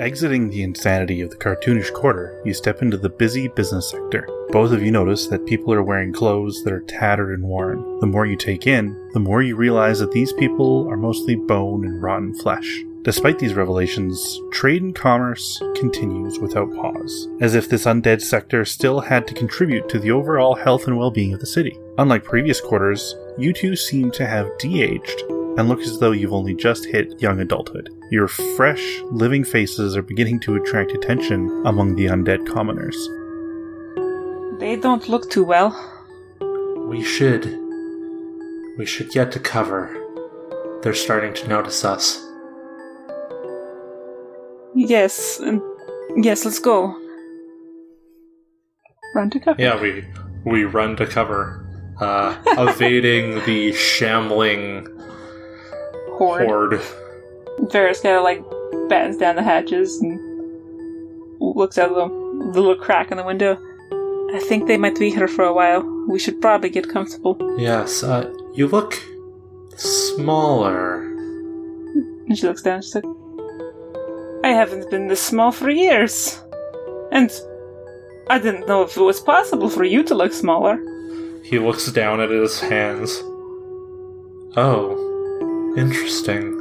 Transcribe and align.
Exiting 0.00 0.48
the 0.48 0.62
insanity 0.62 1.20
of 1.20 1.28
the 1.28 1.36
cartoonish 1.36 1.92
quarter, 1.92 2.40
you 2.42 2.54
step 2.54 2.80
into 2.80 2.96
the 2.96 3.10
busy 3.10 3.48
business 3.48 3.90
sector. 3.90 4.26
Both 4.48 4.72
of 4.72 4.82
you 4.82 4.90
notice 4.90 5.26
that 5.26 5.44
people 5.44 5.74
are 5.74 5.82
wearing 5.82 6.10
clothes 6.10 6.64
that 6.64 6.72
are 6.72 6.80
tattered 6.80 7.34
and 7.34 7.46
worn. 7.46 8.00
The 8.00 8.06
more 8.06 8.24
you 8.24 8.34
take 8.34 8.66
in, 8.66 8.96
the 9.12 9.20
more 9.20 9.42
you 9.42 9.56
realize 9.56 9.98
that 9.98 10.10
these 10.12 10.32
people 10.32 10.88
are 10.88 10.96
mostly 10.96 11.36
bone 11.36 11.84
and 11.84 12.02
rotten 12.02 12.32
flesh. 12.32 12.82
Despite 13.02 13.38
these 13.38 13.52
revelations, 13.52 14.40
trade 14.50 14.80
and 14.80 14.94
commerce 14.94 15.60
continues 15.74 16.38
without 16.38 16.74
pause, 16.74 17.28
as 17.42 17.54
if 17.54 17.68
this 17.68 17.84
undead 17.84 18.22
sector 18.22 18.64
still 18.64 19.00
had 19.00 19.28
to 19.28 19.34
contribute 19.34 19.86
to 19.90 19.98
the 19.98 20.12
overall 20.12 20.54
health 20.54 20.86
and 20.86 20.96
well 20.96 21.10
being 21.10 21.34
of 21.34 21.40
the 21.40 21.46
city. 21.46 21.78
Unlike 21.98 22.24
previous 22.24 22.58
quarters, 22.58 23.14
you 23.36 23.52
two 23.52 23.76
seem 23.76 24.10
to 24.12 24.26
have 24.26 24.48
de 24.56 24.82
aged 24.82 25.24
and 25.58 25.68
look 25.68 25.80
as 25.80 25.98
though 25.98 26.12
you've 26.12 26.32
only 26.32 26.54
just 26.54 26.86
hit 26.86 27.20
young 27.20 27.40
adulthood. 27.40 27.90
Your 28.10 28.26
fresh, 28.26 29.00
living 29.12 29.44
faces 29.44 29.96
are 29.96 30.02
beginning 30.02 30.40
to 30.40 30.56
attract 30.56 30.90
attention 30.90 31.62
among 31.64 31.94
the 31.94 32.06
undead 32.06 32.44
commoners. 32.44 32.96
They 34.58 34.74
don't 34.74 35.08
look 35.08 35.30
too 35.30 35.44
well. 35.44 35.70
We 36.88 37.04
should. 37.04 37.44
We 38.76 38.84
should 38.84 39.10
get 39.10 39.30
to 39.32 39.38
cover. 39.38 39.96
They're 40.82 40.92
starting 40.92 41.34
to 41.34 41.46
notice 41.46 41.84
us. 41.84 42.26
Yes, 44.74 45.38
and 45.38 45.62
yes, 46.16 46.44
let's 46.44 46.58
go. 46.58 46.96
Run 49.14 49.30
to 49.30 49.38
cover. 49.38 49.62
Yeah, 49.62 49.80
we 49.80 50.04
we 50.44 50.64
run 50.64 50.96
to 50.96 51.06
cover, 51.06 51.64
uh, 52.00 52.36
evading 52.58 53.44
the 53.46 53.72
shambling 53.72 54.86
Horde. 56.18 56.42
horde. 56.46 56.80
Varys 57.68 58.02
kind 58.02 58.16
of 58.16 58.22
like 58.22 58.42
battens 58.88 59.16
down 59.16 59.36
the 59.36 59.42
hatches 59.42 60.00
and 60.00 60.18
looks 61.40 61.78
out 61.78 61.90
the, 61.90 62.08
the 62.52 62.60
little 62.60 62.76
crack 62.76 63.10
in 63.10 63.16
the 63.16 63.24
window. 63.24 63.58
I 64.34 64.38
think 64.40 64.66
they 64.66 64.76
might 64.76 64.98
be 64.98 65.10
here 65.10 65.28
for 65.28 65.44
a 65.44 65.52
while. 65.52 65.82
We 66.08 66.18
should 66.18 66.40
probably 66.40 66.70
get 66.70 66.88
comfortable. 66.88 67.36
Yes, 67.58 68.02
uh, 68.02 68.32
you 68.54 68.68
look 68.68 68.94
smaller. 69.76 71.02
And 72.26 72.38
she 72.38 72.46
looks 72.46 72.62
down. 72.62 72.82
She's 72.82 72.94
like, 72.94 73.04
I 74.44 74.48
haven't 74.48 74.90
been 74.90 75.08
this 75.08 75.22
small 75.22 75.50
for 75.52 75.68
years. 75.70 76.40
And 77.10 77.30
I 78.28 78.38
didn't 78.38 78.68
know 78.68 78.82
if 78.82 78.96
it 78.96 79.02
was 79.02 79.20
possible 79.20 79.68
for 79.68 79.84
you 79.84 80.04
to 80.04 80.14
look 80.14 80.32
smaller. 80.32 80.78
He 81.42 81.58
looks 81.58 81.90
down 81.90 82.20
at 82.20 82.30
his 82.30 82.60
hands. 82.60 83.20
Oh, 84.56 85.74
interesting. 85.76 86.59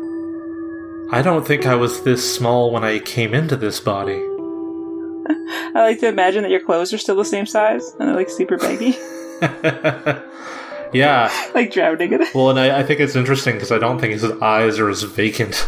I 1.12 1.22
don't 1.24 1.46
think 1.46 1.66
I 1.66 1.76
was 1.76 2.04
this 2.04 2.36
small 2.36 2.72
when 2.72 2.84
I 2.84 3.00
came 3.00 3.34
into 3.34 3.56
this 3.58 3.80
body. 3.80 4.14
I 4.20 5.72
like 5.76 6.00
to 6.02 6.08
imagine 6.08 6.44
that 6.44 6.52
your 6.52 6.60
clothes 6.64 6.94
are 6.94 6.98
still 7.00 7.16
the 7.16 7.26
same 7.26 7.46
size 7.46 7.84
and 8.00 8.08
they're 8.10 8.16
like 8.16 8.30
super 8.30 8.58
baggy, 8.58 8.96
yeah, 10.94 11.32
like 11.56 11.72
drowning 11.72 12.14
in 12.14 12.22
it. 12.22 12.34
well, 12.36 12.50
and 12.52 12.60
I, 12.60 12.80
I 12.80 12.84
think 12.84 13.00
it's 13.00 13.16
interesting 13.16 13.56
because 13.56 13.72
I 13.72 13.80
don't 13.80 14.00
think 14.00 14.14
his 14.14 14.24
eyes 14.24 14.78
are 14.80 14.90
as 14.90 15.04
vacant. 15.04 15.68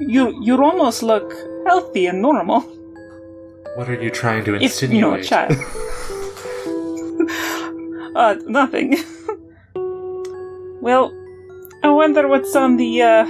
You 0.00 0.42
you 0.42 0.62
almost 0.62 1.02
look 1.02 1.32
healthy 1.66 2.06
and 2.06 2.20
normal. 2.22 2.60
What 3.76 3.88
are 3.88 4.02
you 4.02 4.10
trying 4.10 4.44
to 4.44 4.54
If 4.56 4.82
you 4.82 5.00
know 5.00 5.12
a 5.12 5.18
insinuate? 5.18 5.24
child. 5.26 5.52
uh, 8.16 8.34
nothing. 8.46 8.96
well, 10.80 11.12
I 11.82 11.90
wonder 11.90 12.28
what's 12.28 12.54
on 12.54 12.76
the 12.76 13.02
uh, 13.02 13.24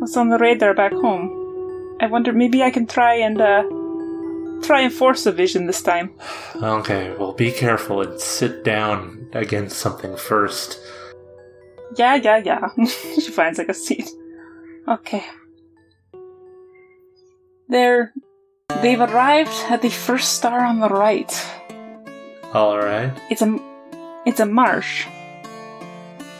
what's 0.00 0.16
on 0.16 0.28
the 0.28 0.38
radar 0.38 0.74
back 0.74 0.92
home. 0.92 1.96
I 2.00 2.06
wonder 2.06 2.32
maybe 2.32 2.62
I 2.62 2.70
can 2.70 2.86
try 2.86 3.14
and 3.14 3.40
uh, 3.40 3.62
try 4.62 4.80
and 4.80 4.92
force 4.92 5.26
a 5.26 5.32
vision 5.32 5.66
this 5.66 5.82
time. 5.82 6.10
okay, 6.56 7.14
well, 7.16 7.32
be 7.32 7.52
careful 7.52 8.02
and 8.02 8.20
sit 8.20 8.64
down 8.64 9.28
against 9.32 9.78
something 9.78 10.16
first. 10.16 10.78
Yeah, 11.96 12.16
yeah, 12.16 12.38
yeah. 12.38 12.68
she 12.86 13.30
finds 13.30 13.58
like 13.58 13.68
a 13.68 13.74
seat. 13.74 14.08
Okay. 14.86 15.24
They're 17.68 18.12
they've 18.82 19.00
arrived 19.00 19.52
at 19.68 19.82
the 19.82 19.90
first 19.90 20.34
star 20.34 20.64
on 20.64 20.80
the 20.80 20.88
right. 20.88 21.32
All 22.54 22.78
right. 22.78 23.12
It's 23.30 23.42
a 23.42 23.58
it's 24.26 24.40
a 24.40 24.46
marsh. 24.46 25.06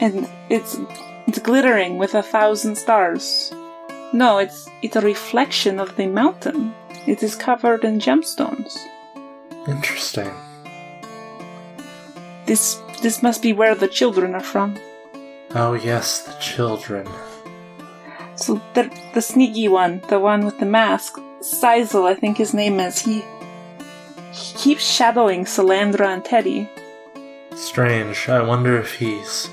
And 0.01 0.29
it's 0.49 0.79
it's 1.27 1.39
glittering 1.39 1.99
with 1.99 2.15
a 2.15 2.23
thousand 2.23 2.77
stars. 2.77 3.53
No, 4.13 4.39
it's 4.39 4.69
it's 4.83 4.97
a 4.97 5.01
reflection 5.01 5.79
of 5.81 5.97
the 5.97 6.07
mountain. 6.07 6.75
It 7.07 7.23
is 7.23 7.35
covered 7.35 7.85
in 7.85 8.01
gemstones. 8.01 8.79
Interesting. 9.67 10.31
This 12.47 12.81
this 13.03 13.23
must 13.23 13.43
be 13.43 13.53
where 13.53 13.75
the 13.75 13.89
children 13.89 14.35
are 14.35 14.43
from. 14.43 14.79
Oh, 15.55 15.75
yes, 15.75 16.23
the 16.23 16.33
children. 16.41 17.07
So 18.37 18.61
the 18.75 18.91
the 19.15 19.23
sneaky 19.23 19.69
one, 19.69 20.01
the 20.09 20.21
one 20.21 20.45
with 20.45 20.59
the 20.59 20.67
mask, 20.67 21.19
Sizel, 21.41 22.07
I 22.07 22.15
think 22.15 22.39
his 22.39 22.55
name 22.55 22.81
is. 22.81 23.01
He 23.01 23.25
he 24.33 24.55
keeps 24.57 24.85
shadowing 24.85 25.45
Salandra 25.45 26.07
and 26.07 26.25
Teddy. 26.25 26.69
Strange. 27.55 28.29
I 28.29 28.43
wonder 28.43 28.79
if 28.79 28.95
he's 28.95 29.51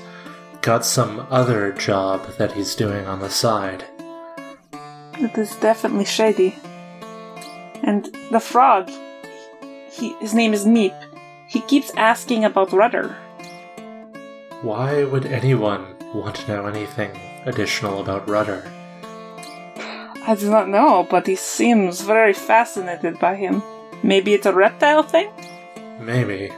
got 0.66 0.84
some 0.84 1.24
other 1.30 1.70
job 1.70 2.26
that 2.38 2.50
he's 2.50 2.74
doing 2.74 3.06
on 3.06 3.20
the 3.20 3.30
side. 3.30 3.84
It 5.14 5.38
is 5.38 5.54
definitely 5.56 6.04
shady. 6.04 6.56
And 7.84 8.04
the 8.32 8.40
frog, 8.40 8.90
he 9.88 10.14
his 10.14 10.34
name 10.34 10.52
is 10.52 10.66
Meep. 10.66 10.92
He 11.46 11.60
keeps 11.60 11.92
asking 11.96 12.44
about 12.44 12.72
Rudder. 12.72 13.16
Why 14.62 15.04
would 15.04 15.26
anyone 15.26 15.94
want 16.12 16.34
to 16.34 16.48
know 16.48 16.66
anything 16.66 17.12
additional 17.44 18.00
about 18.00 18.28
Rudder? 18.28 18.68
I 20.26 20.34
do 20.36 20.50
not 20.50 20.68
know, 20.68 21.06
but 21.08 21.28
he 21.28 21.36
seems 21.36 22.00
very 22.00 22.32
fascinated 22.32 23.20
by 23.20 23.36
him. 23.36 23.62
Maybe 24.02 24.34
it's 24.34 24.46
a 24.46 24.52
reptile 24.52 25.04
thing? 25.04 25.30
Maybe. 26.00 26.50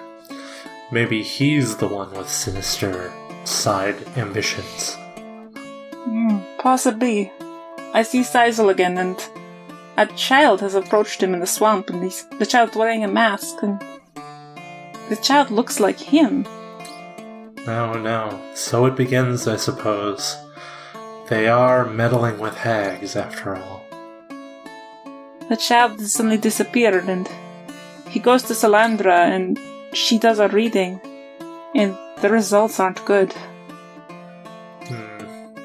Maybe 0.90 1.22
he's 1.22 1.76
the 1.76 1.88
one 1.88 2.10
with 2.12 2.30
sinister 2.30 3.12
side 3.48 3.96
ambitions. 4.16 4.96
Hmm, 6.04 6.38
possibly. 6.58 7.32
I 7.94 8.02
see 8.02 8.22
Sizel 8.22 8.68
again, 8.68 8.98
and 8.98 9.16
a 9.96 10.06
child 10.06 10.60
has 10.60 10.74
approached 10.74 11.22
him 11.22 11.34
in 11.34 11.40
the 11.40 11.46
swamp, 11.46 11.90
and 11.90 12.04
he's, 12.04 12.24
the 12.38 12.46
child 12.46 12.76
wearing 12.76 13.04
a 13.04 13.08
mask, 13.08 13.56
and 13.62 13.82
the 15.08 15.16
child 15.16 15.50
looks 15.50 15.80
like 15.80 15.98
him. 15.98 16.46
No, 17.66 17.94
no. 17.94 18.40
So 18.54 18.86
it 18.86 18.96
begins, 18.96 19.48
I 19.48 19.56
suppose. 19.56 20.36
They 21.28 21.48
are 21.48 21.84
meddling 21.84 22.38
with 22.38 22.56
hags, 22.56 23.16
after 23.16 23.56
all. 23.56 23.82
The 25.48 25.56
child 25.56 26.00
suddenly 26.00 26.36
disappeared, 26.36 27.08
and 27.08 27.28
he 28.08 28.20
goes 28.20 28.42
to 28.44 28.52
Salandra, 28.52 29.28
and 29.34 29.58
she 29.94 30.18
does 30.18 30.38
a 30.38 30.48
reading, 30.48 31.00
and 31.74 31.96
the 32.20 32.30
results 32.30 32.80
aren't 32.80 33.04
good. 33.04 33.32
Hmm. 34.86 35.56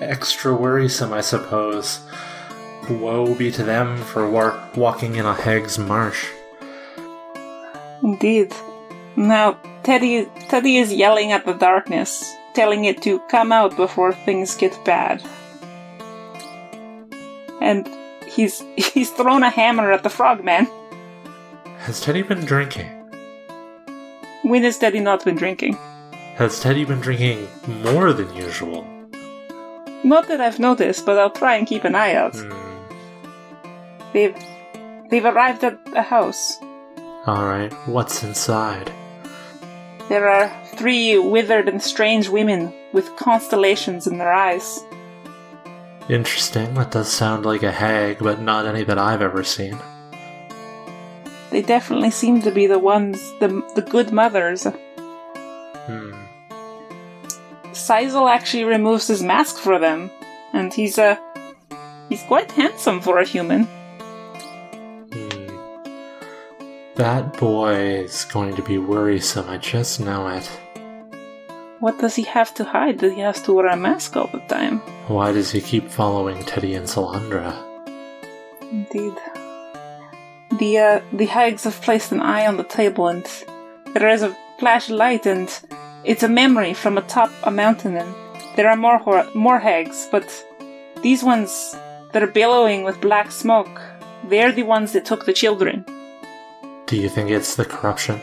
Extra 0.00 0.54
worrisome, 0.54 1.12
I 1.12 1.20
suppose. 1.20 2.00
Woe 2.88 3.34
be 3.34 3.50
to 3.52 3.62
them 3.62 3.96
for 3.96 4.28
war- 4.28 4.62
walking 4.76 5.16
in 5.16 5.24
a 5.24 5.34
hag's 5.34 5.78
marsh. 5.78 6.26
Indeed. 8.02 8.52
Now, 9.16 9.58
Teddy, 9.82 10.26
Teddy 10.48 10.76
is 10.76 10.92
yelling 10.92 11.32
at 11.32 11.46
the 11.46 11.54
darkness, 11.54 12.34
telling 12.54 12.84
it 12.84 13.02
to 13.02 13.20
come 13.30 13.52
out 13.52 13.76
before 13.76 14.12
things 14.12 14.54
get 14.54 14.78
bad. 14.84 15.22
And 17.60 17.88
he's 18.26 18.62
he's 18.76 19.10
thrown 19.10 19.42
a 19.42 19.50
hammer 19.50 19.90
at 19.92 20.02
the 20.02 20.10
frogman. 20.10 20.68
Has 21.78 22.00
Teddy 22.00 22.22
been 22.22 22.44
drinking? 22.44 22.93
When 24.44 24.62
has 24.64 24.76
Teddy 24.76 25.00
not 25.00 25.24
been 25.24 25.36
drinking? 25.36 25.78
Has 26.36 26.60
Teddy 26.60 26.84
been 26.84 27.00
drinking 27.00 27.48
more 27.82 28.12
than 28.12 28.30
usual? 28.36 28.86
Not 30.04 30.28
that 30.28 30.38
I've 30.38 30.58
noticed, 30.58 31.06
but 31.06 31.18
I'll 31.18 31.30
try 31.30 31.56
and 31.56 31.66
keep 31.66 31.84
an 31.84 31.94
eye 31.94 32.12
out. 32.12 32.36
Hmm. 32.36 32.52
They've 34.12 34.36
they've 35.10 35.24
arrived 35.24 35.64
at 35.64 35.82
the 35.86 36.02
house. 36.02 36.58
Alright, 37.26 37.72
what's 37.88 38.22
inside? 38.22 38.92
There 40.10 40.28
are 40.28 40.52
three 40.76 41.16
withered 41.16 41.66
and 41.66 41.82
strange 41.82 42.28
women 42.28 42.70
with 42.92 43.16
constellations 43.16 44.06
in 44.06 44.18
their 44.18 44.32
eyes. 44.32 44.84
Interesting, 46.10 46.74
that 46.74 46.90
does 46.90 47.10
sound 47.10 47.46
like 47.46 47.62
a 47.62 47.72
hag, 47.72 48.18
but 48.18 48.42
not 48.42 48.66
any 48.66 48.84
that 48.84 48.98
I've 48.98 49.22
ever 49.22 49.42
seen. 49.42 49.78
They 51.54 51.62
definitely 51.62 52.10
seem 52.10 52.42
to 52.42 52.50
be 52.50 52.66
the 52.66 52.80
ones, 52.80 53.32
the 53.38 53.62
the 53.76 53.82
good 53.82 54.10
mothers. 54.10 54.64
Hmm. 55.86 56.12
Sizel 57.72 58.26
actually 58.26 58.64
removes 58.64 59.06
his 59.06 59.22
mask 59.22 59.58
for 59.58 59.78
them, 59.78 60.10
and 60.52 60.74
he's 60.74 60.98
uh 60.98 61.14
he's 62.08 62.24
quite 62.24 62.50
handsome 62.50 63.00
for 63.00 63.20
a 63.20 63.24
human. 63.24 63.68
Hmm. 65.12 65.46
That 66.96 67.38
boy 67.38 68.02
is 68.02 68.24
going 68.24 68.56
to 68.56 68.62
be 68.62 68.78
worrisome, 68.78 69.48
I 69.48 69.58
just 69.58 70.00
know 70.00 70.26
it. 70.26 70.50
What 71.78 72.00
does 72.00 72.16
he 72.16 72.24
have 72.24 72.52
to 72.54 72.64
hide 72.64 72.98
that 72.98 73.12
he 73.12 73.20
has 73.20 73.40
to 73.42 73.52
wear 73.52 73.68
a 73.68 73.76
mask 73.76 74.16
all 74.16 74.26
the 74.26 74.40
time? 74.48 74.80
Why 75.06 75.30
does 75.30 75.52
he 75.52 75.60
keep 75.60 75.88
following 75.88 76.42
Teddy 76.42 76.74
and 76.74 76.88
Salandra? 76.88 77.54
Indeed. 78.72 79.14
The 80.58 80.78
uh, 80.78 81.00
the 81.12 81.26
hags 81.26 81.64
have 81.64 81.80
placed 81.82 82.12
an 82.12 82.20
eye 82.20 82.46
on 82.46 82.56
the 82.56 82.64
table, 82.64 83.08
and 83.08 83.26
there 83.94 84.08
is 84.08 84.22
a 84.22 84.36
flash 84.58 84.88
of 84.88 84.96
light, 84.96 85.26
and 85.26 85.48
it's 86.04 86.22
a 86.22 86.28
memory 86.28 86.74
from 86.74 86.98
atop 86.98 87.30
a 87.42 87.50
mountain, 87.50 87.96
and 87.96 88.14
there 88.56 88.68
are 88.68 88.76
more 88.76 88.98
hor- 88.98 89.26
more 89.34 89.58
hags, 89.58 90.08
but 90.12 90.26
these 91.02 91.24
ones 91.24 91.76
that 92.12 92.22
are 92.22 92.28
billowing 92.28 92.84
with 92.84 93.00
black 93.00 93.32
smoke, 93.32 93.80
they're 94.28 94.52
the 94.52 94.62
ones 94.62 94.92
that 94.92 95.04
took 95.04 95.26
the 95.26 95.32
children. 95.32 95.84
Do 96.86 96.96
you 96.96 97.08
think 97.08 97.30
it's 97.30 97.56
the 97.56 97.64
corruption? 97.64 98.20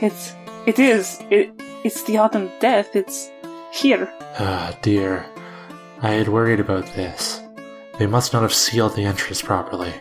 It's 0.00 0.34
it 0.66 0.78
is 0.78 1.18
it 1.30 1.50
it's 1.84 2.02
the 2.04 2.18
autumn 2.18 2.50
death. 2.60 2.94
It's 2.94 3.30
here. 3.72 4.12
Ah, 4.38 4.76
dear. 4.82 5.24
I 6.02 6.10
had 6.10 6.28
worried 6.28 6.60
about 6.60 6.86
this. 6.94 7.40
They 7.98 8.06
must 8.06 8.32
not 8.32 8.42
have 8.42 8.54
sealed 8.54 8.96
the 8.96 9.04
entrance 9.04 9.42
properly. 9.42 9.92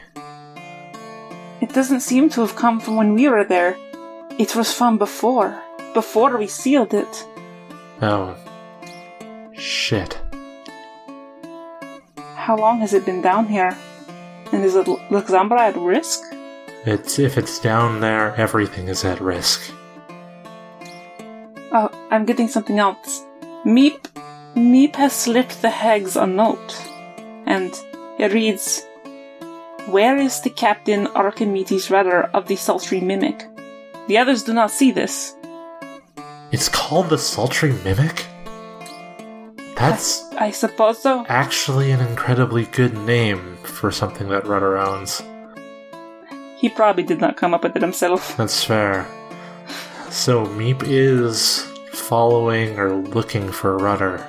It 1.62 1.74
doesn't 1.74 2.00
seem 2.02 2.30
to 2.30 2.42
have 2.42 2.56
come 2.56 2.80
from 2.80 2.96
when 2.96 3.14
we 3.14 3.28
were 3.28 3.44
there. 3.44 3.76
It 4.38 4.56
was 4.56 4.74
from 4.74 4.98
before. 4.98 5.62
Before 5.94 6.38
we 6.38 6.48
sealed 6.48 6.94
it. 6.94 7.28
Oh. 8.02 8.36
Shit. 9.52 10.18
How 12.36 12.58
long 12.58 12.80
has 12.80 12.94
it 12.94 13.06
been 13.06 13.22
down 13.22 13.48
here? 13.48 13.78
And 14.52 14.64
is 14.64 14.76
it 14.76 14.88
Luxambra 14.88 15.60
at 15.60 15.76
risk? 15.78 16.22
It's 16.86 17.20
if 17.20 17.38
it's 17.38 17.60
down 17.60 18.00
there, 18.00 18.34
everything 18.38 18.88
is 18.88 19.04
at 19.04 19.20
risk. 19.20 19.62
Oh, 21.72 21.90
I'm 22.10 22.26
getting 22.26 22.48
something 22.48 22.80
else. 22.80 23.24
Meep 23.66 24.00
Meep 24.56 24.96
has 24.96 25.14
slipped 25.14 25.62
the 25.62 25.70
hags 25.70 26.16
a 26.16 26.26
note. 26.26 26.74
And 27.46 27.72
it 28.18 28.34
reads 28.34 28.86
Where 29.90 30.18
is 30.18 30.40
the 30.42 30.52
Captain 30.52 31.08
Archimedes 31.08 31.90
Rudder 31.90 32.26
of 32.36 32.48
the 32.48 32.56
Sultry 32.56 33.02
Mimic? 33.02 33.48
The 34.08 34.20
others 34.20 34.44
do 34.44 34.54
not 34.54 34.70
see 34.70 34.92
this. 34.92 35.34
It's 36.52 36.70
called 36.70 37.10
the 37.10 37.18
Sultry 37.18 37.74
Mimic? 37.84 38.28
That's 39.76 40.32
I 40.34 40.52
suppose 40.52 41.02
so. 41.02 41.26
actually 41.28 41.90
an 41.90 42.02
incredibly 42.02 42.66
good 42.66 42.96
name 43.00 43.58
for 43.64 43.90
something 43.92 44.30
that 44.30 44.46
Rudder 44.46 44.78
owns. 44.78 45.24
He 46.58 46.70
probably 46.70 47.02
did 47.02 47.20
not 47.20 47.36
come 47.36 47.56
up 47.56 47.64
with 47.64 47.76
it 47.76 47.82
himself. 47.82 48.38
That's 48.38 48.64
fair. 48.64 49.08
So 50.12 50.46
Meep 50.46 50.84
is 50.86 51.64
following 51.94 52.78
or 52.78 52.94
looking 52.94 53.52
for 53.52 53.76
Rudder. 53.76 54.24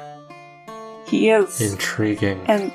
He 1.07 1.29
is. 1.29 1.61
Intriguing. 1.61 2.41
And 2.47 2.73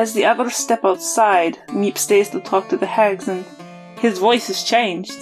as 0.00 0.14
the 0.14 0.24
others 0.24 0.56
step 0.56 0.82
outside, 0.82 1.58
Meep 1.68 1.98
stays 1.98 2.30
to 2.30 2.40
talk 2.40 2.70
to 2.70 2.78
the 2.78 2.86
hags, 2.86 3.28
and 3.28 3.44
his 3.98 4.18
voice 4.18 4.46
has 4.46 4.62
changed. 4.62 5.20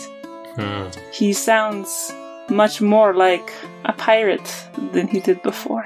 Hmm. 0.55 0.87
He 1.13 1.33
sounds 1.33 2.13
much 2.49 2.81
more 2.81 3.13
like 3.13 3.53
a 3.85 3.93
pirate 3.93 4.49
than 4.93 5.09
he 5.09 5.19
did 5.19 5.43
before. 5.43 5.85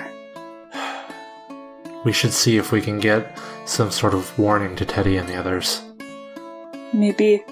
We 2.05 2.13
should 2.13 2.35
see 2.35 2.59
if 2.59 2.71
we 2.71 2.83
can 2.83 3.01
get 3.01 3.39
some 3.65 3.91
sort 3.91 4.13
of 4.13 4.39
warning 4.39 4.77
to 4.77 4.85
Teddy 4.85 5.17
and 5.17 5.27
the 5.27 5.37
others. 5.37 5.81
Maybe. 6.93 7.43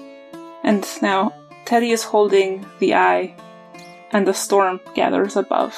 And 0.63 0.85
now, 1.01 1.33
Teddy 1.65 1.89
is 1.89 2.03
holding 2.03 2.67
the 2.77 2.93
eye, 2.93 3.33
and 4.11 4.27
the 4.27 4.33
storm 4.35 4.79
gathers 4.93 5.35
above. 5.35 5.73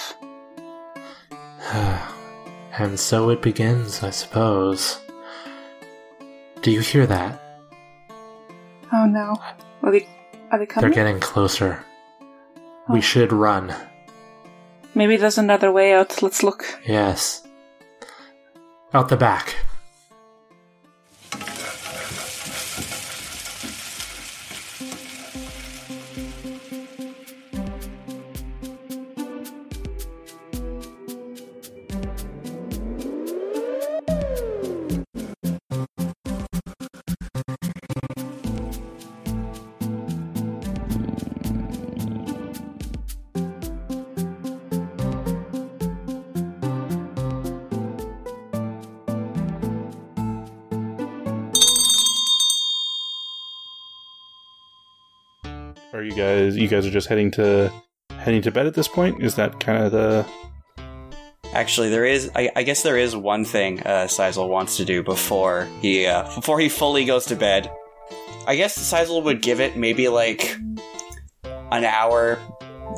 and 1.71 3.00
so 3.00 3.30
it 3.30 3.42
begins, 3.42 4.04
I 4.04 4.10
suppose. 4.10 5.00
Do 6.63 6.71
you 6.71 6.80
hear 6.80 7.06
that? 7.06 7.39
Oh 8.94 9.06
no. 9.06 9.36
Are 9.81 9.92
they, 9.92 10.07
are 10.50 10.57
they 10.57 10.65
coming? 10.65 10.89
They're 10.89 11.04
getting 11.04 11.19
closer. 11.19 11.83
Oh. 12.88 12.94
We 12.94 13.01
should 13.01 13.33
run. 13.33 13.75
Maybe 14.95 15.18
there's 15.18 15.38
another 15.38 15.74
way 15.74 15.94
out. 15.94 16.21
Let's 16.21 16.42
look. 16.42 16.63
Yes. 16.88 17.45
Out 18.94 19.10
the 19.10 19.18
back. 19.18 19.57
You 56.58 56.68
guys 56.68 56.86
are 56.86 56.92
just 56.92 57.08
heading 57.08 57.32
to 57.32 57.72
heading 58.12 58.42
to 58.44 58.52
bed 58.52 58.68
at 58.68 58.74
this 58.74 58.88
point? 58.88 59.24
Is 59.24 59.36
that 59.36 59.60
kind 59.60 59.84
of 59.84 59.92
the? 59.92 60.26
Actually, 61.54 61.90
there 61.90 62.06
is. 62.06 62.32
I, 62.36 62.50
I 62.56 62.64
guess 62.64 62.84
there 62.84 62.98
is 62.98 63.16
one 63.16 63.46
thing 63.46 63.82
uh, 63.82 64.08
Sizel 64.08 64.50
wants 64.50 64.78
to 64.78 64.86
do 64.86 65.04
before 65.04 65.68
he 65.82 66.08
uh, 66.08 66.24
before 66.36 66.60
he 66.60 66.70
fully 66.70 67.06
goes 67.06 67.26
to 67.28 67.36
bed. 67.36 67.72
I 68.48 68.56
guess 68.56 68.76
Sizel 68.76 69.22
would 69.24 69.42
give 69.42 69.60
it 69.60 69.78
maybe 69.78 70.10
like 70.10 70.58
an 71.72 71.86
hour, 71.86 72.40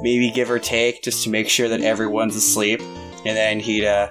maybe 0.02 0.32
give 0.32 0.50
or 0.50 0.60
take, 0.60 1.04
just 1.04 1.24
to 1.24 1.30
make 1.30 1.50
sure 1.50 1.68
that 1.70 1.82
everyone's 1.82 2.36
asleep, 2.36 2.82
and 3.26 3.36
then 3.38 3.60
he'd 3.60 3.86
uh, 3.86 4.10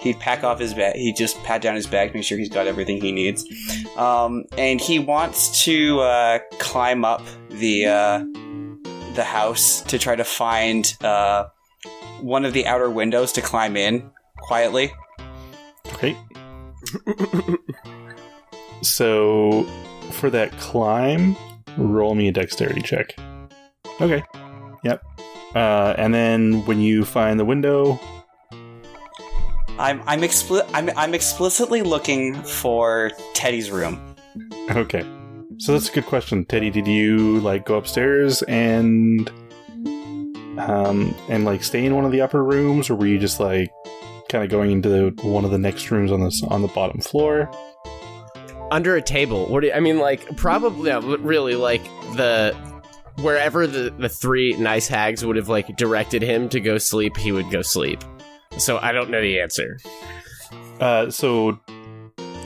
he'd 0.00 0.18
pack 0.18 0.44
off 0.44 0.58
his 0.58 0.74
bag. 0.74 0.96
He'd 0.96 1.16
just 1.16 1.42
pat 1.44 1.62
down 1.62 1.74
his 1.74 1.86
bag, 1.86 2.14
make 2.14 2.24
sure 2.24 2.36
he's 2.36 2.48
got 2.48 2.66
everything 2.66 3.00
he 3.00 3.12
needs, 3.12 3.44
um, 3.96 4.44
and 4.58 4.80
he 4.80 4.98
wants 4.98 5.64
to 5.64 6.00
uh, 6.00 6.38
climb 6.58 7.04
up 7.04 7.22
the 7.50 7.86
uh, 7.86 8.24
the 9.14 9.24
house 9.24 9.82
to 9.82 9.98
try 9.98 10.16
to 10.16 10.24
find. 10.24 10.96
Uh, 11.02 11.46
one 12.20 12.44
of 12.44 12.52
the 12.52 12.66
outer 12.66 12.90
windows 12.90 13.32
to 13.32 13.42
climb 13.42 13.76
in 13.76 14.10
quietly. 14.38 14.92
Okay. 15.92 16.16
so, 18.82 19.64
for 20.12 20.30
that 20.30 20.52
climb, 20.58 21.36
roll 21.76 22.14
me 22.14 22.28
a 22.28 22.32
dexterity 22.32 22.82
check. 22.82 23.14
Okay. 24.00 24.22
Yep. 24.84 25.02
Uh, 25.54 25.94
and 25.98 26.12
then 26.12 26.64
when 26.66 26.80
you 26.80 27.04
find 27.04 27.38
the 27.38 27.44
window, 27.44 28.00
I'm 29.78 30.02
I'm, 30.06 30.20
expli- 30.20 30.68
I'm 30.72 30.90
I'm 30.96 31.14
explicitly 31.14 31.82
looking 31.82 32.34
for 32.42 33.12
Teddy's 33.34 33.70
room. 33.70 34.16
okay. 34.70 35.04
So 35.58 35.72
that's 35.72 35.88
a 35.88 35.92
good 35.92 36.06
question, 36.06 36.44
Teddy. 36.44 36.70
Did 36.70 36.86
you 36.86 37.40
like 37.40 37.64
go 37.64 37.76
upstairs 37.76 38.42
and 38.42 39.30
um 40.58 41.14
and 41.28 41.44
like 41.44 41.64
stay 41.64 41.84
in 41.84 41.94
one 41.94 42.04
of 42.04 42.12
the 42.12 42.20
upper 42.20 42.42
rooms, 42.42 42.90
or 42.90 42.96
were 42.96 43.06
you 43.06 43.18
just 43.18 43.40
like 43.40 43.70
kind 44.28 44.44
of 44.44 44.50
going 44.50 44.70
into 44.70 44.88
the, 44.88 45.22
one 45.28 45.44
of 45.44 45.50
the 45.50 45.58
next 45.58 45.90
rooms 45.90 46.10
on 46.10 46.22
this 46.22 46.42
on 46.44 46.62
the 46.62 46.68
bottom 46.68 47.00
floor? 47.00 47.50
under 48.70 48.96
a 48.96 49.02
table. 49.02 49.46
What 49.46 49.60
do 49.60 49.68
you, 49.68 49.72
I 49.72 49.80
mean? 49.80 49.98
Like 49.98 50.36
probably, 50.36 50.90
yeah, 50.90 51.00
really, 51.02 51.54
like 51.54 51.84
the 52.16 52.52
wherever 53.20 53.66
the 53.66 53.94
the 53.96 54.08
three 54.08 54.54
nice 54.54 54.88
hags 54.88 55.24
would 55.24 55.36
have 55.36 55.48
like 55.48 55.76
directed 55.76 56.22
him 56.22 56.48
to 56.50 56.60
go 56.60 56.78
sleep, 56.78 57.16
he 57.16 57.32
would 57.32 57.50
go 57.50 57.62
sleep. 57.62 58.02
So 58.58 58.78
I 58.78 58.92
don't 58.92 59.10
know 59.10 59.20
the 59.20 59.40
answer. 59.40 59.78
Uh, 60.80 61.10
so 61.10 61.58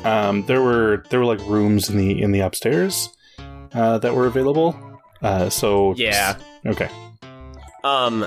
um, 0.05 0.45
there 0.47 0.63
were 0.63 1.05
there 1.11 1.19
were 1.21 1.27
like 1.27 1.41
rooms 1.47 1.89
in 1.91 1.97
the 1.97 2.21
in 2.21 2.33
the 2.33 2.41
upstairs 2.41 3.11
uh, 3.75 3.99
that 3.99 4.15
were 4.15 4.27
available. 4.27 4.77
Uh, 5.23 5.49
so 5.51 5.95
Yeah. 5.97 6.37
okay. 6.67 6.89
Um. 7.85 8.27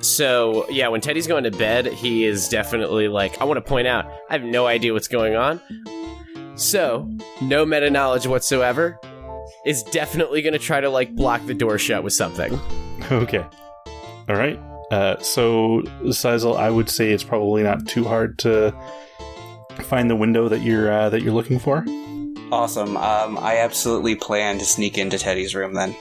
So 0.00 0.68
yeah, 0.70 0.88
when 0.88 1.00
Teddy's 1.00 1.26
going 1.26 1.44
to 1.44 1.50
bed, 1.50 1.86
he 1.86 2.24
is 2.24 2.48
definitely 2.48 3.08
like, 3.08 3.40
I 3.40 3.44
want 3.44 3.58
to 3.58 3.68
point 3.68 3.86
out, 3.88 4.06
I 4.30 4.32
have 4.34 4.44
no 4.44 4.66
idea 4.66 4.92
what's 4.92 5.08
going 5.08 5.34
on. 5.34 5.60
So 6.54 7.10
no 7.40 7.64
meta 7.64 7.90
knowledge 7.90 8.26
whatsoever. 8.26 8.98
Is 9.64 9.82
definitely 9.84 10.42
going 10.42 10.54
to 10.54 10.58
try 10.58 10.80
to 10.80 10.88
like 10.90 11.14
block 11.14 11.44
the 11.46 11.54
door 11.54 11.78
shut 11.78 12.02
with 12.02 12.12
something. 12.14 12.58
Okay. 13.10 13.44
All 14.28 14.36
right. 14.36 14.58
Uh, 14.90 15.18
so 15.20 15.82
Sizel, 16.10 16.56
I 16.56 16.68
would 16.70 16.88
say 16.88 17.10
it's 17.12 17.24
probably 17.24 17.62
not 17.62 17.86
too 17.86 18.04
hard 18.04 18.38
to 18.40 18.74
find 19.82 20.10
the 20.10 20.16
window 20.16 20.48
that 20.48 20.62
you're 20.62 20.90
uh, 20.90 21.10
that 21.10 21.22
you're 21.22 21.32
looking 21.32 21.58
for. 21.58 21.84
Awesome. 22.50 22.96
Um, 22.96 23.38
I 23.38 23.58
absolutely 23.58 24.14
plan 24.14 24.58
to 24.58 24.64
sneak 24.64 24.98
into 24.98 25.18
Teddy's 25.18 25.54
room 25.54 25.74
then. 25.74 25.96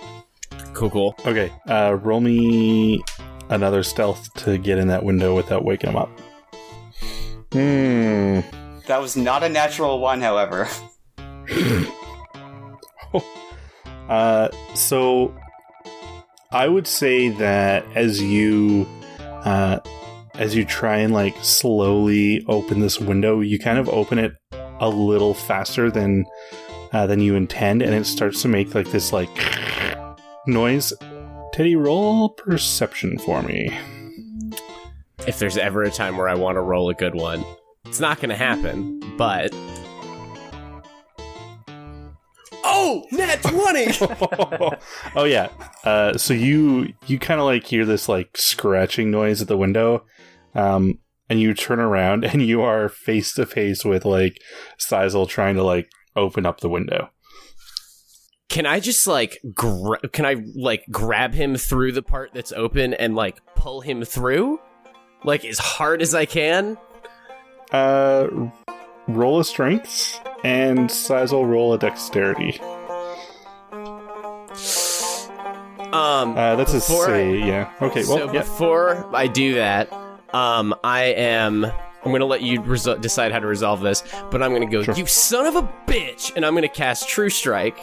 Cool, 0.73 0.89
cool. 0.89 1.15
Okay, 1.25 1.51
uh, 1.67 1.97
roll 2.01 2.21
me 2.21 3.01
another 3.49 3.83
stealth 3.83 4.33
to 4.35 4.57
get 4.57 4.77
in 4.77 4.87
that 4.87 5.03
window 5.03 5.35
without 5.35 5.63
waking 5.63 5.89
him 5.89 5.97
up. 5.97 6.09
Hmm. 7.51 8.39
That 8.87 9.01
was 9.01 9.15
not 9.15 9.43
a 9.43 9.49
natural 9.49 9.99
one, 9.99 10.21
however. 10.21 10.67
Uh, 14.11 14.49
so 14.73 15.33
I 16.51 16.67
would 16.67 16.85
say 16.85 17.29
that 17.29 17.85
as 17.95 18.21
you 18.21 18.85
uh, 19.19 19.79
as 20.35 20.55
you 20.55 20.65
try 20.65 20.97
and 20.97 21.13
like 21.13 21.35
slowly 21.41 22.43
open 22.47 22.79
this 22.79 22.99
window, 22.99 23.39
you 23.41 23.59
kind 23.59 23.77
of 23.77 23.89
open 23.89 24.19
it 24.19 24.33
a 24.79 24.89
little 24.89 25.33
faster 25.33 25.91
than 25.91 26.25
uh, 26.93 27.07
than 27.07 27.19
you 27.19 27.35
intend, 27.35 27.81
and 27.81 27.93
it 27.93 28.05
starts 28.05 28.41
to 28.41 28.47
make 28.47 28.75
like 28.75 28.91
this 28.91 29.13
like 29.13 29.29
noise. 30.47 30.93
Teddy, 31.53 31.75
roll 31.75 32.29
perception 32.29 33.17
for 33.19 33.41
me. 33.41 33.77
If 35.27 35.37
there's 35.37 35.57
ever 35.57 35.83
a 35.83 35.91
time 35.91 36.17
where 36.17 36.29
I 36.29 36.35
want 36.35 36.55
to 36.55 36.61
roll 36.61 36.89
a 36.89 36.93
good 36.93 37.13
one, 37.13 37.43
it's 37.85 37.99
not 37.99 38.17
going 38.19 38.29
to 38.29 38.35
happen, 38.35 38.99
but. 39.17 39.50
Oh, 42.91 43.05
nat 43.11 43.41
20! 43.41 43.87
oh 45.15 45.23
yeah. 45.23 45.47
Uh, 45.85 46.17
so 46.17 46.33
you 46.33 46.93
you 47.07 47.19
kind 47.19 47.39
of 47.39 47.45
like 47.45 47.65
hear 47.65 47.85
this 47.85 48.09
like 48.09 48.35
scratching 48.35 49.11
noise 49.11 49.41
at 49.41 49.47
the 49.47 49.55
window, 49.55 50.03
um, 50.55 50.99
and 51.29 51.39
you 51.39 51.53
turn 51.53 51.79
around 51.79 52.25
and 52.25 52.41
you 52.41 52.61
are 52.61 52.89
face 52.89 53.33
to 53.35 53.45
face 53.45 53.85
with 53.85 54.03
like 54.03 54.41
Sizel 54.77 55.25
trying 55.25 55.55
to 55.55 55.63
like 55.63 55.89
open 56.17 56.45
up 56.45 56.59
the 56.59 56.69
window. 56.69 57.09
Can 58.49 58.65
I 58.65 58.81
just 58.81 59.07
like 59.07 59.39
gra- 59.53 60.05
can 60.09 60.25
I 60.25 60.43
like 60.53 60.83
grab 60.91 61.33
him 61.33 61.55
through 61.55 61.93
the 61.93 62.03
part 62.03 62.31
that's 62.33 62.51
open 62.51 62.93
and 62.93 63.15
like 63.15 63.39
pull 63.55 63.79
him 63.79 64.03
through? 64.03 64.59
Like 65.23 65.45
as 65.45 65.59
hard 65.59 66.01
as 66.01 66.13
I 66.13 66.25
can? 66.25 66.77
Uh, 67.71 68.27
roll 69.07 69.39
a 69.39 69.45
strength 69.45 70.19
and 70.43 70.91
Sizel 70.91 71.45
roll 71.45 71.73
a 71.73 71.77
dexterity. 71.77 72.59
Um 75.93 76.37
Uh, 76.37 76.55
that's 76.55 76.71
a 76.73 76.77
Before 76.77 77.09
I- 77.15 77.21
yeah. 77.21 77.71
Okay, 77.81 78.03
well, 78.05 78.17
so 78.17 78.25
yeah. 78.31 78.39
before 78.41 79.09
I 79.13 79.27
do 79.27 79.55
that, 79.55 79.91
um, 80.33 80.73
I 80.83 81.03
am. 81.05 81.65
I'm 82.03 82.11
gonna 82.11 82.25
let 82.25 82.41
you 82.41 82.57
decide 82.99 83.31
how 83.31 83.39
to 83.39 83.45
resolve 83.47 83.81
this, 83.81 84.03
but 84.31 84.41
I'm 84.41 84.53
gonna 84.53 84.65
go, 84.65 84.81
Sure. 84.83 84.95
you 84.95 85.05
son 85.05 85.45
of 85.45 85.55
a 85.55 85.61
bitch, 85.85 86.35
and 86.35 86.43
I'm 86.45 86.55
gonna 86.55 86.67
cast 86.67 87.07
True 87.07 87.29
Strike. 87.29 87.77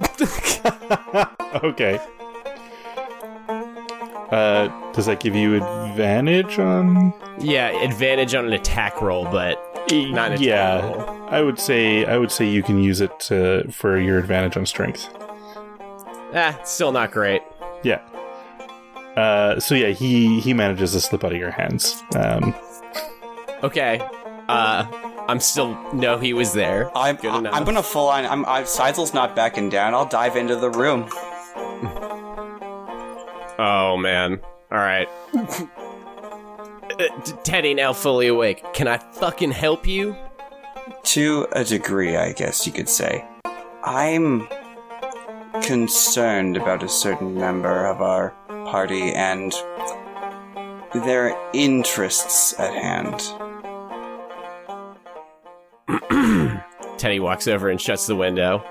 okay. 1.62 2.00
Uh, 4.30 4.68
does 4.92 5.06
that 5.06 5.18
give 5.20 5.34
you 5.36 5.56
advantage 5.56 6.58
on? 6.58 7.12
yeah, 7.40 7.68
advantage 7.84 8.34
on 8.34 8.46
an 8.46 8.52
attack 8.52 9.00
roll, 9.02 9.24
but 9.24 9.56
not 9.92 10.28
an 10.28 10.32
attack 10.34 10.40
yeah, 10.40 10.80
roll. 10.86 11.28
I 11.30 11.40
would 11.42 11.58
say 11.58 12.04
I 12.04 12.16
would 12.16 12.30
say 12.32 12.46
you 12.48 12.62
can 12.62 12.82
use 12.82 13.00
it 13.00 13.18
to, 13.20 13.70
for 13.70 13.98
your 13.98 14.18
advantage 14.18 14.56
on 14.56 14.66
strength. 14.66 15.08
Ah, 16.34 16.58
still 16.64 16.92
not 16.92 17.10
great. 17.12 17.42
Yeah. 17.82 18.00
Uh, 19.16 19.58
so 19.58 19.74
yeah, 19.74 19.88
he 19.88 20.40
he 20.40 20.54
manages 20.54 20.92
to 20.92 21.00
slip 21.00 21.24
out 21.24 21.32
of 21.32 21.38
your 21.38 21.50
hands. 21.50 22.02
Um, 22.14 22.54
Okay. 23.62 24.00
Uh, 24.48 24.86
I'm 25.28 25.38
still 25.38 25.76
know 25.92 26.18
he 26.18 26.32
was 26.32 26.52
there. 26.54 26.90
I'm, 26.96 27.16
Good 27.16 27.34
enough. 27.34 27.54
I'm 27.54 27.64
gonna 27.64 27.82
full 27.82 28.08
on. 28.08 28.24
I'm, 28.24 28.44
I'm 28.46 28.64
Sizel's 28.66 29.12
not 29.14 29.36
backing 29.36 29.68
down. 29.68 29.94
I'll 29.94 30.06
dive 30.06 30.36
into 30.36 30.56
the 30.56 30.70
room. 30.70 31.08
Oh 33.58 33.96
man. 33.98 34.40
All 34.72 34.78
right. 34.78 35.08
Uh, 35.34 37.08
Teddy 37.44 37.74
now 37.74 37.92
fully 37.92 38.28
awake. 38.28 38.64
Can 38.72 38.88
I 38.88 38.98
fucking 38.98 39.50
help 39.52 39.86
you? 39.86 40.16
To 41.04 41.46
a 41.52 41.64
degree, 41.64 42.16
I 42.16 42.32
guess 42.32 42.66
you 42.66 42.72
could 42.72 42.88
say. 42.88 43.24
I'm 43.84 44.48
concerned 45.62 46.56
about 46.56 46.82
a 46.82 46.88
certain 46.88 47.34
member 47.34 47.86
of 47.86 48.00
our 48.00 48.30
party 48.48 49.12
and 49.12 49.52
their 50.94 51.36
interests 51.52 52.58
at 52.58 52.74
hand. 52.74 53.20
Teddy 56.98 57.20
walks 57.20 57.48
over 57.48 57.68
and 57.68 57.80
shuts 57.80 58.06
the 58.06 58.16
window. 58.16 58.64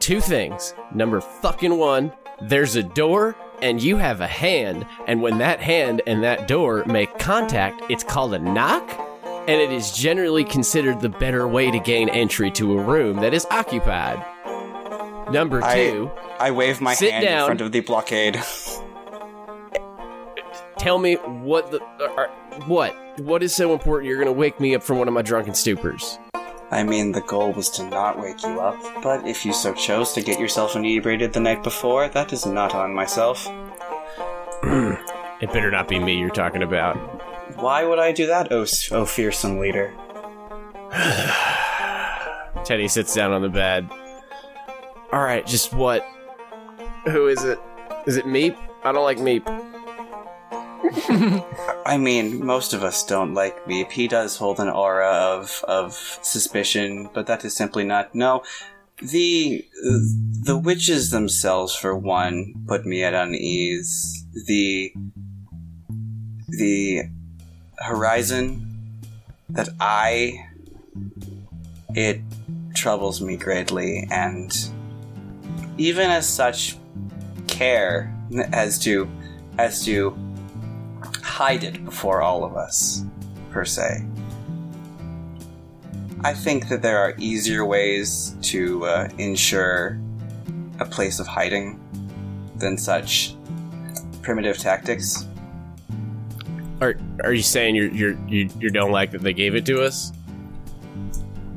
Two 0.00 0.20
things. 0.20 0.74
Number 0.94 1.20
fucking 1.20 1.76
one, 1.76 2.12
there's 2.40 2.76
a 2.76 2.82
door 2.82 3.36
and 3.62 3.82
you 3.82 3.96
have 3.96 4.20
a 4.20 4.26
hand, 4.26 4.84
and 5.06 5.22
when 5.22 5.38
that 5.38 5.60
hand 5.60 6.02
and 6.06 6.22
that 6.24 6.48
door 6.48 6.84
make 6.86 7.18
contact, 7.18 7.82
it's 7.88 8.04
called 8.04 8.34
a 8.34 8.38
knock, 8.38 8.90
and 9.24 9.60
it 9.60 9.72
is 9.72 9.92
generally 9.92 10.44
considered 10.44 11.00
the 11.00 11.08
better 11.08 11.46
way 11.46 11.70
to 11.70 11.78
gain 11.78 12.08
entry 12.08 12.50
to 12.50 12.78
a 12.78 12.82
room 12.82 13.16
that 13.18 13.32
is 13.32 13.46
occupied. 13.50 14.22
Number 15.30 15.60
two, 15.60 16.10
I 16.38 16.50
wave 16.50 16.80
my 16.80 16.94
Sit 16.94 17.12
hand 17.12 17.24
down. 17.24 17.40
in 17.40 17.46
front 17.46 17.60
of 17.60 17.72
the 17.72 17.80
blockade. 17.80 18.40
tell 20.78 20.98
me 20.98 21.14
what 21.14 21.70
the 21.70 21.80
uh, 22.00 22.04
uh, 22.16 22.28
what 22.66 22.94
what 23.20 23.42
is 23.42 23.54
so 23.54 23.72
important 23.72 24.08
you're 24.08 24.18
gonna 24.18 24.32
wake 24.32 24.60
me 24.60 24.74
up 24.74 24.82
from 24.82 24.98
one 24.98 25.08
of 25.08 25.14
my 25.14 25.22
drunken 25.22 25.54
stupors. 25.54 26.18
I 26.70 26.82
mean, 26.82 27.12
the 27.12 27.20
goal 27.20 27.52
was 27.52 27.70
to 27.70 27.88
not 27.88 28.18
wake 28.18 28.42
you 28.42 28.60
up, 28.60 28.76
but 29.02 29.26
if 29.26 29.44
you 29.46 29.52
so 29.52 29.72
chose 29.74 30.12
to 30.14 30.22
get 30.22 30.40
yourself 30.40 30.74
inebriated 30.74 31.32
the 31.32 31.40
night 31.40 31.62
before, 31.62 32.08
that 32.08 32.32
is 32.32 32.46
not 32.46 32.74
on 32.74 32.92
myself. 32.94 33.46
It 35.40 35.52
better 35.52 35.70
not 35.70 35.88
be 35.88 35.98
me 35.98 36.18
you're 36.18 36.30
talking 36.30 36.62
about. 36.62 36.96
Why 37.60 37.84
would 37.84 37.98
I 37.98 38.12
do 38.12 38.26
that, 38.26 38.50
oh, 38.50 38.64
oh 38.92 39.04
fearsome 39.04 39.58
leader? 39.58 39.92
Teddy 42.64 42.88
sits 42.88 43.14
down 43.14 43.32
on 43.32 43.42
the 43.42 43.48
bed. 43.48 43.88
All 45.14 45.22
right, 45.22 45.46
just 45.46 45.72
what? 45.72 46.04
Who 47.04 47.28
is 47.28 47.44
it? 47.44 47.60
Is 48.04 48.16
it 48.16 48.24
Meep? 48.24 48.56
I 48.82 48.90
don't 48.90 49.04
like 49.04 49.18
Meep. 49.18 49.46
I 51.86 51.96
mean, 51.96 52.44
most 52.44 52.72
of 52.72 52.82
us 52.82 53.04
don't 53.04 53.32
like 53.32 53.64
Meep. 53.64 53.92
He 53.92 54.08
does 54.08 54.36
hold 54.36 54.58
an 54.58 54.68
aura 54.68 55.06
of 55.06 55.64
of 55.68 55.94
suspicion, 56.22 57.10
but 57.14 57.28
that 57.28 57.44
is 57.44 57.54
simply 57.54 57.84
not. 57.84 58.12
No, 58.12 58.42
the 59.00 59.64
the 60.42 60.58
witches 60.58 61.10
themselves, 61.10 61.76
for 61.76 61.96
one, 61.96 62.52
put 62.66 62.84
me 62.84 63.04
at 63.04 63.14
unease. 63.14 64.26
The 64.48 64.92
the 66.48 67.02
horizon 67.78 68.98
that 69.48 69.68
I 69.78 70.44
it 71.90 72.20
troubles 72.74 73.20
me 73.20 73.36
greatly, 73.36 74.08
and 74.10 74.52
even 75.78 76.10
as 76.10 76.28
such, 76.28 76.76
care 77.46 78.14
as 78.52 78.78
to 78.80 79.08
as 79.58 79.84
to 79.84 80.16
hide 81.22 81.62
it 81.64 81.84
before 81.84 82.22
all 82.22 82.44
of 82.44 82.56
us, 82.56 83.04
per 83.50 83.64
se. 83.64 84.04
I 86.22 86.32
think 86.32 86.68
that 86.68 86.80
there 86.80 86.98
are 86.98 87.14
easier 87.18 87.64
ways 87.64 88.34
to 88.42 88.84
uh, 88.86 89.08
ensure 89.18 90.00
a 90.80 90.84
place 90.84 91.20
of 91.20 91.26
hiding 91.26 91.78
than 92.56 92.78
such 92.78 93.36
primitive 94.22 94.58
tactics. 94.58 95.28
Are 96.80 96.96
Are 97.22 97.32
you 97.32 97.42
saying 97.42 97.76
you're 97.76 98.18
you, 98.26 98.48
you 98.58 98.70
don't 98.70 98.90
like 98.90 99.10
that 99.12 99.22
they 99.22 99.32
gave 99.32 99.54
it 99.54 99.66
to 99.66 99.82
us? 99.82 100.12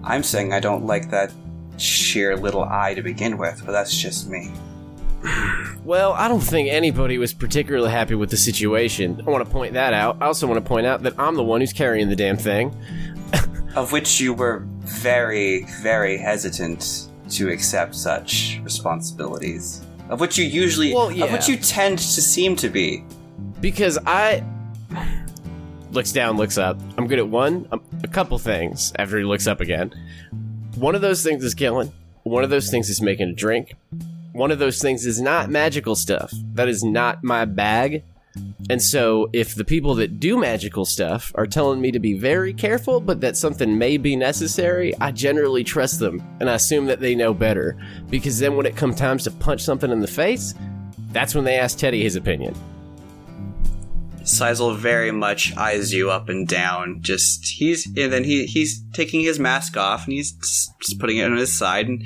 I'm 0.04 0.24
saying 0.24 0.54
I 0.54 0.60
don't 0.60 0.86
like 0.86 1.10
that 1.12 1.32
sheer 1.78 2.36
little 2.36 2.64
eye 2.64 2.94
to 2.94 3.02
begin 3.02 3.38
with, 3.38 3.62
but 3.66 3.72
that's 3.72 3.96
just 3.98 4.30
me. 4.30 4.52
Well, 5.84 6.14
I 6.14 6.28
don't 6.28 6.42
think 6.42 6.70
anybody 6.70 7.18
was 7.18 7.34
particularly 7.34 7.90
happy 7.92 8.16
with 8.16 8.30
the 8.30 8.38
situation. 8.38 9.22
I 9.26 9.30
want 9.30 9.46
to 9.46 9.52
point 9.52 9.74
that 9.74 9.94
out. 9.94 10.18
I 10.22 10.26
also 10.26 10.48
want 10.48 10.64
to 10.64 10.68
point 10.68 10.86
out 10.86 11.04
that 11.04 11.18
I'm 11.20 11.36
the 11.36 11.44
one 11.44 11.62
who's 11.62 11.74
carrying 11.74 12.10
the 12.10 12.16
damn 12.16 12.38
thing. 12.38 12.76
Of 13.76 13.92
which 13.92 14.20
you 14.20 14.34
were 14.34 14.64
very, 14.86 15.66
very 15.84 16.18
hesitant 16.18 17.10
to 17.30 17.50
accept 17.50 17.94
such 17.94 18.60
responsibilities. 18.64 19.86
Of 20.10 20.20
which 20.20 20.36
you 20.38 20.46
usually, 20.46 20.96
Well, 20.96 21.10
of 21.24 21.32
which 21.32 21.48
you 21.48 21.58
tend 21.58 22.00
to 22.00 22.22
seem 22.22 22.56
to 22.56 22.70
be. 22.70 23.04
because 23.62 24.00
I 24.08 24.44
looks 25.92 26.12
down, 26.12 26.38
looks 26.38 26.58
up. 26.58 26.80
I'm 26.98 27.06
good 27.08 27.20
at 27.20 27.28
one, 27.28 27.68
um, 27.72 27.82
a 28.04 28.08
couple 28.08 28.40
things. 28.40 28.94
After 28.98 29.20
he 29.20 29.24
looks 29.24 29.46
up 29.46 29.62
again, 29.62 29.94
one 30.78 30.96
of 30.96 31.02
those 31.02 31.24
things 31.24 31.44
is 31.44 31.54
killing. 31.54 31.92
One 32.24 32.44
of 32.44 32.50
those 32.50 32.70
things 32.70 32.90
is 32.90 33.02
making 33.02 33.30
a 33.30 33.34
drink. 33.34 33.76
One 34.34 34.52
of 34.52 34.60
those 34.60 34.80
things 34.80 35.06
is 35.06 35.20
not 35.20 35.50
magical 35.50 35.96
stuff. 35.96 36.32
That 36.54 36.68
is 36.68 36.84
not 36.84 37.24
my 37.24 37.46
bag. 37.46 38.04
And 38.70 38.82
so, 38.82 39.30
if 39.34 39.56
the 39.56 39.66
people 39.66 39.96
that 39.96 40.20
do 40.20 40.38
magical 40.38 40.86
stuff 40.86 41.32
are 41.36 41.48
telling 41.48 41.82
me 41.82 41.92
to 41.92 42.00
be 42.00 42.14
very 42.14 42.54
careful, 42.54 43.00
but 43.00 43.22
that 43.22 43.36
something 43.36 43.78
may 43.78 43.98
be 43.98 44.16
necessary, 44.16 44.94
I 45.00 45.12
generally 45.12 45.64
trust 45.64 46.00
them 46.00 46.22
and 46.40 46.50
I 46.50 46.56
assume 46.56 46.86
that 46.86 47.00
they 47.00 47.16
know 47.16 47.34
better. 47.34 47.78
Because 48.10 48.38
then, 48.38 48.56
when 48.56 48.68
it 48.68 48.76
comes 48.76 48.98
times 48.98 49.24
to 49.24 49.32
punch 49.32 49.62
something 49.62 49.90
in 49.90 50.02
the 50.02 50.08
face, 50.08 50.54
that's 51.12 51.34
when 51.34 51.46
they 51.46 51.58
ask 51.58 51.80
Teddy 51.80 52.04
his 52.04 52.16
opinion. 52.16 52.54
Sizel 54.28 54.74
very 54.74 55.12
much 55.12 55.56
eyes 55.56 55.94
you 55.94 56.12
up 56.12 56.28
and 56.28 56.48
down. 56.48 57.02
Just 57.02 57.48
he's 57.48 57.86
and 57.86 58.12
then 58.12 58.24
he 58.24 58.46
he's 58.46 58.84
taking 58.94 59.22
his 59.22 59.40
mask 59.40 59.78
off 59.78 60.04
and 60.06 60.14
he's 60.14 60.34
just 60.82 61.00
putting 61.00 61.18
it 61.18 61.26
on 61.26 61.38
his 61.38 61.58
side. 61.58 61.88
And 61.88 62.04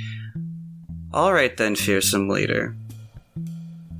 all 1.13 1.33
right 1.33 1.55
then, 1.57 1.75
fearsome 1.75 2.29
leader. 2.29 2.75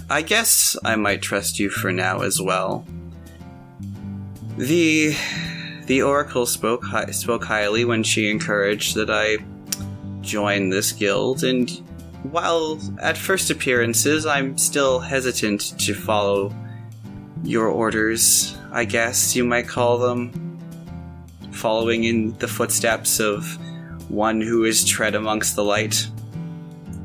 I 0.10 0.22
guess 0.22 0.78
I 0.84 0.96
might 0.98 1.22
trust 1.22 1.58
you 1.58 1.70
for 1.70 1.92
now 1.92 2.22
as 2.22 2.40
well. 2.40 2.86
The 4.58 5.16
the 5.88 6.04
oracle 6.04 6.46
spoke 6.46 6.84
hi- 6.84 7.12
spoke 7.12 7.44
highly 7.44 7.86
when 7.86 8.04
she 8.04 8.30
encouraged 8.30 8.96
that 8.96 9.10
I 9.10 9.38
join 10.22 10.70
this 10.70 10.92
guild, 10.92 11.44
and 11.44 11.70
while 12.24 12.80
at 13.00 13.18
first 13.18 13.50
appearances 13.50 14.28
I'm 14.28 14.58
still 14.60 15.00
hesitant 15.00 15.80
to 15.80 15.96
follow 15.96 16.54
your 17.44 17.68
orders, 17.68 18.58
I 18.72 18.86
guess 18.86 19.36
you 19.36 19.44
might 19.44 19.68
call 19.68 19.98
them, 19.98 20.60
following 21.52 22.04
in 22.04 22.38
the 22.38 22.48
footsteps 22.48 23.20
of 23.20 23.58
one 24.10 24.42
who 24.42 24.64
is 24.66 24.86
tread 24.86 25.16
amongst 25.16 25.56
the 25.56 25.64
light. 25.64 26.08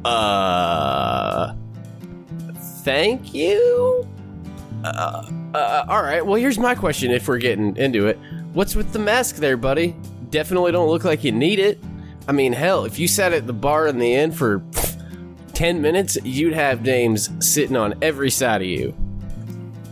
Uh. 0.05 1.55
Thank 2.83 3.35
you? 3.35 4.09
Uh, 4.85 5.29
uh, 5.55 5.85
alright, 5.89 6.25
well, 6.25 6.37
here's 6.37 6.59
my 6.59 6.75
question 6.75 7.11
if 7.11 7.27
we're 7.27 7.39
getting 7.39 7.77
into 7.77 8.07
it. 8.07 8.17
What's 8.53 8.77
with 8.77 8.93
the 8.93 9.01
mask 9.01 9.37
there, 9.37 9.57
buddy? 9.57 9.97
Definitely 10.31 10.73
don't 10.73 10.89
look 10.89 11.03
like 11.03 11.25
you 11.25 11.33
need 11.33 11.59
it. 11.59 11.81
I 12.29 12.33
mean, 12.33 12.53
hell, 12.53 12.85
if 12.85 12.99
you 12.99 13.09
sat 13.09 13.33
at 13.33 13.47
the 13.47 13.53
bar 13.53 13.89
in 13.89 13.99
the 13.99 14.15
inn 14.15 14.31
for 14.31 14.61
pff, 14.61 15.53
10 15.55 15.81
minutes, 15.83 16.17
you'd 16.23 16.53
have 16.53 16.83
dames 16.83 17.31
sitting 17.41 17.77
on 17.77 17.95
every 18.03 18.31
side 18.31 18.63
of 18.63 18.69
you. 18.69 18.95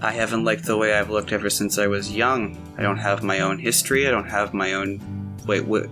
I 0.05 0.11
haven't 0.11 0.45
liked 0.45 0.65
the 0.65 0.77
way 0.77 0.93
I've 0.93 1.09
looked 1.09 1.33
ever 1.33 1.49
since 1.49 1.79
I 1.79 1.87
was 1.87 2.15
young. 2.15 2.59
I 2.77 2.83
don't 2.83 2.99
have 2.99 3.23
my 3.23 3.41
own 3.41 3.59
history. 3.59 4.07
I 4.07 4.11
don't 4.11 4.29
have 4.29 4.53
my 4.53 4.75
own 4.75 5.01
wait 5.47 5.65
what, 5.65 5.87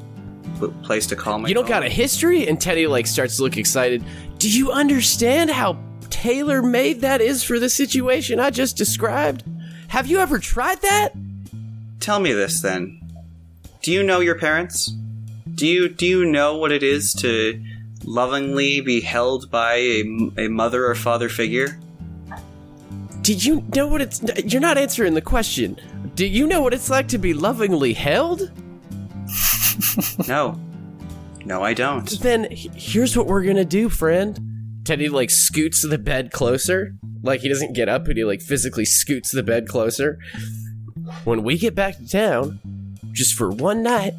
what 0.59 0.83
place 0.83 1.07
to 1.07 1.17
call 1.17 1.39
my. 1.39 1.49
You 1.49 1.55
don't 1.55 1.65
own. 1.65 1.71
got 1.71 1.83
a 1.83 1.89
history? 1.89 2.47
And 2.47 2.61
Teddy, 2.61 2.87
like, 2.87 3.07
starts 3.07 3.39
to 3.39 3.43
look 3.43 3.57
excited. 3.57 4.05
Do 4.37 4.51
you 4.51 4.71
understand 4.71 5.51
how 5.51 5.79
tailor 6.11 6.61
made 6.61 7.01
that 7.01 7.23
is 7.23 7.43
for 7.43 7.59
the 7.59 7.71
situation 7.71 8.39
I 8.39 8.51
just 8.51 8.77
described? 8.77 9.45
Have 9.89 10.07
you 10.07 10.19
ever 10.19 10.39
tried 10.39 10.83
that? 10.83 11.15
Tell 11.99 12.21
me 12.21 12.35
this 12.35 12.61
then. 12.61 13.01
Do 13.81 13.93
you 13.93 14.03
know 14.03 14.21
your 14.21 14.39
parents? 14.39 14.95
Do 15.55 15.67
you 15.67 15.89
do 15.89 16.05
you 16.05 16.27
know 16.27 16.59
what 16.59 16.71
it 16.71 16.83
is 16.83 17.15
to 17.15 17.63
lovingly 18.05 18.83
be 18.83 19.01
held 19.01 19.51
by 19.51 19.77
a, 19.77 20.05
a 20.37 20.49
mother 20.49 20.85
or 20.87 20.95
father 20.95 21.31
figure? 21.31 21.79
Did 23.23 23.45
you 23.45 23.65
know 23.75 23.87
what 23.87 24.01
it's. 24.01 24.21
You're 24.45 24.61
not 24.61 24.79
answering 24.79 25.15
the 25.15 25.21
question. 25.23 25.79
Do 26.15 26.27
you 26.27 26.47
know 26.47 26.61
what 26.61 26.75
it's 26.75 26.91
like 26.91 27.09
to 27.09 27.19
be 27.19 27.35
lovingly 27.35 27.93
held? 27.93 28.51
No. 30.29 30.61
No, 31.45 31.63
I 31.63 31.75
don't. 31.75 32.09
Then 32.21 32.47
here's 32.51 33.17
what 33.17 33.27
we're 33.27 33.43
gonna 33.43 33.65
do, 33.65 33.89
friend. 33.89 34.39
Teddy, 34.85 35.09
like, 35.09 35.31
scoots 35.31 35.83
the 35.83 35.99
bed 35.99 36.33
closer. 36.33 36.95
Like, 37.23 37.41
he 37.41 37.49
doesn't 37.49 37.75
get 37.75 37.89
up, 37.89 38.05
but 38.05 38.17
he, 38.17 38.25
like, 38.25 38.41
physically 38.41 38.85
scoots 38.85 39.31
the 39.31 39.43
bed 39.43 39.69
closer. 39.69 40.19
When 41.25 41.43
we 41.43 41.57
get 41.57 41.75
back 41.75 41.97
to 41.99 42.09
town, 42.09 42.61
just 43.13 43.35
for 43.35 43.51
one 43.51 43.83
night, 43.83 44.15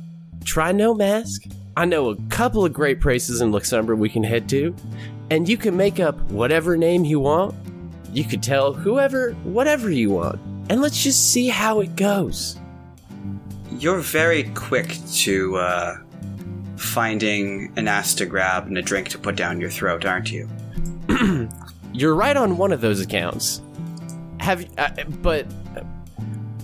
try 0.45 0.71
no 0.71 0.93
mask. 0.93 1.43
I 1.75 1.85
know 1.85 2.09
a 2.09 2.15
couple 2.29 2.63
of 2.65 2.71
great 2.71 3.01
places 3.01 3.41
in 3.41 3.51
Luxambra 3.51 3.97
we 3.97 4.09
can 4.09 4.23
head 4.23 4.47
to, 4.49 4.75
and 5.29 5.49
you 5.49 5.57
can 5.57 5.75
make 5.75 5.99
up 5.99 6.17
whatever 6.31 6.77
name 6.77 7.03
you 7.03 7.19
want. 7.19 7.55
You 8.13 8.23
could 8.23 8.43
tell 8.43 8.73
whoever, 8.73 9.31
whatever 9.43 9.89
you 9.89 10.11
want, 10.11 10.39
and 10.69 10.81
let's 10.81 11.01
just 11.01 11.31
see 11.31 11.47
how 11.49 11.79
it 11.79 11.95
goes. 11.95 12.59
You're 13.71 13.99
very 13.99 14.43
quick 14.53 14.97
to 15.13 15.55
uh, 15.57 15.97
finding 16.77 17.73
an 17.75 17.87
ass 17.87 18.13
to 18.15 18.27
grab 18.27 18.67
and 18.67 18.77
a 18.77 18.81
drink 18.83 19.09
to 19.09 19.17
put 19.17 19.35
down 19.35 19.59
your 19.59 19.71
throat, 19.71 20.05
aren't 20.05 20.31
you? 20.31 20.47
You're 21.91 22.15
right 22.15 22.37
on 22.37 22.57
one 22.57 22.71
of 22.71 22.81
those 22.81 23.01
accounts. 23.01 23.61
Have 24.39 24.65
uh, 24.77 24.89
but 25.21 25.47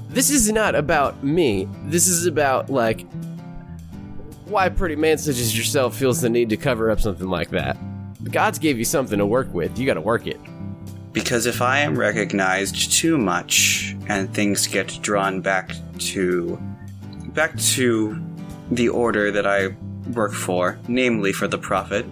this 0.09 0.29
is 0.29 0.51
not 0.51 0.75
about 0.75 1.23
me. 1.23 1.67
This 1.85 2.07
is 2.07 2.25
about 2.25 2.69
like 2.69 3.05
why 4.45 4.65
a 4.65 4.71
pretty 4.71 4.95
man 4.95 5.17
such 5.17 5.38
as 5.38 5.57
yourself 5.57 5.95
feels 5.95 6.21
the 6.21 6.29
need 6.29 6.49
to 6.49 6.57
cover 6.57 6.91
up 6.91 6.99
something 6.99 7.27
like 7.27 7.49
that. 7.51 7.77
The 8.21 8.29
gods 8.29 8.59
gave 8.59 8.77
you 8.77 8.85
something 8.85 9.17
to 9.17 9.25
work 9.25 9.53
with. 9.53 9.79
You 9.79 9.85
got 9.85 9.93
to 9.95 10.01
work 10.01 10.27
it. 10.27 10.39
Because 11.11 11.45
if 11.45 11.61
I 11.61 11.79
am 11.79 11.97
recognized 11.97 12.91
too 12.91 13.17
much 13.17 13.95
and 14.07 14.33
things 14.33 14.67
get 14.67 14.99
drawn 15.01 15.41
back 15.41 15.71
to 15.99 16.57
back 17.33 17.57
to 17.57 18.21
the 18.71 18.89
order 18.89 19.31
that 19.31 19.47
I 19.47 19.75
work 20.13 20.33
for, 20.33 20.79
namely 20.87 21.33
for 21.33 21.47
the 21.47 21.57
prophet, 21.57 22.05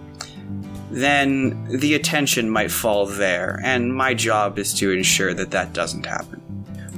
then 0.90 1.64
the 1.78 1.94
attention 1.94 2.48
might 2.48 2.70
fall 2.70 3.06
there, 3.06 3.60
and 3.62 3.94
my 3.94 4.14
job 4.14 4.58
is 4.58 4.72
to 4.74 4.90
ensure 4.90 5.34
that 5.34 5.50
that 5.50 5.72
doesn't 5.72 6.06
happen. 6.06 6.42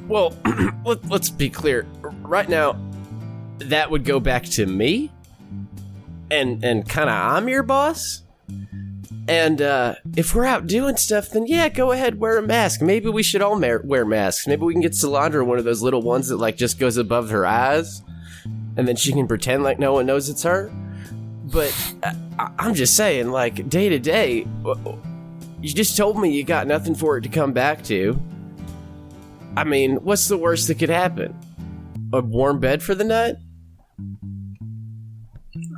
Well, 0.09 0.37
let, 0.85 1.05
let's 1.09 1.31
be 1.31 1.51
clear. 1.51 1.87
Right 2.03 2.49
now, 2.49 2.77
that 3.59 3.91
would 3.91 4.05
go 4.05 4.21
back 4.21 4.45
to 4.45 4.67
me, 4.67 5.11
and 6.31 6.65
and 6.65 6.89
kind 6.89 7.11
of 7.11 7.17
I'm 7.17 7.49
your 7.49 7.63
boss. 7.63 8.23
And 9.29 9.63
uh, 9.63 9.95
if 10.17 10.35
we're 10.35 10.45
out 10.45 10.67
doing 10.67 10.97
stuff, 10.97 11.31
then 11.31 11.47
yeah, 11.47 11.69
go 11.69 11.93
ahead, 11.93 12.19
wear 12.19 12.39
a 12.39 12.43
mask. 12.43 12.83
Maybe 12.83 13.09
we 13.09 13.23
should 13.23 13.43
all 13.43 13.57
ma- 13.59 13.79
wear 13.85 14.05
masks. 14.05 14.47
Maybe 14.47 14.63
we 14.63 14.73
can 14.75 14.81
get 14.83 14.93
Salandra 14.93 15.47
one 15.47 15.59
of 15.59 15.65
those 15.65 15.83
little 15.83 16.03
ones 16.03 16.29
that 16.29 16.37
like 16.39 16.57
just 16.57 16.79
goes 16.79 16.97
above 16.97 17.31
her 17.31 17.47
eyes, 17.47 18.03
and 18.77 18.89
then 18.89 18.97
she 18.97 19.13
can 19.13 19.29
pretend 19.29 19.63
like 19.63 19.79
no 19.79 19.93
one 19.93 20.07
knows 20.07 20.29
it's 20.29 20.43
her. 20.43 20.71
But 21.45 21.73
I- 22.03 22.17
I- 22.39 22.51
I'm 22.59 22.75
just 22.75 22.97
saying, 22.97 23.31
like 23.31 23.69
day 23.69 23.89
to 23.89 23.99
day, 24.01 24.47
you 25.63 25.75
just 25.75 25.97
told 25.97 26.19
me 26.19 26.31
you 26.35 26.43
got 26.43 26.67
nothing 26.67 26.95
for 26.95 27.17
it 27.17 27.21
to 27.23 27.29
come 27.29 27.53
back 27.53 27.85
to. 27.85 28.21
I 29.57 29.65
mean, 29.65 29.97
what's 29.97 30.27
the 30.29 30.39
worst 30.39 30.67
that 30.69 30.79
could 30.79 30.91
happen? 30.91 31.37
A 32.13 32.21
warm 32.21 32.59
bed 32.59 32.83
for 32.83 32.95
the 32.95 33.05
night? 33.05 33.35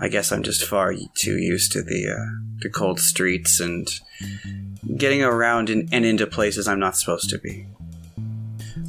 I 0.03 0.09
guess 0.09 0.33
I'm 0.33 0.43
just 0.43 0.65
far 0.65 0.93
too 1.15 1.39
used 1.39 1.71
to 1.73 1.83
the 1.83 2.11
uh, 2.11 2.59
the 2.59 2.69
cold 2.69 2.99
streets 2.99 3.61
and 3.61 3.89
getting 4.97 5.23
around 5.23 5.71
in, 5.71 5.89
and 5.93 6.05
into 6.05 6.27
places 6.27 6.67
I'm 6.67 6.81
not 6.81 6.97
supposed 6.97 7.31
to 7.31 7.39
be. 7.39 7.69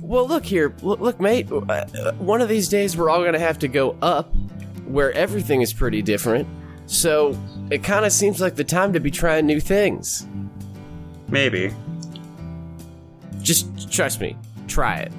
Well, 0.02 0.28
look 0.28 0.44
here. 0.44 0.74
Look, 0.82 1.00
look 1.00 1.22
mate. 1.22 1.52
uh, 1.52 1.56
uh, 1.58 2.14
One 2.14 2.42
of 2.42 2.50
these 2.50 2.68
days, 2.68 2.98
we're 2.98 3.12
all 3.12 3.22
to 3.32 3.40
have 3.40 3.60
to 3.60 3.68
go 3.68 3.96
up 4.02 4.34
where 4.88 5.12
everything 5.14 5.62
is 5.62 5.72
pretty 5.72 6.02
different. 6.02 6.48
So 6.88 7.40
it 7.70 7.84
kind 7.84 8.06
of 8.06 8.12
seems 8.12 8.42
like 8.42 8.56
the 8.56 8.64
time 8.64 8.92
to 8.94 9.00
be 9.00 9.12
trying 9.12 9.46
new 9.46 9.60
things. 9.60 10.28
Maybe. 11.30 11.72
Just 13.42 13.92
trust 13.92 14.20
me. 14.20 14.36
Try 14.68 14.98
it. 14.98 15.12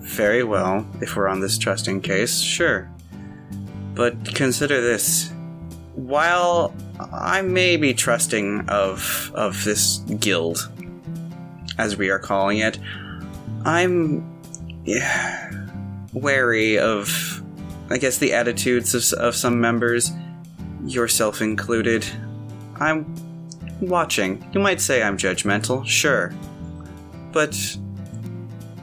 Very 0.00 0.44
well, 0.44 0.86
if 1.00 1.16
we're 1.16 1.28
on 1.28 1.40
this 1.40 1.56
trusting 1.56 2.02
case, 2.02 2.38
sure. 2.38 2.91
But 3.94 4.34
consider 4.34 4.80
this. 4.80 5.30
While 5.94 6.74
I 7.12 7.42
may 7.42 7.76
be 7.76 7.92
trusting 7.94 8.68
of 8.68 9.30
of 9.34 9.62
this 9.64 9.98
guild, 10.18 10.70
as 11.78 11.96
we 11.96 12.10
are 12.10 12.18
calling 12.18 12.58
it, 12.58 12.78
I'm 13.64 14.26
yeah, 14.84 15.66
wary 16.12 16.78
of, 16.78 17.42
I 17.90 17.98
guess, 17.98 18.18
the 18.18 18.32
attitudes 18.32 18.94
of, 18.94 19.18
of 19.18 19.36
some 19.36 19.60
members, 19.60 20.10
yourself 20.84 21.40
included. 21.40 22.04
I'm 22.80 23.14
watching. 23.80 24.48
You 24.52 24.60
might 24.60 24.80
say 24.80 25.02
I'm 25.02 25.16
judgmental, 25.16 25.86
sure. 25.86 26.32
But 27.32 27.56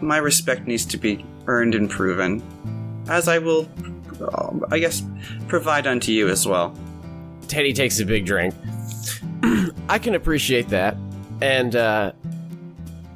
my 0.01 0.17
respect 0.17 0.67
needs 0.67 0.85
to 0.85 0.97
be 0.97 1.25
earned 1.47 1.75
and 1.75 1.89
proven, 1.89 2.41
as 3.09 3.27
I 3.27 3.39
will, 3.39 3.67
uh, 4.21 4.51
I 4.69 4.79
guess, 4.79 5.03
provide 5.47 5.87
unto 5.87 6.11
you 6.11 6.27
as 6.29 6.47
well. 6.47 6.75
Teddy 7.47 7.73
takes 7.73 7.99
a 7.99 8.05
big 8.05 8.25
drink. 8.25 8.53
I 9.89 9.99
can 9.99 10.15
appreciate 10.15 10.69
that. 10.69 10.95
And 11.41 11.75
uh, 11.75 12.11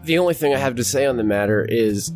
the 0.04 0.18
only 0.18 0.34
thing 0.34 0.54
I 0.54 0.58
have 0.58 0.76
to 0.76 0.84
say 0.84 1.06
on 1.06 1.18
the 1.18 1.24
matter 1.24 1.64
is 1.64 2.12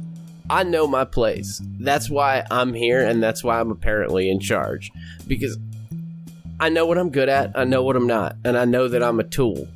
I 0.49 0.63
know 0.63 0.87
my 0.87 1.05
place. 1.05 1.61
That's 1.79 2.09
why 2.09 2.45
I'm 2.49 2.73
here, 2.73 3.05
and 3.05 3.21
that's 3.21 3.43
why 3.43 3.59
I'm 3.59 3.71
apparently 3.71 4.29
in 4.29 4.39
charge. 4.39 4.91
Because 5.27 5.57
I 6.59 6.69
know 6.69 6.85
what 6.85 6.97
I'm 6.97 7.09
good 7.09 7.29
at, 7.29 7.51
I 7.55 7.65
know 7.65 7.83
what 7.83 7.95
I'm 7.95 8.07
not, 8.07 8.35
and 8.45 8.57
I 8.57 8.65
know 8.65 8.87
that 8.87 9.03
I'm 9.03 9.19
a 9.19 9.23
tool. 9.23 9.67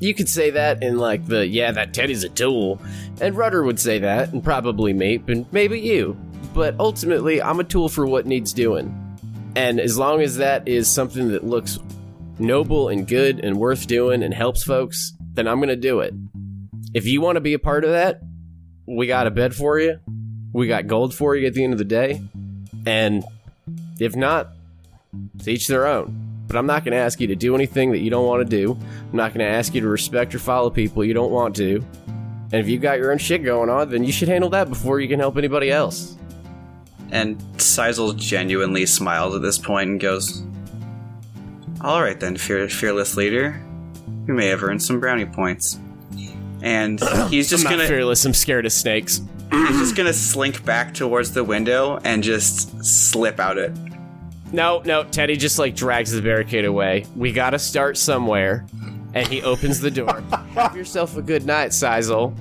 you 0.00 0.12
could 0.12 0.28
say 0.28 0.50
that 0.50 0.82
in 0.82 0.98
like 0.98 1.26
the 1.26 1.46
yeah, 1.46 1.72
that 1.72 1.94
Teddy's 1.94 2.24
a 2.24 2.28
tool, 2.28 2.80
and 3.20 3.36
Rudder 3.36 3.62
would 3.62 3.80
say 3.80 3.98
that, 4.00 4.32
and 4.32 4.44
probably 4.44 4.92
Meep, 4.92 5.28
and 5.28 5.50
maybe 5.52 5.80
you. 5.80 6.16
But 6.54 6.76
ultimately, 6.78 7.40
I'm 7.40 7.60
a 7.60 7.64
tool 7.64 7.88
for 7.88 8.06
what 8.06 8.26
needs 8.26 8.52
doing, 8.52 8.94
and 9.56 9.80
as 9.80 9.96
long 9.96 10.20
as 10.20 10.36
that 10.36 10.68
is 10.68 10.88
something 10.88 11.28
that 11.28 11.44
looks 11.44 11.78
noble 12.38 12.88
and 12.88 13.06
good 13.06 13.40
and 13.44 13.56
worth 13.56 13.86
doing 13.86 14.22
and 14.22 14.34
helps 14.34 14.62
folks, 14.62 15.12
then 15.34 15.48
I'm 15.48 15.60
gonna 15.60 15.76
do 15.76 16.00
it. 16.00 16.14
If 16.94 17.06
you 17.06 17.20
want 17.20 17.36
to 17.36 17.40
be 17.40 17.54
a 17.54 17.58
part 17.58 17.84
of 17.84 17.90
that, 17.92 18.20
we 18.86 19.06
got 19.06 19.26
a 19.26 19.30
bed 19.30 19.54
for 19.54 19.78
you. 19.78 19.98
We 20.52 20.66
got 20.66 20.86
gold 20.86 21.14
for 21.14 21.34
you 21.34 21.46
at 21.46 21.54
the 21.54 21.64
end 21.64 21.72
of 21.72 21.78
the 21.78 21.84
day. 21.84 22.20
And 22.84 23.24
if 23.98 24.14
not, 24.14 24.50
to 25.44 25.50
each 25.50 25.68
their 25.68 25.86
own. 25.86 26.44
But 26.46 26.56
I'm 26.56 26.66
not 26.66 26.84
going 26.84 26.92
to 26.92 26.98
ask 26.98 27.20
you 27.20 27.28
to 27.28 27.36
do 27.36 27.54
anything 27.54 27.92
that 27.92 28.00
you 28.00 28.10
don't 28.10 28.26
want 28.26 28.48
to 28.48 28.56
do. 28.56 28.72
I'm 28.72 29.16
not 29.16 29.32
going 29.32 29.46
to 29.46 29.50
ask 29.50 29.74
you 29.74 29.80
to 29.80 29.88
respect 29.88 30.34
or 30.34 30.38
follow 30.38 30.68
people 30.68 31.04
you 31.04 31.14
don't 31.14 31.30
want 31.30 31.56
to. 31.56 31.82
And 32.06 32.54
if 32.54 32.68
you've 32.68 32.82
got 32.82 32.98
your 32.98 33.12
own 33.12 33.18
shit 33.18 33.42
going 33.42 33.70
on, 33.70 33.90
then 33.90 34.04
you 34.04 34.12
should 34.12 34.28
handle 34.28 34.50
that 34.50 34.68
before 34.68 35.00
you 35.00 35.08
can 35.08 35.18
help 35.18 35.38
anybody 35.38 35.70
else. 35.70 36.16
And 37.12 37.40
Sizel 37.60 38.14
genuinely 38.14 38.86
smiles 38.86 39.36
at 39.36 39.42
this 39.42 39.58
point 39.58 39.90
and 39.90 40.00
goes, 40.00 40.42
All 41.82 42.02
right 42.02 42.18
then, 42.18 42.36
fear- 42.36 42.68
fearless 42.68 43.16
leader. 43.16 43.62
You 44.26 44.34
may 44.34 44.46
have 44.46 44.62
earned 44.62 44.82
some 44.82 44.98
brownie 44.98 45.26
points. 45.26 45.78
And 46.62 46.98
he's 47.28 47.50
just 47.50 47.66
I'm 47.66 47.72
gonna 47.72 47.86
fearless. 47.86 48.24
I'm 48.24 48.32
scared 48.32 48.64
of 48.64 48.72
snakes. 48.72 49.20
he's 49.52 49.78
just 49.78 49.94
gonna 49.94 50.12
slink 50.14 50.64
back 50.64 50.94
towards 50.94 51.32
the 51.32 51.44
window 51.44 51.98
and 52.02 52.22
just 52.22 52.82
slip 52.82 53.38
out 53.38 53.58
it. 53.58 53.72
No, 54.52 54.82
no. 54.86 55.04
Teddy 55.04 55.36
just 55.36 55.58
like 55.58 55.74
drags 55.74 56.12
the 56.12 56.22
barricade 56.22 56.64
away. 56.64 57.04
We 57.14 57.30
gotta 57.32 57.58
start 57.58 57.98
somewhere. 57.98 58.66
And 59.14 59.28
he 59.28 59.42
opens 59.42 59.80
the 59.80 59.90
door. 59.90 60.20
Have 60.54 60.74
yourself 60.74 61.18
a 61.18 61.22
good 61.22 61.44
night, 61.44 61.74
Sizel. 61.74 62.34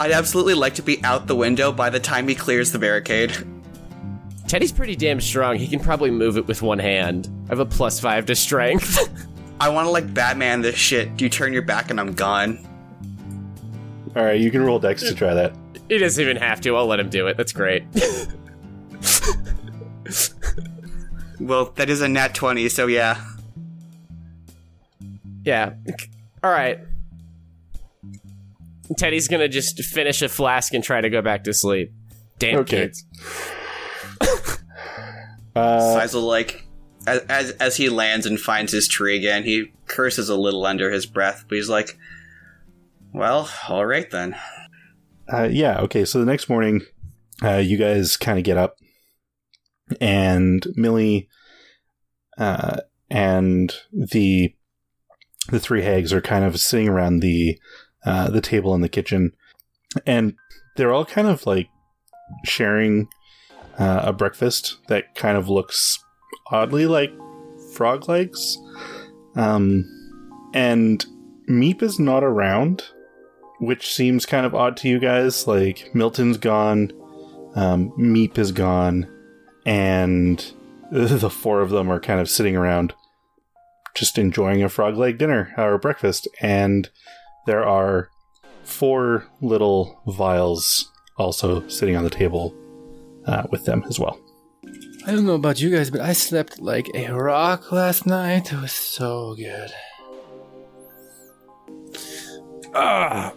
I'd 0.00 0.10
absolutely 0.10 0.54
like 0.54 0.74
to 0.74 0.82
be 0.82 1.02
out 1.04 1.28
the 1.28 1.36
window 1.36 1.70
by 1.70 1.90
the 1.90 2.00
time 2.00 2.26
he 2.26 2.34
clears 2.34 2.72
the 2.72 2.80
barricade. 2.80 3.46
Teddy's 4.52 4.70
pretty 4.70 4.94
damn 4.96 5.18
strong. 5.18 5.56
He 5.56 5.66
can 5.66 5.80
probably 5.80 6.10
move 6.10 6.36
it 6.36 6.46
with 6.46 6.60
one 6.60 6.78
hand. 6.78 7.26
I 7.46 7.52
have 7.52 7.58
a 7.58 7.64
plus 7.64 7.98
five 7.98 8.26
to 8.26 8.36
strength. 8.36 8.98
I 9.60 9.70
want 9.70 9.86
to 9.86 9.90
like 9.90 10.12
Batman 10.12 10.60
this 10.60 10.76
shit. 10.76 11.16
Do 11.16 11.24
you 11.24 11.30
turn 11.30 11.54
your 11.54 11.62
back 11.62 11.88
and 11.90 11.98
I'm 11.98 12.12
gone. 12.12 12.58
All 14.14 14.22
right, 14.22 14.38
you 14.38 14.50
can 14.50 14.62
roll 14.62 14.78
Dex 14.78 15.04
to 15.04 15.14
try 15.14 15.32
that. 15.32 15.54
he 15.88 15.96
doesn't 15.96 16.22
even 16.22 16.36
have 16.36 16.60
to. 16.60 16.76
I'll 16.76 16.84
let 16.84 17.00
him 17.00 17.08
do 17.08 17.28
it. 17.28 17.38
That's 17.38 17.52
great. 17.52 17.84
Well, 21.40 21.72
that 21.76 21.88
is 21.88 22.02
a 22.02 22.08
nat 22.08 22.34
20, 22.34 22.68
so 22.68 22.86
yeah. 22.86 23.24
yeah. 25.44 25.72
All 26.44 26.50
right. 26.50 26.78
Teddy's 28.98 29.28
gonna 29.28 29.48
just 29.48 29.82
finish 29.82 30.20
a 30.20 30.28
flask 30.28 30.74
and 30.74 30.84
try 30.84 31.00
to 31.00 31.08
go 31.08 31.22
back 31.22 31.44
to 31.44 31.54
sleep. 31.54 31.90
Damn 32.38 32.58
Okay. 32.60 32.82
kids. 32.82 33.04
Uh, 35.54 36.00
Sizel, 36.00 36.22
like, 36.22 36.66
as, 37.06 37.20
as, 37.28 37.50
as 37.50 37.76
he 37.76 37.90
lands 37.90 38.24
and 38.24 38.40
finds 38.40 38.72
his 38.72 38.88
tree 38.88 39.18
again, 39.18 39.44
he 39.44 39.70
curses 39.86 40.30
a 40.30 40.34
little 40.34 40.64
under 40.64 40.90
his 40.90 41.04
breath, 41.04 41.44
but 41.46 41.56
he's 41.56 41.68
like, 41.68 41.98
well, 43.12 43.50
alright 43.68 44.10
then. 44.10 44.34
Uh, 45.30 45.48
yeah, 45.50 45.78
okay, 45.80 46.06
so 46.06 46.18
the 46.18 46.24
next 46.24 46.48
morning, 46.48 46.80
uh, 47.44 47.56
you 47.56 47.76
guys 47.76 48.16
kind 48.16 48.38
of 48.38 48.44
get 48.44 48.56
up, 48.56 48.76
and 50.00 50.66
Millie 50.74 51.28
uh, 52.38 52.78
and 53.10 53.74
the 53.92 54.54
the 55.48 55.60
three 55.60 55.82
hags 55.82 56.12
are 56.12 56.20
kind 56.20 56.44
of 56.44 56.58
sitting 56.58 56.88
around 56.88 57.20
the 57.20 57.58
uh, 58.04 58.30
the 58.30 58.40
table 58.40 58.74
in 58.74 58.80
the 58.80 58.88
kitchen, 58.88 59.32
and 60.06 60.34
they're 60.76 60.92
all 60.92 61.04
kind 61.04 61.28
of 61.28 61.46
like 61.46 61.68
sharing 62.44 63.08
uh, 63.78 64.02
a 64.04 64.12
breakfast 64.12 64.78
that 64.88 65.14
kind 65.14 65.36
of 65.36 65.48
looks 65.48 65.98
oddly 66.50 66.86
like 66.86 67.12
frog 67.74 68.08
legs. 68.08 68.58
Um, 69.34 69.84
and 70.54 71.04
Meep 71.48 71.82
is 71.82 71.98
not 71.98 72.22
around, 72.22 72.84
which 73.60 73.92
seems 73.92 74.26
kind 74.26 74.46
of 74.46 74.54
odd 74.54 74.76
to 74.78 74.88
you 74.88 74.98
guys. 74.98 75.46
Like 75.46 75.94
Milton's 75.94 76.38
gone, 76.38 76.92
um, 77.54 77.90
Meep 77.92 78.38
is 78.38 78.52
gone, 78.52 79.08
and 79.64 80.52
the 80.90 81.30
four 81.30 81.60
of 81.60 81.70
them 81.70 81.90
are 81.90 82.00
kind 82.00 82.20
of 82.20 82.28
sitting 82.28 82.56
around 82.56 82.94
just 83.94 84.18
enjoying 84.18 84.62
a 84.62 84.68
frog 84.68 84.96
leg 84.96 85.18
dinner 85.18 85.52
or 85.56 85.78
breakfast. 85.78 86.28
And 86.40 86.90
there 87.46 87.66
are 87.66 88.08
four 88.62 89.26
little 89.40 90.00
vials 90.06 90.90
also 91.18 91.66
sitting 91.68 91.96
on 91.96 92.04
the 92.04 92.10
table 92.10 92.54
uh, 93.26 93.44
with 93.50 93.64
them 93.64 93.84
as 93.88 93.98
well. 93.98 94.18
I 95.04 95.10
don't 95.10 95.26
know 95.26 95.34
about 95.34 95.60
you 95.60 95.70
guys, 95.70 95.90
but 95.90 96.00
I 96.00 96.12
slept 96.12 96.60
like 96.60 96.88
a 96.94 97.10
rock 97.10 97.72
last 97.72 98.06
night. 98.06 98.52
It 98.52 98.60
was 98.60 98.72
so 98.72 99.34
good. 99.34 99.72
Ah. 102.72 103.32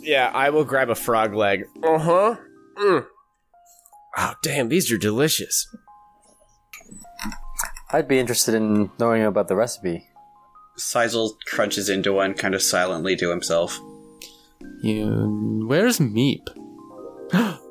Yeah, 0.00 0.30
I 0.32 0.50
will 0.50 0.64
grab 0.64 0.90
a 0.90 0.94
frog 0.94 1.34
leg. 1.34 1.64
Uh 1.82 1.98
huh. 1.98 2.36
Mm. 2.78 3.06
Oh, 4.16 4.34
damn, 4.42 4.68
these 4.68 4.92
are 4.92 4.98
delicious. 4.98 5.66
I'd 7.90 8.06
be 8.06 8.20
interested 8.20 8.54
in 8.54 8.90
knowing 9.00 9.24
about 9.24 9.48
the 9.48 9.56
recipe. 9.56 10.06
Sizel 10.76 11.36
crunches 11.46 11.88
into 11.88 12.12
one 12.12 12.34
kind 12.34 12.54
of 12.54 12.62
silently 12.62 13.16
to 13.16 13.30
himself. 13.30 13.80
You, 14.82 15.64
where's 15.66 15.98
Meep? 15.98 16.46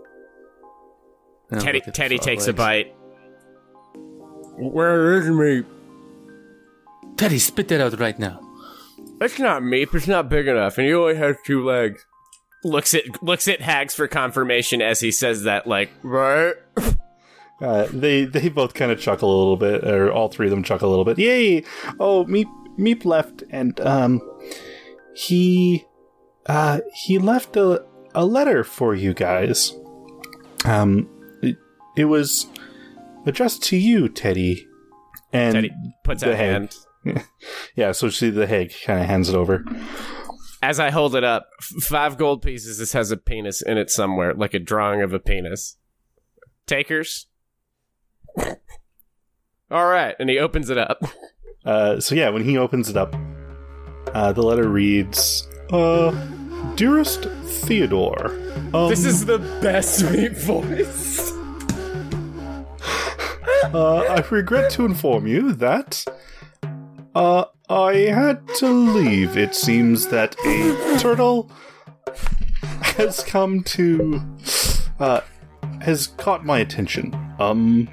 And 1.55 1.63
Teddy, 1.63 1.79
look 1.79 1.87
at 1.87 1.93
the 1.93 1.97
Teddy 1.97 2.17
frog 2.17 2.25
takes 2.25 2.47
a 2.47 2.53
bite. 2.53 2.95
Where 4.57 5.15
is 5.15 5.25
Meep? 5.25 5.65
Teddy, 7.17 7.39
spit 7.39 7.67
that 7.69 7.81
out 7.81 7.99
right 7.99 8.17
now. 8.17 8.39
It's 9.21 9.39
not 9.39 9.61
Meep. 9.61 9.93
It's 9.93 10.07
not 10.07 10.29
big 10.29 10.47
enough, 10.47 10.77
and 10.77 10.87
he 10.87 10.93
only 10.93 11.15
has 11.15 11.35
two 11.45 11.63
legs. 11.63 12.05
Looks 12.63 12.93
at 12.93 13.21
looks 13.23 13.47
at 13.47 13.61
Hags 13.61 13.93
for 13.93 14.07
confirmation 14.07 14.81
as 14.81 14.99
he 14.99 15.11
says 15.11 15.43
that. 15.43 15.67
Like, 15.67 15.91
right? 16.03 16.55
Uh, 17.61 17.87
they 17.93 18.25
they 18.25 18.49
both 18.49 18.73
kind 18.73 18.91
of 18.91 18.99
chuckle 18.99 19.33
a 19.33 19.37
little 19.37 19.55
bit, 19.55 19.87
or 19.87 20.11
all 20.11 20.27
three 20.27 20.47
of 20.47 20.51
them 20.51 20.61
chuckle 20.61 20.89
a 20.89 20.91
little 20.91 21.05
bit. 21.05 21.17
Yay! 21.17 21.63
Oh, 22.01 22.25
Meep 22.25 22.51
Meep 22.77 23.05
left, 23.05 23.43
and 23.49 23.79
um, 23.79 24.19
he 25.15 25.85
uh 26.47 26.81
he 26.93 27.17
left 27.17 27.55
a 27.55 27.85
a 28.13 28.25
letter 28.25 28.65
for 28.65 28.93
you 28.93 29.13
guys. 29.13 29.73
Um, 30.65 31.07
it, 31.95 32.05
was 32.05 32.47
addressed 33.25 33.63
to 33.63 33.77
you, 33.77 34.09
Teddy. 34.09 34.67
And 35.33 35.53
Teddy 35.53 35.71
puts 36.03 36.23
out 36.23 36.27
the 36.27 36.33
a 36.33 36.37
hand. 36.37 36.75
yeah, 37.75 37.91
so 37.91 38.09
she 38.09 38.29
the 38.29 38.47
hag 38.47 38.73
kind 38.85 38.99
of 38.99 39.05
hands 39.05 39.29
it 39.29 39.35
over. 39.35 39.63
As 40.61 40.79
I 40.79 40.89
hold 40.89 41.15
it 41.15 41.23
up, 41.23 41.47
f- 41.59 41.83
five 41.83 42.17
gold 42.17 42.41
pieces. 42.41 42.79
This 42.79 42.93
has 42.93 43.11
a 43.11 43.17
penis 43.17 43.61
in 43.61 43.77
it 43.77 43.89
somewhere, 43.89 44.33
like 44.33 44.53
a 44.53 44.59
drawing 44.59 45.01
of 45.01 45.13
a 45.13 45.19
penis. 45.19 45.77
Takers. 46.65 47.27
All 49.71 49.87
right, 49.87 50.15
and 50.19 50.29
he 50.29 50.39
opens 50.39 50.69
it 50.69 50.77
up. 50.77 51.01
Uh, 51.65 51.99
so 51.99 52.13
yeah, 52.13 52.29
when 52.29 52.43
he 52.43 52.59
opens 52.59 52.91
it 52.91 52.95
up, 52.95 53.15
uh, 54.13 54.31
the 54.31 54.43
letter 54.43 54.69
reads, 54.69 55.47
"Uh, 55.71 56.11
dearest 56.75 57.23
Theodore, 57.25 58.27
um, 58.71 58.87
This 58.87 59.03
is 59.03 59.25
the 59.25 59.39
best 59.63 60.03
voice. 60.03 61.34
Uh, 63.73 63.97
I 64.09 64.23
regret 64.29 64.71
to 64.71 64.85
inform 64.85 65.27
you 65.27 65.53
that 65.53 66.05
uh, 67.15 67.45
I 67.69 67.93
had 67.93 68.47
to 68.55 68.67
leave. 68.67 69.37
It 69.37 69.55
seems 69.55 70.07
that 70.07 70.35
a 70.45 70.97
turtle 70.99 71.49
has 72.81 73.23
come 73.23 73.63
to 73.63 74.21
uh, 74.99 75.21
has 75.81 76.07
caught 76.07 76.45
my 76.45 76.59
attention. 76.59 77.13
Um, 77.39 77.89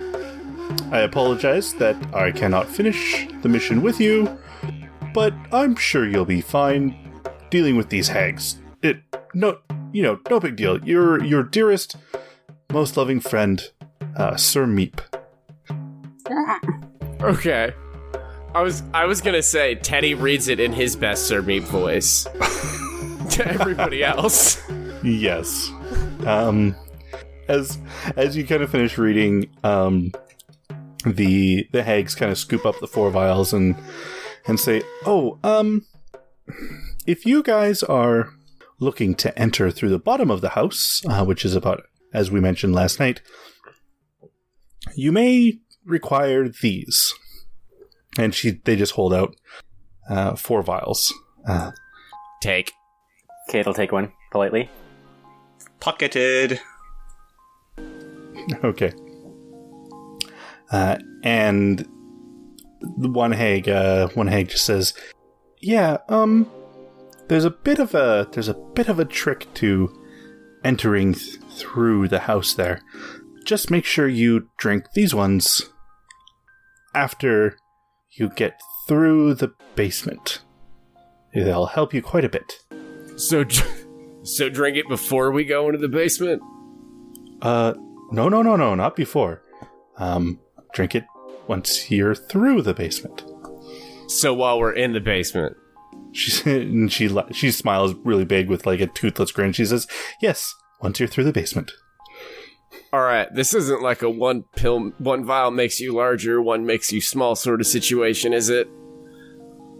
I 0.90 1.00
apologize 1.00 1.74
that 1.74 1.96
I 2.14 2.30
cannot 2.32 2.68
finish 2.68 3.26
the 3.42 3.48
mission 3.48 3.82
with 3.82 4.00
you, 4.00 4.38
but 5.14 5.34
I'm 5.52 5.76
sure 5.76 6.08
you'll 6.08 6.24
be 6.24 6.40
fine 6.40 6.96
dealing 7.50 7.76
with 7.76 7.88
these 7.88 8.08
hags. 8.08 8.58
It 8.82 8.98
no, 9.34 9.58
you 9.92 10.02
know, 10.02 10.20
no 10.30 10.38
big 10.38 10.56
deal. 10.56 10.82
Your 10.84 11.22
your 11.24 11.42
dearest, 11.42 11.96
most 12.72 12.96
loving 12.96 13.20
friend, 13.20 13.70
uh, 14.16 14.36
Sir 14.36 14.66
Meep. 14.66 15.00
Okay. 17.22 17.72
I 18.54 18.62
was 18.62 18.82
I 18.92 19.06
was 19.06 19.20
gonna 19.20 19.42
say 19.42 19.76
Teddy 19.76 20.14
reads 20.14 20.48
it 20.48 20.60
in 20.60 20.72
his 20.72 20.96
best 20.96 21.26
Sir 21.26 21.40
Meep 21.40 21.62
voice 21.62 22.24
to 23.36 23.46
everybody 23.46 24.04
else. 24.04 24.60
Yes. 25.02 25.70
Um, 26.26 26.76
as 27.48 27.78
as 28.16 28.36
you 28.36 28.46
kind 28.46 28.62
of 28.62 28.70
finish 28.70 28.98
reading, 28.98 29.48
um, 29.64 30.12
the 31.06 31.66
the 31.72 31.82
hags 31.82 32.14
kind 32.14 32.30
of 32.30 32.38
scoop 32.38 32.66
up 32.66 32.78
the 32.80 32.86
four 32.86 33.10
vials 33.10 33.52
and 33.52 33.76
and 34.46 34.58
say, 34.60 34.82
"Oh, 35.06 35.38
um, 35.42 35.86
if 37.06 37.24
you 37.24 37.42
guys 37.42 37.82
are 37.82 38.30
looking 38.80 39.14
to 39.14 39.36
enter 39.38 39.70
through 39.70 39.90
the 39.90 39.98
bottom 39.98 40.30
of 40.30 40.40
the 40.40 40.50
house, 40.50 41.02
uh, 41.08 41.24
which 41.24 41.44
is 41.44 41.54
about 41.54 41.84
as 42.12 42.30
we 42.30 42.40
mentioned 42.40 42.74
last 42.74 43.00
night, 43.00 43.22
you 44.94 45.12
may 45.12 45.58
require 45.84 46.48
these." 46.48 47.12
And 48.18 48.34
she, 48.34 48.60
they 48.64 48.76
just 48.76 48.92
hold 48.92 49.14
out 49.14 49.34
uh, 50.08 50.36
four 50.36 50.62
vials. 50.62 51.12
Uh, 51.46 51.72
Take. 52.42 52.72
Kate 53.48 53.66
will 53.66 53.74
take 53.74 53.92
one 53.92 54.12
politely. 54.30 54.70
Pocketed. 55.80 56.60
Okay. 58.64 58.92
Uh, 60.72 60.98
and 61.22 61.86
the 62.80 63.08
one 63.08 63.30
hag, 63.30 63.68
uh, 63.68 64.08
one 64.08 64.26
hag 64.26 64.48
just 64.48 64.64
says, 64.64 64.94
"Yeah, 65.60 65.98
um, 66.08 66.50
there's 67.28 67.44
a 67.44 67.50
bit 67.50 67.78
of 67.78 67.94
a 67.94 68.28
there's 68.32 68.48
a 68.48 68.54
bit 68.54 68.88
of 68.88 68.98
a 68.98 69.04
trick 69.04 69.52
to 69.54 69.96
entering 70.64 71.14
th- 71.14 71.36
through 71.50 72.08
the 72.08 72.20
house 72.20 72.54
there. 72.54 72.80
Just 73.44 73.70
make 73.70 73.84
sure 73.84 74.08
you 74.08 74.48
drink 74.56 74.86
these 74.94 75.14
ones 75.14 75.68
after 76.94 77.56
you 78.12 78.28
get 78.30 78.60
through 78.86 79.34
the 79.34 79.52
basement. 79.74 80.40
They'll 81.34 81.66
help 81.66 81.94
you 81.94 82.02
quite 82.02 82.24
a 82.24 82.28
bit." 82.28 82.52
So, 83.16 83.44
so 84.22 84.48
drink 84.48 84.76
it 84.76 84.88
before 84.88 85.30
we 85.32 85.44
go 85.44 85.66
into 85.66 85.78
the 85.78 85.88
basement. 85.88 86.42
Uh, 87.40 87.74
no, 88.10 88.28
no, 88.28 88.42
no, 88.42 88.56
no, 88.56 88.74
not 88.74 88.96
before. 88.96 89.42
Um, 89.96 90.40
drink 90.74 90.94
it 90.94 91.04
once 91.48 91.90
you're 91.90 92.14
through 92.14 92.62
the 92.62 92.74
basement. 92.74 93.24
So 94.08 94.34
while 94.34 94.58
we're 94.58 94.72
in 94.72 94.92
the 94.92 95.00
basement. 95.00 95.56
She 96.12 96.50
and 96.50 96.92
she 96.96 97.10
she 97.32 97.50
smiles 97.50 97.94
really 98.04 98.24
big 98.24 98.48
with 98.48 98.66
like 98.66 98.80
a 98.80 98.86
toothless 98.86 99.32
grin. 99.32 99.52
She 99.52 99.64
says, 99.64 99.86
"Yes, 100.20 100.54
once 100.80 101.00
you're 101.00 101.08
through 101.08 101.24
the 101.24 101.32
basement." 101.32 101.72
All 102.92 103.00
right, 103.02 103.32
this 103.34 103.54
isn't 103.54 103.80
like 103.80 104.02
a 104.02 104.10
one 104.10 104.42
pill, 104.54 104.90
one 104.98 105.24
vial 105.24 105.50
makes 105.50 105.80
you 105.80 105.94
larger, 105.94 106.42
one 106.42 106.66
makes 106.66 106.92
you 106.92 107.00
small 107.00 107.34
sort 107.34 107.60
of 107.60 107.66
situation, 107.66 108.34
is 108.34 108.50
it? 108.50 108.68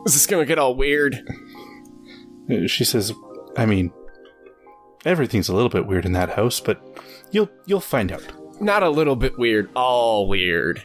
Is 0.07 0.15
this 0.15 0.27
gonna 0.27 0.47
get 0.47 0.59
all 0.59 0.75
weird? 0.75 1.23
She 2.67 2.85
says, 2.85 3.13
"I 3.57 3.67
mean, 3.67 3.93
everything's 5.05 5.49
a 5.49 5.55
little 5.55 5.69
bit 5.69 5.87
weird 5.87 6.07
in 6.07 6.13
that 6.13 6.31
house, 6.31 6.59
but 6.61 6.83
you'll 7.31 7.51
you'll 7.67 7.81
find 7.81 8.11
out." 8.11 8.33
Not 8.61 8.83
a 8.83 8.91
little 8.91 9.17
bit 9.17 9.39
weird, 9.39 9.69
all 9.75 10.27
weird. 10.29 10.83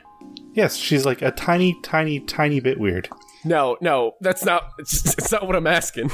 Yes, 0.54 0.76
she's 0.76 1.06
like 1.06 1.22
a 1.22 1.32
tiny, 1.32 1.78
tiny, 1.82 2.20
tiny 2.20 2.60
bit 2.60 2.80
weird. 2.80 3.08
No, 3.46 3.78
no, 3.80 4.16
that's 4.20 4.44
not. 4.44 4.64
It's, 4.80 5.14
it's 5.18 5.32
not 5.32 5.48
what 5.48 5.56
I'm 5.56 5.68
asking. 5.68 6.12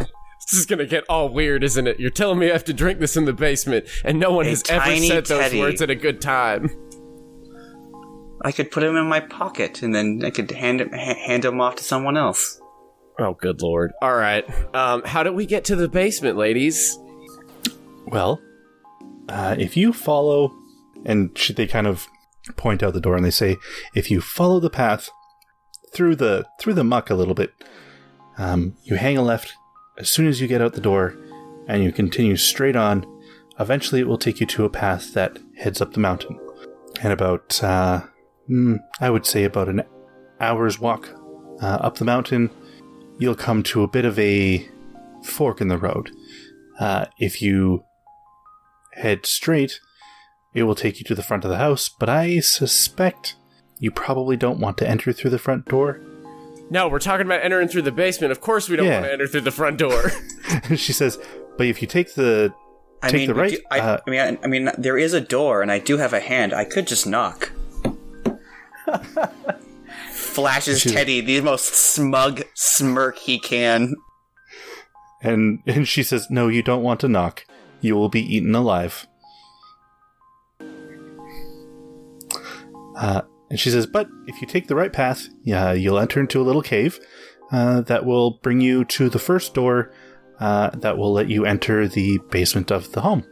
This 0.50 0.60
is 0.60 0.66
gonna 0.66 0.86
get 0.86 1.04
all 1.10 1.30
weird, 1.30 1.64
isn't 1.64 1.88
it? 1.88 2.00
You're 2.00 2.10
telling 2.10 2.40
me 2.40 2.50
I 2.50 2.54
have 2.54 2.66
to 2.66 2.74
drink 2.74 3.00
this 3.00 3.16
in 3.16 3.26
the 3.26 3.34
basement, 3.34 3.86
and 4.04 4.20
no 4.20 4.32
one 4.32 4.46
A 4.46 4.50
has 4.50 4.64
ever 4.70 4.84
tiny 4.86 5.08
said 5.08 5.26
those 5.26 5.54
words 5.54 5.82
at 5.82 5.90
a 5.90 5.96
good 5.96 6.22
time. 6.22 6.70
I 8.42 8.52
could 8.52 8.72
put 8.72 8.84
him 8.84 8.96
in 8.98 9.08
my 9.08 9.22
pocket, 9.22 9.82
and 9.82 9.96
then 9.96 10.22
I 10.26 10.30
could 10.30 10.52
hand 10.52 10.82
him, 10.82 10.90
ha- 10.92 11.16
hand 11.26 11.46
him 11.46 11.62
off 11.62 11.78
to 11.78 11.84
someone 11.84 12.18
else. 12.18 12.60
Oh, 13.20 13.36
good 13.36 13.62
lord! 13.62 13.94
All 14.02 14.16
right, 14.16 14.46
um, 14.76 15.04
how 15.06 15.24
do 15.24 15.32
we 15.32 15.46
get 15.46 15.66
to 15.66 15.76
the 15.76 15.88
basement, 15.88 16.36
ladies? 16.36 16.98
Well, 18.08 18.42
uh, 19.30 19.56
if 19.58 19.78
you 19.78 19.94
follow, 19.94 20.52
and 21.06 21.36
sh- 21.38 21.52
they 21.56 21.68
kind 21.68 21.88
of 21.88 22.08
point 22.58 22.84
out 22.84 22.94
the 22.94 23.00
door 23.00 23.16
and 23.16 23.24
they 23.24 23.32
say, 23.32 23.56
if 23.96 24.12
you 24.12 24.20
follow 24.20 24.60
the 24.60 24.70
path 24.70 25.10
through 25.94 26.16
the 26.16 26.46
through 26.60 26.74
the 26.74 26.84
muck 26.84 27.10
a 27.10 27.16
little 27.16 27.34
bit, 27.34 27.54
um, 28.38 28.76
you 28.84 28.96
hang 28.96 29.18
a 29.18 29.22
left 29.22 29.54
as 29.98 30.10
soon 30.10 30.28
as 30.28 30.42
you 30.42 30.48
get 30.48 30.62
out 30.62 30.74
the 30.74 30.82
door, 30.82 31.16
and 31.68 31.84
you 31.84 31.92
continue 31.92 32.36
straight 32.36 32.76
on. 32.76 33.06
Eventually, 33.60 34.02
it 34.02 34.08
will 34.08 34.18
take 34.18 34.40
you 34.40 34.48
to 34.48 34.66
a 34.66 34.70
path 34.70 35.14
that 35.14 35.38
heads 35.58 35.82
up 35.82 35.94
the 35.94 36.00
mountain, 36.00 36.40
and 37.02 37.14
about 37.14 37.64
uh, 37.64 38.02
mm, 38.50 38.80
I 39.00 39.10
would 39.10 39.26
say 39.26 39.44
about 39.44 39.70
an 39.70 39.84
hour's 40.40 40.80
walk 40.80 41.10
uh, 41.62 41.78
up 41.82 41.98
the 41.98 42.06
mountain, 42.06 42.50
you'll 43.20 43.36
come 43.36 43.64
to 43.64 43.84
a 43.84 43.88
bit 43.88 44.06
of 44.06 44.18
a 44.20 44.68
fork 45.24 45.62
in 45.62 45.68
the 45.68 45.78
road. 45.78 46.12
Uh, 46.80 47.06
if 47.20 47.42
you 47.42 47.84
head 48.94 49.26
straight, 49.26 49.80
it 50.54 50.64
will 50.64 50.76
take 50.76 51.00
you 51.00 51.06
to 51.06 51.16
the 51.16 51.24
front 51.24 51.46
of 51.46 51.50
the 51.50 51.58
house, 51.58 51.90
but 51.90 52.10
I 52.10 52.40
suspect 52.40 53.36
you 53.80 53.92
probably 53.92 54.38
don't 54.38 54.60
want 54.60 54.78
to 54.80 54.90
enter 54.90 55.12
through 55.14 55.32
the 55.32 55.40
front 55.40 55.66
door. 55.66 56.02
No, 56.74 56.88
we're 56.90 56.98
talking 57.00 57.28
about 57.28 57.44
entering 57.44 57.68
through 57.68 57.84
the 57.84 57.92
basement. 57.92 58.32
Of 58.32 58.42
course, 58.42 58.68
we 58.68 58.76
don't 58.76 58.88
Yeah. 58.88 58.94
want 58.96 59.06
to 59.06 59.14
enter 59.14 59.28
through 59.28 59.42
the 59.42 59.52
front 59.52 59.78
door. 59.78 60.10
she 60.76 60.92
says, 60.92 61.20
but 61.56 61.68
if 61.68 61.82
you 61.84 61.88
take 61.88 62.16
the 62.16 62.52
I 63.04 63.10
Take 63.10 63.20
mean, 63.20 63.28
the 63.28 63.34
we 63.36 63.42
right, 63.42 63.52
do- 63.52 63.62
I, 63.70 63.80
uh, 63.80 63.98
I 64.08 64.10
mean, 64.10 64.20
I, 64.20 64.38
I 64.44 64.48
mean, 64.48 64.70
there 64.78 64.98
is 64.98 65.14
a 65.14 65.22
door, 65.22 65.62
and 65.62 65.70
I 65.72 65.78
do 65.78 65.98
have 65.98 66.14
a 66.14 66.20
hand. 66.20 66.52
I 66.54 66.64
could 66.66 66.88
just 66.88 67.06
knock. 67.06 67.52
Flashes 70.12 70.80
She's- 70.82 70.96
Teddy 70.96 71.22
the 71.22 71.42
most 71.42 71.76
smug 71.76 72.42
smirk 72.56 73.18
he 73.20 73.38
can. 73.40 73.94
and 75.22 75.60
and 75.68 75.88
she 75.88 76.02
says, 76.02 76.28
"No, 76.32 76.48
you 76.48 76.64
don't 76.64 76.82
want 76.82 77.02
to 77.02 77.08
knock. 77.10 77.46
You 77.82 77.96
will 77.96 78.10
be 78.10 78.22
eaten 78.22 78.56
alive." 78.56 79.06
Uh, 82.96 83.22
and 83.54 83.60
she 83.60 83.70
says, 83.70 83.86
"But 83.86 84.10
if 84.26 84.42
you 84.42 84.48
take 84.48 84.66
the 84.68 84.76
right 84.76 84.92
path, 84.92 85.28
yeah, 85.44 85.74
you'll 85.74 86.00
enter 86.00 86.20
into 86.20 86.42
a 86.42 86.44
little 86.44 86.64
cave 86.64 87.00
uh, 87.52 87.82
that 87.82 88.04
will 88.04 88.40
bring 88.42 88.62
you 88.62 88.84
to 88.86 89.10
the 89.10 89.20
first 89.20 89.54
door 89.54 89.94
uh, 90.40 90.72
that 90.72 90.98
will 90.98 91.14
let 91.14 91.30
you 91.30 91.46
enter 91.46 91.88
the 91.88 92.18
basement 92.32 92.72
of 92.72 92.94
the 92.94 93.02
home." 93.02 93.24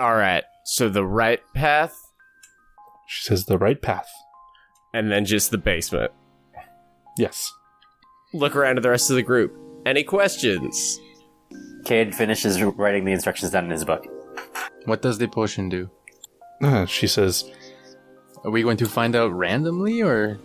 All 0.00 0.16
right, 0.16 0.42
so 0.64 0.88
the 0.88 1.06
right 1.06 1.40
path, 1.54 1.96
She 3.06 3.22
says, 3.22 3.44
"The 3.44 3.56
right 3.56 3.80
path." 3.80 4.10
and 4.92 5.12
then 5.12 5.24
just 5.24 5.52
the 5.52 5.58
basement. 5.58 6.10
Yes. 7.16 7.52
Look 8.34 8.56
around 8.56 8.78
at 8.78 8.82
the 8.82 8.90
rest 8.90 9.10
of 9.10 9.16
the 9.16 9.22
group. 9.22 9.56
Any 9.86 10.02
questions? 10.02 10.98
Cade 11.84 12.16
finishes 12.16 12.60
writing 12.60 13.04
the 13.04 13.12
instructions 13.12 13.52
down 13.52 13.66
in 13.66 13.70
his 13.70 13.84
book. 13.84 14.04
What 14.86 15.02
does 15.02 15.18
the 15.18 15.28
potion 15.28 15.68
do? 15.68 15.88
Uh, 16.62 16.86
she 16.98 17.06
says, 17.06 17.44
Are 18.44 18.50
we 18.50 18.62
going 18.62 18.76
to 18.78 18.86
find 18.88 19.14
out 19.16 19.32
randomly 19.32 20.02
or? 20.02 20.38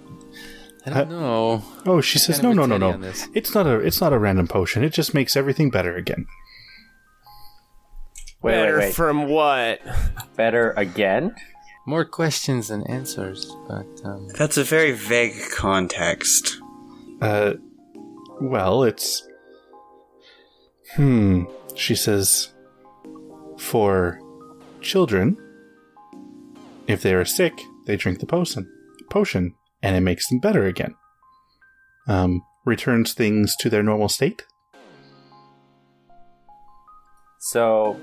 I 0.85 0.89
don't 0.91 1.09
know. 1.09 1.61
"Oh, 1.85 1.99
she 1.99 2.17
says, 2.17 2.37
Kinda 2.39 2.55
no, 2.55 2.61
with 2.61 2.69
no, 2.69 2.77
no, 2.77 2.97
no. 2.97 3.11
It's 3.33 3.53
not 3.53 3.67
a, 3.67 3.79
it's 3.79 3.99
not 3.99 4.13
a 4.13 4.17
random 4.17 4.47
potion. 4.47 4.85
It 4.85 4.93
just 4.93 5.13
makes 5.13 5.35
everything 5.35 5.69
better 5.69 5.95
again." 5.95 6.25
Wait, 8.41 8.53
Better 8.53 8.77
wait, 8.77 8.85
wait. 8.85 8.93
from 8.95 9.27
what? 9.27 9.81
Better 10.37 10.71
again? 10.77 11.35
More 11.85 12.05
questions 12.05 12.67
than 12.69 12.83
answers, 12.87 13.53
but 13.67 13.85
um, 14.05 14.27
That's 14.37 14.57
a 14.57 14.63
very 14.63 14.91
vague 14.93 15.33
context. 15.55 16.57
Uh, 17.21 17.53
well, 18.39 18.83
it's. 18.83 19.27
Hmm. 20.95 21.45
She 21.75 21.95
says, 21.95 22.53
for 23.57 24.19
children, 24.81 25.37
if 26.87 27.01
they 27.01 27.13
are 27.13 27.25
sick, 27.25 27.53
they 27.85 27.97
drink 27.97 28.19
the 28.19 28.25
potion, 28.25 28.71
potion, 29.09 29.55
and 29.81 29.95
it 29.95 30.01
makes 30.01 30.27
them 30.29 30.39
better 30.39 30.65
again. 30.65 30.95
Um, 32.07 32.41
returns 32.65 33.13
things 33.13 33.55
to 33.59 33.69
their 33.69 33.83
normal 33.83 34.09
state. 34.09 34.45
So, 37.39 37.99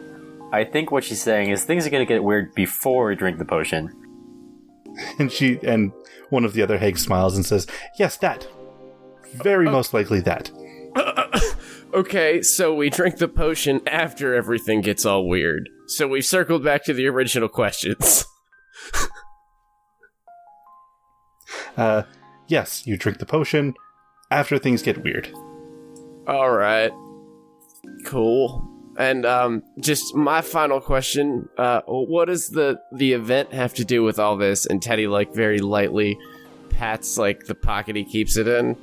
I 0.52 0.64
think 0.64 0.90
what 0.90 1.04
she's 1.04 1.22
saying 1.22 1.50
is 1.50 1.64
things 1.64 1.86
are 1.86 1.90
going 1.90 2.06
to 2.06 2.12
get 2.12 2.22
weird 2.22 2.54
before 2.54 3.08
we 3.08 3.16
drink 3.16 3.38
the 3.38 3.44
potion. 3.44 3.90
And 5.18 5.32
she 5.32 5.58
and 5.64 5.90
one 6.30 6.44
of 6.44 6.52
the 6.52 6.62
other 6.62 6.78
hags 6.78 7.02
smiles 7.02 7.34
and 7.34 7.44
says, 7.44 7.66
"Yes, 7.98 8.16
that. 8.18 8.46
Very 9.32 9.68
most 9.68 9.92
likely 9.92 10.20
that." 10.20 10.52
Okay, 11.94 12.42
so 12.42 12.74
we 12.74 12.90
drink 12.90 13.18
the 13.18 13.28
potion 13.28 13.80
after 13.86 14.34
everything 14.34 14.80
gets 14.80 15.06
all 15.06 15.28
weird. 15.28 15.68
So 15.86 16.08
we've 16.08 16.24
circled 16.24 16.64
back 16.64 16.82
to 16.86 16.92
the 16.92 17.06
original 17.06 17.48
questions. 17.48 18.26
Uh, 21.76 22.02
yes, 22.46 22.86
you 22.86 22.96
drink 22.96 23.18
the 23.18 23.26
potion 23.26 23.74
after 24.30 24.58
things 24.58 24.82
get 24.82 25.02
weird. 25.02 25.28
All 26.26 26.50
right. 26.50 26.92
Cool. 28.04 28.68
And 28.96 29.26
um 29.26 29.62
just 29.80 30.14
my 30.14 30.40
final 30.40 30.80
question, 30.80 31.48
uh 31.58 31.82
what 31.86 32.26
does 32.26 32.48
the 32.48 32.80
the 32.92 33.12
event 33.12 33.52
have 33.52 33.74
to 33.74 33.84
do 33.84 34.02
with 34.02 34.18
all 34.18 34.36
this? 34.36 34.66
And 34.66 34.80
Teddy 34.80 35.06
like 35.06 35.34
very 35.34 35.58
lightly 35.58 36.16
pats 36.70 37.18
like 37.18 37.44
the 37.46 37.54
pocket 37.54 37.96
he 37.96 38.04
keeps 38.04 38.36
it 38.36 38.48
in. 38.48 38.76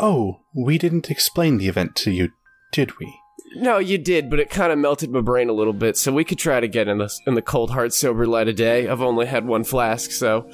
Oh, 0.00 0.40
we 0.54 0.76
didn't 0.76 1.10
explain 1.10 1.58
the 1.58 1.68
event 1.68 1.94
to 1.96 2.10
you, 2.10 2.30
did 2.72 2.98
we? 2.98 3.14
No, 3.56 3.78
you 3.78 3.98
did, 3.98 4.30
but 4.30 4.40
it 4.40 4.50
kind 4.50 4.72
of 4.72 4.78
melted 4.78 5.10
my 5.10 5.20
brain 5.20 5.48
a 5.48 5.52
little 5.52 5.72
bit, 5.72 5.96
so 5.96 6.12
we 6.12 6.24
could 6.24 6.38
try 6.38 6.60
to 6.60 6.68
get 6.68 6.88
in 6.88 6.98
the 6.98 7.12
in 7.26 7.34
the 7.34 7.42
cold 7.42 7.70
hard 7.70 7.92
sober 7.92 8.26
light 8.26 8.48
of 8.48 8.56
day. 8.56 8.88
I've 8.88 9.00
only 9.00 9.26
had 9.26 9.46
one 9.46 9.64
flask, 9.64 10.10
so 10.10 10.50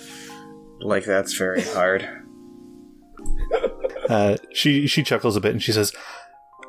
like 0.80 1.04
that's 1.04 1.34
very 1.34 1.62
hard. 1.62 2.08
Uh, 4.08 4.36
she 4.52 4.88
she 4.88 5.04
chuckles 5.04 5.36
a 5.36 5.40
bit 5.40 5.52
and 5.52 5.62
she 5.62 5.70
says, 5.70 5.92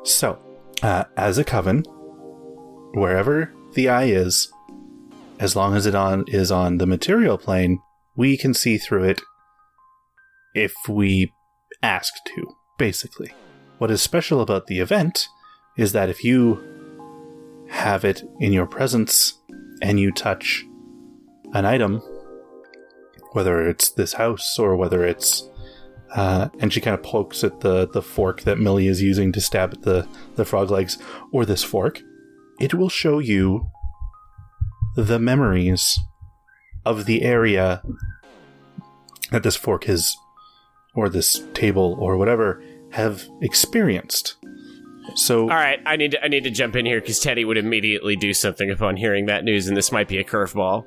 "So, 0.04 0.38
uh, 0.80 1.04
as 1.16 1.38
a 1.38 1.44
coven, 1.44 1.82
wherever 2.94 3.52
the 3.74 3.88
eye 3.88 4.04
is, 4.04 4.52
as 5.40 5.56
long 5.56 5.74
as 5.74 5.84
it 5.84 5.94
on 5.94 6.24
is 6.28 6.52
on 6.52 6.78
the 6.78 6.86
material 6.86 7.38
plane, 7.38 7.80
we 8.14 8.36
can 8.36 8.54
see 8.54 8.78
through 8.78 9.04
it 9.04 9.22
if 10.54 10.72
we 10.88 11.32
ask 11.82 12.12
to. 12.36 12.54
Basically, 12.78 13.32
what 13.78 13.90
is 13.90 14.00
special 14.00 14.40
about 14.40 14.68
the 14.68 14.78
event 14.78 15.26
is 15.76 15.92
that 15.92 16.08
if 16.08 16.24
you 16.24 16.62
have 17.68 18.04
it 18.04 18.22
in 18.40 18.52
your 18.52 18.66
presence 18.66 19.34
and 19.80 19.98
you 19.98 20.12
touch 20.12 20.64
an 21.54 21.64
item, 21.64 22.02
whether 23.32 23.68
it's 23.68 23.90
this 23.90 24.14
house 24.14 24.58
or 24.58 24.76
whether 24.76 25.04
it's 25.04 25.48
uh, 26.14 26.48
and 26.58 26.72
she 26.72 26.80
kind 26.80 26.94
of 26.94 27.02
pokes 27.02 27.42
at 27.42 27.60
the, 27.60 27.88
the 27.88 28.02
fork 28.02 28.42
that 28.42 28.58
Millie 28.58 28.86
is 28.86 29.00
using 29.00 29.32
to 29.32 29.40
stab 29.40 29.72
at 29.72 29.82
the, 29.82 30.06
the 30.36 30.44
frog 30.44 30.70
legs, 30.70 30.98
or 31.32 31.46
this 31.46 31.64
fork. 31.64 32.02
It 32.60 32.74
will 32.74 32.90
show 32.90 33.18
you 33.18 33.70
the 34.94 35.18
memories 35.18 35.98
of 36.84 37.06
the 37.06 37.22
area 37.22 37.82
that 39.30 39.42
this 39.42 39.56
fork 39.56 39.84
has, 39.84 40.14
or 40.94 41.08
this 41.08 41.42
table, 41.54 41.96
or 41.98 42.18
whatever, 42.18 42.62
have 42.90 43.26
experienced. 43.40 44.36
So, 45.14 45.42
All 45.42 45.48
right, 45.48 45.80
I 45.84 45.96
need 45.96 46.12
to 46.12 46.24
I 46.24 46.28
need 46.28 46.44
to 46.44 46.50
jump 46.50 46.76
in 46.76 46.86
here 46.86 47.00
because 47.00 47.20
Teddy 47.20 47.44
would 47.44 47.58
immediately 47.58 48.16
do 48.16 48.32
something 48.32 48.70
upon 48.70 48.96
hearing 48.96 49.26
that 49.26 49.44
news, 49.44 49.66
and 49.66 49.76
this 49.76 49.92
might 49.92 50.08
be 50.08 50.18
a 50.18 50.24
curveball. 50.24 50.84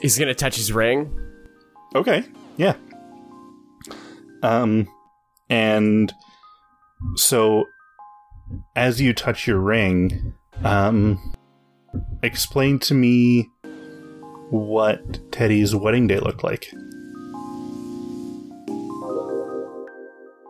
He's 0.00 0.18
gonna 0.18 0.34
touch 0.34 0.56
his 0.56 0.72
ring. 0.72 1.12
Okay, 1.94 2.24
yeah. 2.56 2.74
Um, 4.42 4.88
and 5.50 6.12
so 7.16 7.64
as 8.76 9.00
you 9.00 9.12
touch 9.12 9.46
your 9.46 9.58
ring, 9.58 10.34
um, 10.64 11.34
explain 12.22 12.78
to 12.80 12.94
me 12.94 13.48
what 14.50 15.32
Teddy's 15.32 15.74
wedding 15.74 16.06
day 16.06 16.20
looked 16.20 16.44
like. 16.44 16.72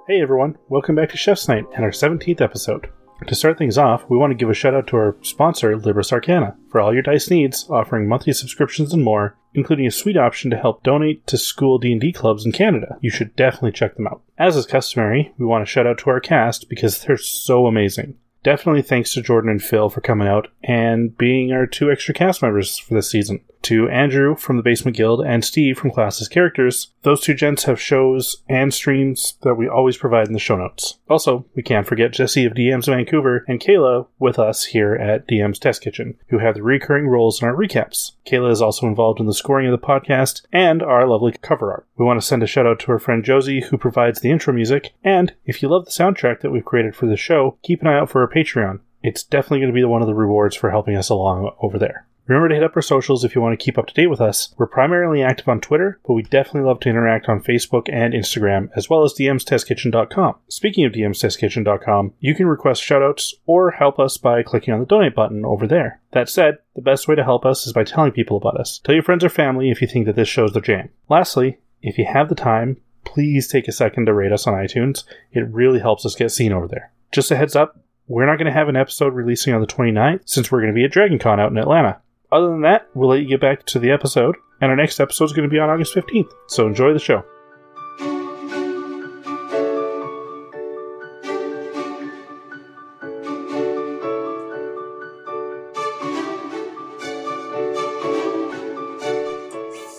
Hey 0.09 0.23
everyone, 0.23 0.57
welcome 0.71 0.95
back 0.95 1.11
to 1.11 1.19
Chef's 1.19 1.49
Night 1.49 1.67
and 1.75 1.85
our 1.85 1.91
17th 1.91 2.41
episode. 2.41 2.89
To 3.27 3.35
start 3.35 3.59
things 3.59 3.77
off, 3.77 4.09
we 4.09 4.17
want 4.17 4.31
to 4.31 4.35
give 4.35 4.49
a 4.49 4.55
shout 4.55 4.75
out 4.75 4.87
to 4.87 4.97
our 4.97 5.17
sponsor, 5.21 5.77
Libris 5.77 6.13
Arcana, 6.13 6.57
for 6.71 6.81
all 6.81 6.95
your 6.95 7.03
dice 7.03 7.29
needs, 7.29 7.69
offering 7.69 8.09
monthly 8.09 8.33
subscriptions 8.33 8.95
and 8.95 9.05
more, 9.05 9.37
including 9.53 9.87
a 9.87 9.91
sweet 9.91 10.17
option 10.17 10.51
to 10.51 10.57
help 10.57 10.83
donate 10.83 11.27
to 11.27 11.37
school 11.37 11.77
D&D 11.79 12.15
clubs 12.15 12.47
in 12.47 12.53
Canada. 12.53 12.97
You 13.03 13.11
should 13.11 13.37
definitely 13.37 13.73
check 13.73 13.97
them 13.97 14.07
out. 14.07 14.23
As 14.39 14.57
is 14.57 14.65
customary, 14.65 15.35
we 15.37 15.45
want 15.45 15.61
to 15.67 15.71
shout 15.71 15.87
out 15.87 15.99
to 15.99 16.09
our 16.09 16.21
cast 16.21 16.71
because 16.71 17.03
they're 17.03 17.19
so 17.19 17.67
amazing. 17.67 18.17
Definitely 18.43 18.81
thanks 18.81 19.13
to 19.13 19.21
Jordan 19.21 19.51
and 19.51 19.63
Phil 19.63 19.91
for 19.91 20.01
coming 20.01 20.27
out 20.27 20.49
and 20.65 21.15
being 21.19 21.53
our 21.53 21.67
two 21.67 21.93
extra 21.93 22.15
cast 22.15 22.41
members 22.41 22.79
for 22.79 22.95
this 22.95 23.11
season. 23.11 23.45
To 23.63 23.89
Andrew 23.89 24.35
from 24.35 24.57
the 24.57 24.63
Basement 24.63 24.97
Guild 24.97 25.21
and 25.21 25.45
Steve 25.45 25.77
from 25.79 25.91
Classes 25.91 26.29
Characters, 26.29 26.93
those 27.03 27.21
two 27.21 27.35
gents 27.35 27.65
have 27.65 27.81
shows 27.81 28.43
and 28.49 28.73
streams 28.73 29.35
that 29.43 29.57
we 29.57 29.69
always 29.69 29.97
provide 29.97 30.27
in 30.27 30.33
the 30.33 30.39
show 30.39 30.57
notes. 30.57 30.99
Also, 31.11 31.45
we 31.55 31.63
can't 31.63 31.87
forget 31.87 32.13
Jesse 32.13 32.47
of 32.47 32.55
DMs 32.55 32.87
Vancouver 32.87 33.45
and 33.47 33.61
Kayla 33.61 34.07
with 34.19 34.39
us 34.39 34.65
here 34.65 34.95
at 34.95 35.29
DM's 35.29 35.59
Test 35.59 35.83
Kitchen, 35.83 36.17
who 36.29 36.39
have 36.39 36.55
the 36.55 36.63
recurring 36.63 37.09
roles 37.09 37.43
in 37.43 37.49
our 37.49 37.55
recaps. 37.55 38.13
Kayla 38.27 38.51
is 38.51 38.63
also 38.63 38.87
involved 38.87 39.21
in 39.21 39.27
the 39.27 39.35
scoring 39.35 39.67
of 39.67 39.79
the 39.79 39.87
podcast 39.87 40.47
and 40.53 40.83
our 40.83 41.07
lovely 41.07 41.35
cover 41.43 41.71
art. 41.71 41.87
We 41.99 42.05
want 42.05 42.21
to 42.21 42.27
send 42.27 42.43
a 42.43 42.47
shout 42.47 42.67
out 42.67 42.81
to 42.81 42.93
our 42.93 42.99
friend 42.99 43.25
Josie, 43.25 43.61
who 43.61 43.77
provides 43.77 44.21
the 44.21 44.31
intro 44.31 44.55
music, 44.55 44.95
and 45.05 45.35
if 45.45 45.63
you 45.63 45.69
love 45.69 45.85
the 45.85 45.91
soundtrack 45.91 46.41
that 46.41 46.51
we've 46.51 46.65
created 46.65 46.97
for 46.97 47.07
this 47.07 47.21
show, 47.21 47.59
keep 47.63 47.83
an 47.83 47.89
eye 47.89 47.99
out 47.99 48.11
for 48.11 48.23
our 48.23 48.29
Patreon. 48.29 48.81
It's 49.03 49.23
definitely 49.23 49.61
going 49.61 49.73
to 49.73 49.81
be 49.81 49.85
one 49.85 50.03
of 50.03 50.09
the 50.09 50.15
rewards 50.15 50.57
for 50.57 50.71
helping 50.71 50.97
us 50.97 51.09
along 51.09 51.53
over 51.61 51.79
there. 51.79 52.08
Remember 52.29 52.51
to 52.51 52.55
hit 52.55 52.65
up 52.65 52.77
our 52.77 52.83
socials 52.83 53.25
if 53.25 53.35
you 53.35 53.41
want 53.41 53.59
to 53.59 53.65
keep 53.65 53.79
up 53.79 53.87
to 53.87 53.95
date 53.95 54.09
with 54.09 54.21
us. 54.21 54.55
We're 54.59 54.67
primarily 54.67 55.23
active 55.23 55.49
on 55.49 55.63
Twitter, 55.63 55.99
but 56.07 56.13
we 56.13 56.23
definitely 56.23 56.69
love 56.69 56.79
to 56.81 56.91
interact 56.91 57.27
on 57.27 57.43
Facebook 57.43 57.89
and 57.91 58.13
Instagram, 58.13 58.69
as 58.77 58.91
well 58.91 59.03
as 59.03 59.15
dmstestkitchen.com. 59.15 60.35
Speaking 60.49 60.85
of 60.85 60.93
dmstestkitchen.com, 60.93 62.13
you 62.21 62.35
can 62.35 62.47
request 62.47 62.83
shoutouts 62.83 63.33
or 63.47 63.71
help 63.71 63.99
us 63.99 64.19
by 64.19 64.43
clicking 64.43 64.75
on 64.75 64.81
the 64.81 64.87
donate 64.87 65.15
button 65.15 65.47
over 65.47 65.67
there. 65.67 66.03
That 66.13 66.29
said, 66.29 66.59
the 66.77 66.83
best 66.83 67.09
way 67.09 67.15
to 67.15 67.25
help 67.25 67.47
us 67.47 67.67
is 67.67 67.73
by 67.73 67.85
telling 67.85 68.13
people 68.13 68.37
about 68.37 68.61
us. 68.61 68.79
Tell 68.85 68.95
your 68.95 69.05
friends 69.05 69.25
or 69.25 69.31
family 69.31 69.71
if 69.71 69.81
you 69.81 69.89
think 69.89 70.05
that 70.05 70.15
this 70.15 70.29
show's 70.29 70.53
their 70.53 70.61
jam. 70.61 70.91
Lastly, 71.09 71.59
if 71.81 71.97
you 71.97 72.05
have 72.05 72.29
the 72.29 72.35
time, 72.35 72.77
please 73.05 73.49
take 73.49 73.69
a 73.69 73.73
second 73.73 74.05
to 74.05 74.13
rate 74.13 74.33
us 74.33 74.47
on 74.47 74.53
iTunes. 74.53 75.05
It 75.33 75.49
really 75.49 75.81
helps 75.81 76.05
us 76.05 76.15
get 76.15 76.31
seen 76.31 76.53
over 76.53 76.69
there. 76.69 76.93
Just 77.11 77.31
a 77.31 77.37
heads 77.37 77.57
up, 77.57 77.81
we're 78.07 78.27
not 78.27 78.37
going 78.37 78.47
to 78.47 78.53
have 78.53 78.69
an 78.69 78.77
episode 78.77 79.15
releasing 79.15 79.55
on 79.55 79.63
the 79.63 79.67
29th 79.67 80.21
since 80.27 80.53
we're 80.53 80.61
going 80.61 80.73
to 80.73 80.77
be 80.79 80.85
at 80.85 80.91
Dragon 80.91 81.19
Con 81.19 81.41
out 81.41 81.51
in 81.51 81.57
Atlanta. 81.57 82.01
Other 82.31 82.49
than 82.49 82.61
that, 82.63 82.89
we'll 82.95 83.09
let 83.09 83.21
you 83.21 83.27
get 83.27 83.41
back 83.41 83.65
to 83.67 83.79
the 83.79 83.91
episode, 83.91 84.37
and 84.61 84.71
our 84.71 84.77
next 84.77 85.01
episode 85.01 85.25
is 85.25 85.33
going 85.33 85.49
to 85.49 85.53
be 85.53 85.59
on 85.59 85.71
August 85.71 85.95
15th, 85.95 86.31
so 86.47 86.67
enjoy 86.67 86.93
the 86.93 86.99
show. 86.99 87.25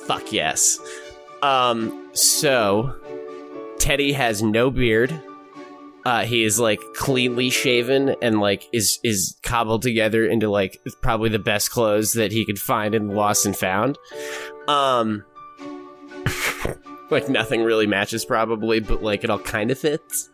Fuck 0.06 0.32
yes. 0.32 0.80
Um, 1.42 2.10
so 2.13 2.96
Teddy 3.80 4.13
has 4.13 4.44
no 4.44 4.70
beard. 4.70 5.20
Uh, 6.06 6.24
he 6.24 6.44
is 6.44 6.60
like 6.60 6.80
cleanly 6.96 7.50
shaven 7.50 8.16
and 8.22 8.40
like 8.40 8.68
is 8.72 9.00
is 9.04 9.38
cobbled 9.44 9.82
together 9.82 10.26
into 10.26 10.50
like 10.50 10.82
probably 11.02 11.30
the 11.30 11.40
best 11.40 11.72
clothes 11.72 12.14
that 12.14 12.32
he 12.32 12.46
could 12.46 12.60
find 12.60 12.96
in 12.96 13.08
the 13.10 13.14
Lost 13.14 13.46
and 13.46 13.56
Found. 13.58 13.98
Um, 14.68 15.26
like 17.10 17.28
nothing 17.28 17.64
really 17.64 17.88
matches 17.88 18.24
probably, 18.24 18.80
but 18.80 19.04
like 19.04 19.24
it 19.24 19.30
all 19.30 19.40
kind 19.40 19.72
of 19.72 19.80
fits. 19.80 20.30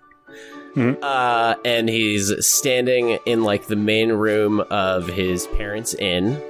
Mhm. 0.75 1.01
Uh, 1.01 1.55
and 1.63 1.87
he's 1.89 2.31
standing 2.45 3.17
in 3.25 3.43
like 3.43 3.67
the 3.67 3.77
main 3.77 4.11
room 4.11 4.59
of 4.69 5.07
his 5.07 5.47
parents' 5.47 5.93
inn 5.95 6.41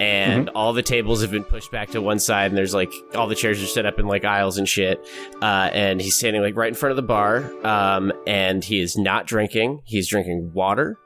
and 0.00 0.48
all 0.50 0.72
the 0.72 0.82
tables 0.82 1.22
have 1.22 1.30
been 1.30 1.44
pushed 1.44 1.70
back 1.70 1.90
to 1.90 2.00
one 2.00 2.18
side 2.18 2.50
and 2.50 2.58
there's 2.58 2.74
like 2.74 2.92
all 3.14 3.26
the 3.26 3.34
chairs 3.34 3.62
are 3.62 3.66
set 3.66 3.86
up 3.86 3.98
in 3.98 4.06
like 4.06 4.24
aisles 4.24 4.58
and 4.58 4.68
shit. 4.68 5.04
Uh, 5.42 5.70
and 5.72 6.00
he's 6.00 6.14
standing 6.14 6.42
like 6.42 6.56
right 6.56 6.68
in 6.68 6.74
front 6.74 6.90
of 6.90 6.96
the 6.96 7.02
bar 7.02 7.52
um, 7.66 8.12
and 8.26 8.64
he 8.64 8.80
is 8.80 8.96
not 8.96 9.26
drinking. 9.26 9.82
He's 9.84 10.08
drinking 10.08 10.52
water. 10.52 10.98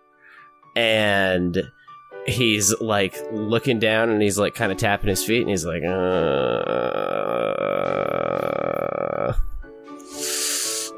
And 0.77 1.63
he's 2.27 2.79
like 2.81 3.17
looking 3.33 3.79
down 3.79 4.11
and 4.11 4.23
he's 4.23 4.39
like 4.39 4.55
kind 4.55 4.71
of 4.73 4.79
tapping 4.79 5.09
his 5.09 5.25
feet 5.25 5.41
and 5.41 5.51
he's 5.51 5.67
like 5.67 5.83
uh... 5.83 6.63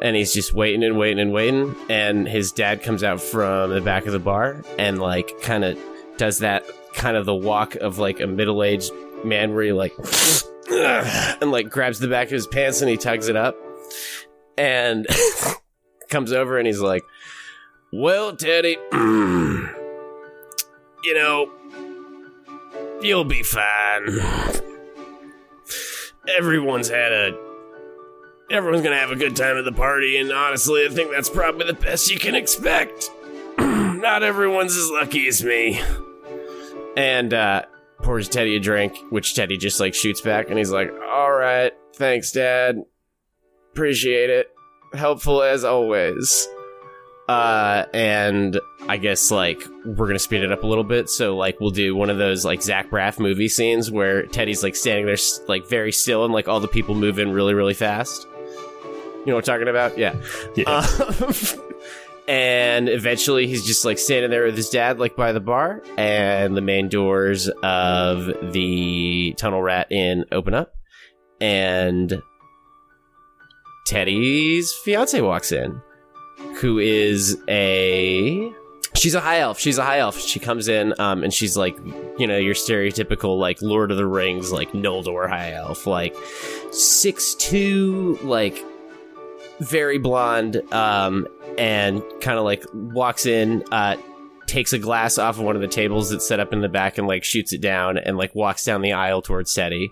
and 0.00 0.16
he's 0.16 0.34
just 0.34 0.52
waiting 0.52 0.84
and 0.84 0.98
waiting 0.98 1.18
and 1.18 1.32
waiting. 1.32 1.74
And 1.88 2.28
his 2.28 2.52
dad 2.52 2.82
comes 2.82 3.02
out 3.02 3.22
from 3.22 3.70
the 3.70 3.80
back 3.80 4.04
of 4.06 4.12
the 4.12 4.18
bar 4.18 4.62
and 4.78 4.98
like 4.98 5.40
kind 5.40 5.64
of 5.64 5.78
does 6.18 6.40
that 6.40 6.64
kind 6.94 7.16
of 7.16 7.26
the 7.26 7.34
walk 7.34 7.74
of 7.76 7.98
like 7.98 8.20
a 8.20 8.26
middle-aged 8.26 8.92
man 9.24 9.54
where 9.54 9.64
he 9.64 9.72
like 9.72 9.92
and 10.70 11.50
like 11.50 11.68
grabs 11.68 11.98
the 11.98 12.08
back 12.08 12.28
of 12.28 12.32
his 12.32 12.46
pants 12.46 12.80
and 12.80 12.90
he 12.90 12.96
tugs 12.96 13.28
it 13.28 13.36
up 13.36 13.56
and 14.56 15.06
comes 16.08 16.32
over 16.32 16.58
and 16.58 16.66
he's 16.66 16.80
like 16.80 17.02
well 17.92 18.36
teddy 18.36 18.76
you 18.92 19.68
know 21.14 21.50
you'll 23.04 23.24
be 23.24 23.42
fine. 23.42 24.18
Everyone's 26.38 26.88
had 26.88 27.12
a 27.12 27.38
everyone's 28.50 28.82
gonna 28.82 28.98
have 28.98 29.10
a 29.10 29.16
good 29.16 29.36
time 29.36 29.56
at 29.56 29.64
the 29.64 29.72
party 29.72 30.18
and 30.18 30.30
honestly 30.30 30.84
i 30.84 30.88
think 30.90 31.10
that's 31.10 31.30
probably 31.30 31.66
the 31.66 31.74
best 31.74 32.10
you 32.10 32.18
can 32.18 32.34
expect. 32.34 33.10
Not 33.58 34.22
everyone's 34.22 34.76
as 34.76 34.90
lucky 34.90 35.26
as 35.28 35.42
me 35.42 35.80
and 36.96 37.32
uh, 37.34 37.62
pours 38.02 38.28
Teddy 38.28 38.56
a 38.56 38.60
drink, 38.60 38.96
which 39.10 39.34
Teddy 39.34 39.56
just 39.56 39.80
like 39.80 39.94
shoots 39.94 40.20
back, 40.20 40.48
and 40.48 40.58
he's 40.58 40.70
like, 40.70 40.90
"All 41.10 41.32
right, 41.32 41.72
thanks, 41.94 42.32
Dad. 42.32 42.82
Appreciate 43.72 44.30
it. 44.30 44.50
Helpful 44.92 45.42
as 45.42 45.64
always." 45.64 46.48
Uh, 47.26 47.86
and 47.94 48.60
I 48.86 48.98
guess 48.98 49.30
like 49.30 49.62
we're 49.86 50.06
gonna 50.06 50.18
speed 50.18 50.42
it 50.42 50.52
up 50.52 50.62
a 50.62 50.66
little 50.66 50.84
bit, 50.84 51.08
so 51.08 51.36
like 51.36 51.58
we'll 51.58 51.70
do 51.70 51.96
one 51.96 52.10
of 52.10 52.18
those 52.18 52.44
like 52.44 52.62
Zach 52.62 52.90
Braff 52.90 53.18
movie 53.18 53.48
scenes 53.48 53.90
where 53.90 54.26
Teddy's 54.26 54.62
like 54.62 54.76
standing 54.76 55.06
there 55.06 55.16
like 55.48 55.66
very 55.66 55.90
still, 55.90 56.24
and 56.24 56.34
like 56.34 56.48
all 56.48 56.60
the 56.60 56.68
people 56.68 56.94
move 56.94 57.18
in 57.18 57.32
really 57.32 57.54
really 57.54 57.74
fast. 57.74 58.26
You 59.24 59.30
know 59.30 59.36
what 59.36 59.48
I'm 59.48 59.54
talking 59.54 59.68
about? 59.68 59.96
Yeah. 59.96 60.14
Yeah. 60.54 60.64
Um, 60.68 61.32
and 62.26 62.88
eventually 62.88 63.46
he's 63.46 63.66
just 63.66 63.84
like 63.84 63.98
standing 63.98 64.30
there 64.30 64.44
with 64.44 64.56
his 64.56 64.70
dad 64.70 64.98
like 64.98 65.14
by 65.16 65.32
the 65.32 65.40
bar 65.40 65.82
and 65.98 66.56
the 66.56 66.62
main 66.62 66.88
doors 66.88 67.48
of 67.62 68.52
the 68.52 69.34
tunnel 69.36 69.62
rat 69.62 69.86
inn 69.90 70.24
open 70.32 70.54
up 70.54 70.74
and 71.40 72.22
Teddy's 73.84 74.72
fiance 74.72 75.20
walks 75.20 75.52
in, 75.52 75.80
who 76.56 76.78
is 76.78 77.36
a 77.48 78.50
she's 78.94 79.14
a 79.14 79.20
high 79.20 79.40
elf. 79.40 79.58
She's 79.58 79.76
a 79.76 79.84
high 79.84 79.98
elf. 79.98 80.18
She 80.18 80.40
comes 80.40 80.68
in, 80.68 80.98
um, 80.98 81.22
and 81.22 81.32
she's 81.32 81.56
like, 81.56 81.76
you 82.18 82.26
know, 82.26 82.38
your 82.38 82.54
stereotypical 82.54 83.38
like 83.38 83.60
Lord 83.60 83.90
of 83.90 83.98
the 83.98 84.06
Rings, 84.06 84.52
like 84.52 84.72
Noldor 84.72 85.28
high 85.28 85.52
elf, 85.52 85.86
like 85.86 86.16
six 86.70 87.34
two, 87.34 88.18
like 88.22 88.64
very 89.60 89.98
blonde, 89.98 90.62
um, 90.72 91.26
and 91.58 92.02
kind 92.20 92.38
of 92.38 92.44
like 92.44 92.64
walks 92.72 93.26
in, 93.26 93.64
uh, 93.72 93.96
takes 94.46 94.72
a 94.72 94.78
glass 94.78 95.18
off 95.18 95.38
of 95.38 95.44
one 95.44 95.56
of 95.56 95.62
the 95.62 95.68
tables 95.68 96.10
that's 96.10 96.26
set 96.26 96.40
up 96.40 96.52
in 96.52 96.60
the 96.60 96.68
back 96.68 96.98
and 96.98 97.06
like 97.06 97.24
shoots 97.24 97.52
it 97.52 97.60
down 97.60 97.98
and 97.98 98.16
like 98.16 98.34
walks 98.34 98.64
down 98.64 98.82
the 98.82 98.92
aisle 98.92 99.22
towards 99.22 99.52
Teddy. 99.54 99.90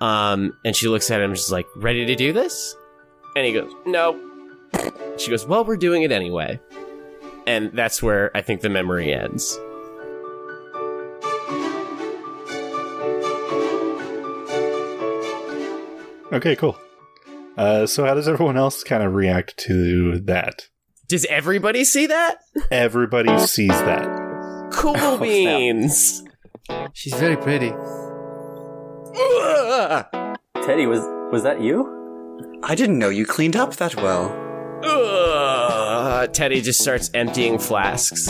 Um, 0.00 0.56
and 0.64 0.74
she 0.74 0.88
looks 0.88 1.10
at 1.10 1.20
him, 1.20 1.30
and 1.30 1.38
she's 1.38 1.52
like, 1.52 1.66
"Ready 1.76 2.04
to 2.06 2.14
do 2.16 2.32
this?" 2.32 2.76
And 3.36 3.46
he 3.46 3.52
goes, 3.52 3.72
"No." 3.86 4.20
She 5.18 5.30
goes, 5.30 5.46
"Well, 5.46 5.64
we're 5.64 5.76
doing 5.76 6.02
it 6.02 6.12
anyway." 6.12 6.60
And 7.46 7.72
that's 7.72 8.02
where 8.02 8.36
I 8.36 8.42
think 8.42 8.60
the 8.60 8.68
memory 8.68 9.12
ends. 9.12 9.58
Okay, 16.32 16.56
cool. 16.56 16.76
Uh, 17.56 17.86
so 17.86 18.04
how 18.04 18.14
does 18.14 18.26
everyone 18.26 18.56
else 18.56 18.82
kind 18.82 19.04
of 19.04 19.14
react 19.14 19.56
to 19.58 20.18
that? 20.20 20.68
Does 21.06 21.26
everybody 21.26 21.84
see 21.84 22.06
that? 22.06 22.38
Everybody 22.70 23.38
sees 23.46 23.68
that. 23.68 24.70
Cool 24.72 24.96
oh, 24.96 25.18
beans. 25.18 26.24
She's 26.94 27.12
very 27.14 27.36
pretty. 27.36 27.72
Ugh. 29.16 30.06
Teddy, 30.64 30.86
was 30.86 31.00
was 31.30 31.42
that 31.42 31.60
you? 31.60 31.90
I 32.62 32.74
didn't 32.74 32.98
know 32.98 33.10
you 33.10 33.26
cleaned 33.26 33.54
up 33.54 33.76
that 33.76 33.96
well. 33.96 34.32
Ugh. 34.82 36.32
Teddy 36.32 36.62
just 36.62 36.80
starts 36.80 37.10
emptying 37.12 37.58
flasks. 37.58 38.28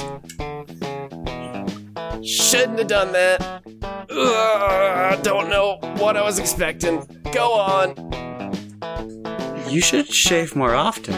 Shouldn't 2.25 2.79
have 2.81 2.89
done 2.89 3.13
that. 3.13 3.63
Ugh. 4.11 5.23
Don't 5.23 5.49
know 5.49 5.79
what 5.99 6.17
I 6.17 6.23
was 6.23 6.41
expecting. 6.41 7.07
Go 7.31 7.53
on. 7.53 7.95
You 9.71 9.81
should 9.81 10.13
shave 10.13 10.57
more 10.57 10.75
often. 10.75 11.15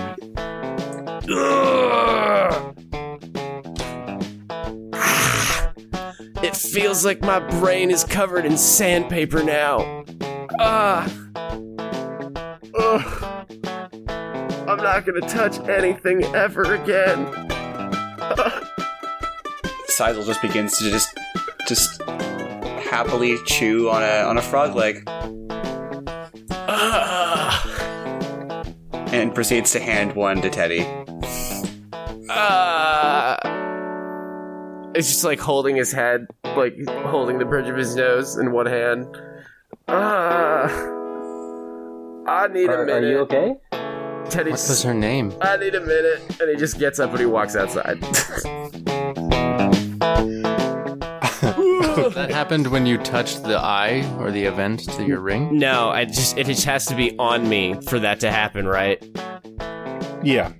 It 6.42 6.54
feels 6.54 7.04
like 7.04 7.20
my 7.22 7.40
brain 7.40 7.90
is 7.90 8.04
covered 8.04 8.46
in 8.46 8.56
sandpaper 8.56 9.42
now. 9.42 10.04
Ah. 10.60 11.04
Ugh. 12.78 13.22
I'm 14.68 14.78
not 14.78 15.04
gonna 15.06 15.20
touch 15.22 15.58
anything 15.68 16.22
ever 16.34 16.74
again. 16.74 17.26
Sizel 19.88 20.24
just 20.24 20.42
begins 20.42 20.78
to 20.78 20.90
just 20.90 21.08
just 21.66 22.00
happily 22.02 23.36
chew 23.46 23.90
on 23.90 24.02
a 24.02 24.22
on 24.22 24.38
a 24.38 24.42
frog 24.42 24.74
leg 24.76 25.02
Ah. 26.50 27.62
and 29.12 29.34
proceeds 29.34 29.72
to 29.72 29.80
hand 29.80 30.14
one 30.14 30.40
to 30.42 30.50
Teddy. 30.50 30.86
Ah. 32.28 33.38
It's 34.94 35.08
just 35.08 35.24
like 35.24 35.38
holding 35.40 35.76
his 35.76 35.92
head, 35.92 36.26
like 36.56 36.74
holding 36.88 37.38
the 37.38 37.44
bridge 37.44 37.68
of 37.68 37.76
his 37.76 37.94
nose 37.94 38.36
in 38.38 38.52
one 38.52 38.66
hand. 38.66 39.06
Ah. 39.88 40.64
I 42.28 42.48
need 42.48 42.68
a 42.68 42.72
Are, 42.72 42.82
are 42.82 42.86
minute. 42.86 43.10
you 43.10 43.18
okay? 43.20 43.54
Teddy 44.30 44.50
What 44.50 44.68
was 44.68 44.82
her 44.82 44.94
name? 44.94 45.32
I 45.40 45.56
need 45.56 45.74
a 45.74 45.80
minute. 45.80 46.40
And 46.40 46.50
he 46.50 46.56
just 46.56 46.78
gets 46.78 46.98
up 46.98 47.10
and 47.10 47.20
he 47.20 47.26
walks 47.26 47.54
outside. 47.54 48.00
That 52.14 52.30
happened 52.30 52.68
when 52.68 52.86
you 52.86 52.98
touched 52.98 53.42
the 53.42 53.58
eye 53.58 54.04
or 54.18 54.30
the 54.30 54.44
event 54.44 54.80
to 54.92 55.04
your 55.04 55.18
ring? 55.20 55.58
no, 55.58 55.88
I 55.88 56.04
just 56.04 56.38
it 56.38 56.46
just 56.46 56.64
has 56.64 56.86
to 56.86 56.94
be 56.94 57.16
on 57.18 57.48
me 57.48 57.74
for 57.88 57.98
that 57.98 58.20
to 58.20 58.30
happen, 58.30 58.66
right? 58.66 59.02
Yeah. 60.22 60.52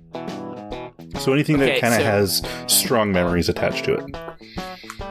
So 1.19 1.33
anything 1.33 1.57
that 1.59 1.69
Okay, 1.69 1.81
kind 1.81 1.93
of 1.93 2.01
so- 2.01 2.05
has 2.05 2.41
strong 2.67 3.11
memories 3.11 3.49
attached 3.49 3.85
to 3.85 3.93
it. 3.95 4.15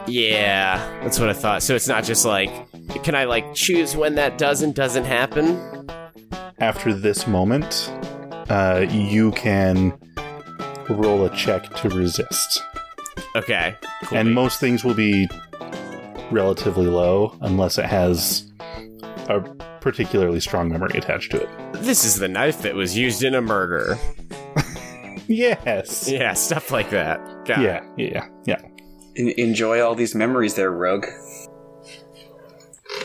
Yeah, 0.08 0.78
that's 1.02 1.18
what 1.18 1.28
I 1.28 1.32
thought. 1.32 1.62
So 1.62 1.74
it's 1.74 1.88
not 1.88 2.04
just 2.04 2.24
like 2.24 2.50
can 3.02 3.14
I 3.14 3.24
like 3.24 3.54
choose 3.54 3.96
when 3.96 4.14
that 4.14 4.38
does 4.38 4.62
and 4.62 4.74
doesn't 4.74 5.04
happen? 5.04 5.88
After 6.60 6.94
this 6.94 7.26
moment, 7.26 7.92
uh, 8.48 8.86
you 8.88 9.32
can 9.32 9.92
roll 10.88 11.24
a 11.24 11.36
check 11.36 11.68
to 11.76 11.88
resist. 11.90 12.62
Okay. 13.34 13.74
Cool. 14.04 14.18
and 14.18 14.34
most 14.34 14.60
things 14.60 14.84
will 14.84 14.94
be 14.94 15.28
relatively 16.30 16.86
low 16.86 17.36
unless 17.42 17.76
it 17.78 17.84
has 17.86 18.50
a 19.28 19.40
particularly 19.80 20.40
strong 20.40 20.68
memory 20.70 20.92
attached 20.94 21.30
to 21.32 21.42
it. 21.42 21.48
this 21.82 22.04
is 22.04 22.16
the 22.16 22.28
knife 22.28 22.62
that 22.62 22.74
was 22.74 22.96
used 22.96 23.22
in 23.24 23.34
a 23.34 23.40
murder. 23.42 23.98
Yes. 25.28 26.08
Yeah, 26.08 26.32
stuff 26.34 26.70
like 26.70 26.90
that. 26.90 27.18
Got 27.46 27.58
it. 27.58 27.62
Yeah, 27.64 27.82
yeah, 27.96 28.28
yeah. 28.44 28.60
En- 29.16 29.32
enjoy 29.36 29.80
all 29.80 29.94
these 29.94 30.14
memories 30.14 30.54
there, 30.54 30.70
Rogue. 30.70 31.06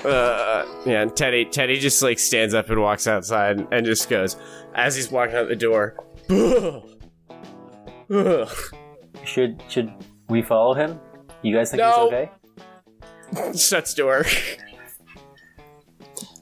Uh, 0.05 0.65
yeah, 0.85 1.01
and 1.01 1.15
Teddy 1.15 1.45
Teddy 1.45 1.77
just 1.79 2.01
like 2.01 2.17
stands 2.19 2.53
up 2.53 2.69
and 2.69 2.81
walks 2.81 3.07
outside 3.07 3.67
and 3.71 3.85
just 3.85 4.09
goes 4.09 4.35
as 4.75 4.95
he's 4.95 5.11
walking 5.11 5.35
out 5.35 5.47
the 5.47 5.55
door. 5.55 5.95
"Ugh. 6.29 6.83
Ugh." 8.11 8.49
Should 9.25 9.61
should 9.69 9.91
we 10.29 10.41
follow 10.41 10.73
him? 10.73 10.99
You 11.43 11.55
guys 11.55 11.69
think 11.71 11.81
No. 11.81 12.09
he's 12.09 13.41
okay? 13.43 13.57
Shuts 13.57 13.93
door. 13.93 14.25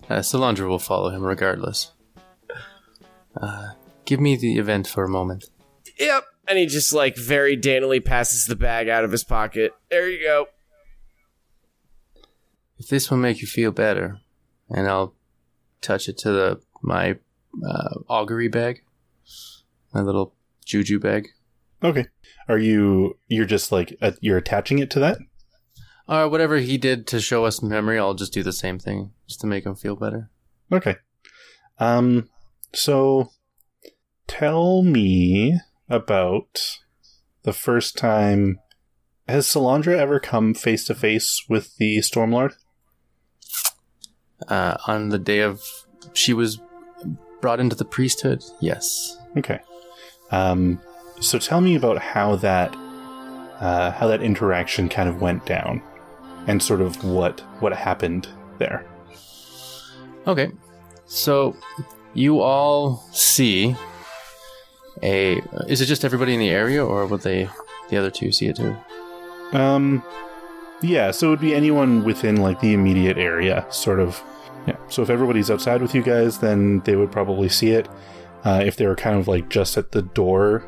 Uh, 0.10 0.20
Salandra 0.20 0.68
will 0.68 0.80
follow 0.80 1.10
him 1.10 1.24
regardless. 1.24 1.92
Uh, 3.40 3.70
give 4.06 4.20
me 4.20 4.36
the 4.36 4.58
event 4.58 4.88
for 4.88 5.04
a 5.04 5.10
moment. 5.10 5.46
Yep. 6.00 6.26
And 6.48 6.58
he 6.58 6.66
just 6.66 6.94
like 6.94 7.16
very 7.16 7.56
daintily 7.56 8.00
passes 8.00 8.46
the 8.46 8.56
bag 8.56 8.90
out 8.90 9.04
of 9.04 9.12
his 9.12 9.24
pocket. 9.24 9.74
There 9.90 10.10
you 10.10 10.24
go. 10.24 10.48
If 12.78 12.88
this 12.88 13.12
will 13.12 13.18
make 13.18 13.42
you 13.42 13.48
feel 13.48 13.72
better, 13.72 14.20
and 14.70 14.88
I'll 14.88 15.14
touch 15.82 16.10
it 16.10 16.18
to 16.20 16.32
the 16.32 16.62
my 16.82 17.18
uh, 17.68 18.00
augury 18.08 18.48
bag, 18.48 18.84
my 19.94 20.02
little 20.02 20.34
juju 20.66 21.00
bag, 21.00 21.28
Okay. 21.84 22.08
Are 22.48 22.58
you 22.58 23.18
you're 23.28 23.46
just 23.46 23.72
like 23.72 23.96
uh, 24.02 24.12
you're 24.22 24.38
attaching 24.38 24.80
it 24.80 24.90
to 24.92 25.00
that? 25.00 25.20
or 26.08 26.28
whatever 26.28 26.58
he 26.58 26.76
did 26.80 27.06
to 27.06 27.20
show 27.22 27.46
us 27.46 27.62
memory. 27.62 28.00
I'll 28.00 28.16
just 28.16 28.34
do 28.34 28.42
the 28.42 28.52
same 28.52 28.80
thing 28.80 29.12
just 29.28 29.42
to 29.42 29.48
make 29.48 29.64
him 29.66 29.76
feel 29.76 29.96
better. 29.96 30.30
Okay. 30.72 30.98
Um 31.78 32.30
so 32.74 33.32
tell 34.28 34.82
me 34.82 35.60
about 35.90 36.80
the 37.44 37.54
first 37.54 37.98
time 37.98 38.60
has 39.28 39.46
Salandra 39.46 39.96
ever 39.96 40.20
come 40.20 40.56
face 40.56 40.86
to 40.86 40.96
face 40.96 41.46
with 41.48 41.78
the 41.78 42.00
Stormlord? 42.00 42.54
Uh, 44.48 44.78
on 44.88 45.10
the 45.10 45.20
day 45.20 45.42
of 45.42 45.62
she 46.14 46.34
was 46.34 46.60
brought 47.42 47.60
into 47.60 47.76
the 47.76 47.86
priesthood, 47.86 48.44
yes. 48.60 49.18
Okay. 49.38 49.60
Um, 50.32 50.82
so 51.20 51.38
tell 51.38 51.62
me 51.62 51.76
about 51.76 52.00
how 52.00 52.38
that 52.38 52.76
uh, 53.60 53.92
how 53.92 54.08
that 54.08 54.24
interaction 54.24 54.90
kind 54.90 55.10
of 55.10 55.22
went 55.22 55.46
down, 55.46 55.82
and 56.48 56.64
sort 56.64 56.82
of 56.82 57.04
what 57.04 57.42
what 57.60 57.74
happened 57.74 58.28
there. 58.58 58.86
Okay. 60.26 60.52
So 61.06 61.56
you 62.14 62.40
all 62.40 63.04
see 63.12 63.76
a 65.04 65.42
is 65.68 65.82
it 65.82 65.86
just 65.86 66.04
everybody 66.06 66.34
in 66.34 66.40
the 66.40 66.50
area 66.50 66.86
or 66.86 67.06
would 67.06 67.22
they 67.22 67.50
the 67.90 67.98
other 67.98 68.12
two 68.12 68.32
see 68.32 68.48
it 68.48 68.56
too? 68.56 68.76
Um, 69.54 70.04
yeah. 70.82 71.12
So 71.12 71.28
it 71.28 71.30
would 71.32 71.42
be 71.42 71.56
anyone 71.56 72.04
within 72.04 72.38
like 72.38 72.60
the 72.60 72.74
immediate 72.74 73.18
area, 73.18 73.66
sort 73.70 74.00
of. 74.00 74.22
Yeah. 74.68 74.78
So 74.90 75.02
if 75.02 75.10
everybody's 75.10 75.50
outside 75.50 75.82
with 75.82 75.96
you 75.96 76.04
guys, 76.04 76.40
then 76.40 76.82
they 76.82 76.96
would 76.96 77.12
probably 77.12 77.50
see 77.50 77.72
it. 77.72 77.88
Uh, 78.44 78.62
if 78.64 78.76
they 78.78 78.86
were 78.86 78.96
kind 78.96 79.18
of 79.18 79.28
like 79.28 79.50
just 79.50 79.78
at 79.78 79.92
the 79.92 80.02
door, 80.02 80.64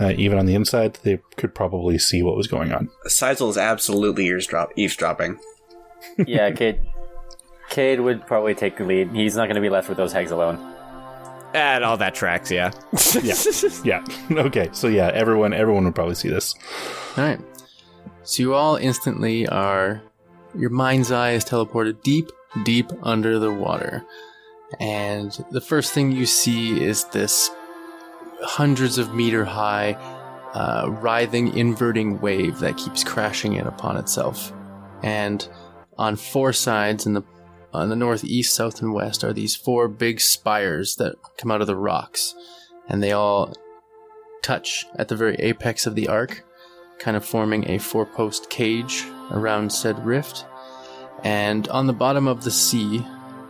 uh, 0.00 0.12
even 0.16 0.38
on 0.38 0.46
the 0.46 0.54
inside, 0.54 0.98
they 1.02 1.20
could 1.36 1.54
probably 1.54 1.98
see 1.98 2.22
what 2.22 2.36
was 2.36 2.46
going 2.46 2.72
on. 2.72 2.88
Sizel 3.06 3.50
is 3.50 3.56
absolutely 3.56 4.26
eavesdrop- 4.26 4.72
eavesdropping. 4.76 5.38
yeah, 6.26 6.50
Cade. 6.50 6.80
Cade 7.68 8.00
would 8.00 8.26
probably 8.26 8.54
take 8.54 8.76
the 8.76 8.84
lead. 8.84 9.10
He's 9.10 9.36
not 9.36 9.46
going 9.46 9.56
to 9.56 9.60
be 9.60 9.68
left 9.68 9.88
with 9.88 9.98
those 9.98 10.12
hags 10.12 10.30
alone. 10.30 10.74
And 11.54 11.82
all 11.82 11.96
that 11.96 12.14
tracks, 12.14 12.50
yeah. 12.50 12.72
Yeah. 13.22 13.34
Yeah. 13.84 14.04
okay. 14.30 14.68
So 14.72 14.88
yeah, 14.88 15.08
everyone 15.08 15.52
everyone 15.52 15.84
would 15.84 15.94
probably 15.94 16.14
see 16.14 16.28
this. 16.28 16.54
All 17.16 17.24
right. 17.24 17.40
So 18.22 18.42
you 18.42 18.54
all 18.54 18.76
instantly 18.76 19.48
are 19.48 20.02
your 20.54 20.70
mind's 20.70 21.10
eye 21.10 21.32
is 21.32 21.44
teleported 21.44 22.02
deep, 22.02 22.30
deep 22.64 22.90
under 23.02 23.38
the 23.38 23.52
water. 23.52 24.04
And 24.80 25.32
the 25.50 25.60
first 25.60 25.92
thing 25.92 26.12
you 26.12 26.26
see 26.26 26.82
is 26.82 27.04
this 27.04 27.50
hundreds 28.42 28.98
of 28.98 29.14
meter 29.14 29.44
high, 29.44 29.92
uh, 30.52 30.90
writhing, 31.00 31.56
inverting 31.56 32.20
wave 32.20 32.58
that 32.58 32.76
keeps 32.76 33.02
crashing 33.02 33.54
in 33.54 33.66
upon 33.66 33.96
itself. 33.96 34.52
And 35.02 35.46
on 35.96 36.16
four 36.16 36.52
sides, 36.52 37.06
in 37.06 37.14
the 37.14 37.22
on 37.72 37.88
the 37.88 37.96
north, 37.96 38.24
east, 38.24 38.54
south, 38.54 38.80
and 38.80 38.92
west, 38.92 39.24
are 39.24 39.32
these 39.32 39.54
four 39.54 39.88
big 39.88 40.20
spires 40.20 40.96
that 40.96 41.16
come 41.36 41.50
out 41.50 41.60
of 41.60 41.66
the 41.66 41.76
rocks, 41.76 42.34
and 42.88 43.02
they 43.02 43.12
all 43.12 43.54
touch 44.42 44.86
at 44.96 45.08
the 45.08 45.16
very 45.16 45.36
apex 45.36 45.86
of 45.86 45.94
the 45.94 46.08
arc, 46.08 46.44
kind 46.98 47.16
of 47.16 47.24
forming 47.24 47.68
a 47.70 47.78
four-post 47.78 48.50
cage 48.50 49.04
around 49.30 49.72
said 49.72 50.04
rift. 50.04 50.46
And 51.22 51.68
on 51.68 51.86
the 51.86 51.92
bottom 51.92 52.26
of 52.26 52.44
the 52.44 52.50
sea, 52.50 53.04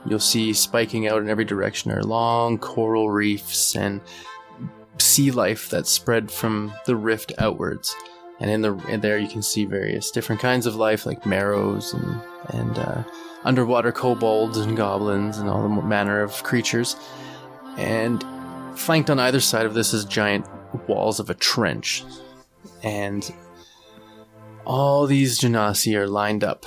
you'll 0.07 0.19
see 0.19 0.53
spiking 0.53 1.07
out 1.07 1.23
in 1.23 1.29
every 1.29 1.45
direction 1.45 1.91
are 1.91 2.03
long 2.03 2.59
coral 2.59 3.11
reefs 3.11 3.77
and 3.77 4.01
sea 4.99 5.31
life 5.31 5.71
that 5.71 5.87
spread 5.87 6.31
from 6.31 6.73
the 6.87 6.97
rift 6.97 7.33
outwards. 7.39 7.95
And 8.41 8.51
in 8.51 8.63
the 8.63 8.75
in 8.89 9.01
there 9.01 9.19
you 9.19 9.29
can 9.29 9.43
see 9.43 9.65
various 9.65 10.11
different 10.11 10.41
kinds 10.41 10.67
of 10.67 10.77
life 10.77 11.07
like 11.07 11.27
merrows 11.27 11.93
and 11.93 12.21
and 12.51 12.79
uh, 12.79 13.03
underwater 13.45 13.93
kobolds 13.93 14.59
and 14.59 14.77
goblins 14.77 15.39
and 15.39 15.49
all 15.49 15.63
the 15.63 15.83
manner 15.83 16.23
of 16.23 16.43
creatures. 16.43 16.97
And 17.77 18.25
flanked 18.79 19.11
on 19.11 19.19
either 19.19 19.41
side 19.41 19.67
of 19.67 19.75
this 19.75 19.95
is 19.95 20.05
giant 20.05 20.47
walls 20.89 21.21
of 21.21 21.31
a 21.31 21.35
trench. 21.35 22.05
And 22.83 23.33
all 24.65 25.07
these 25.07 25.39
genasi 25.39 25.95
are 25.95 26.09
lined 26.09 26.45
up 26.45 26.67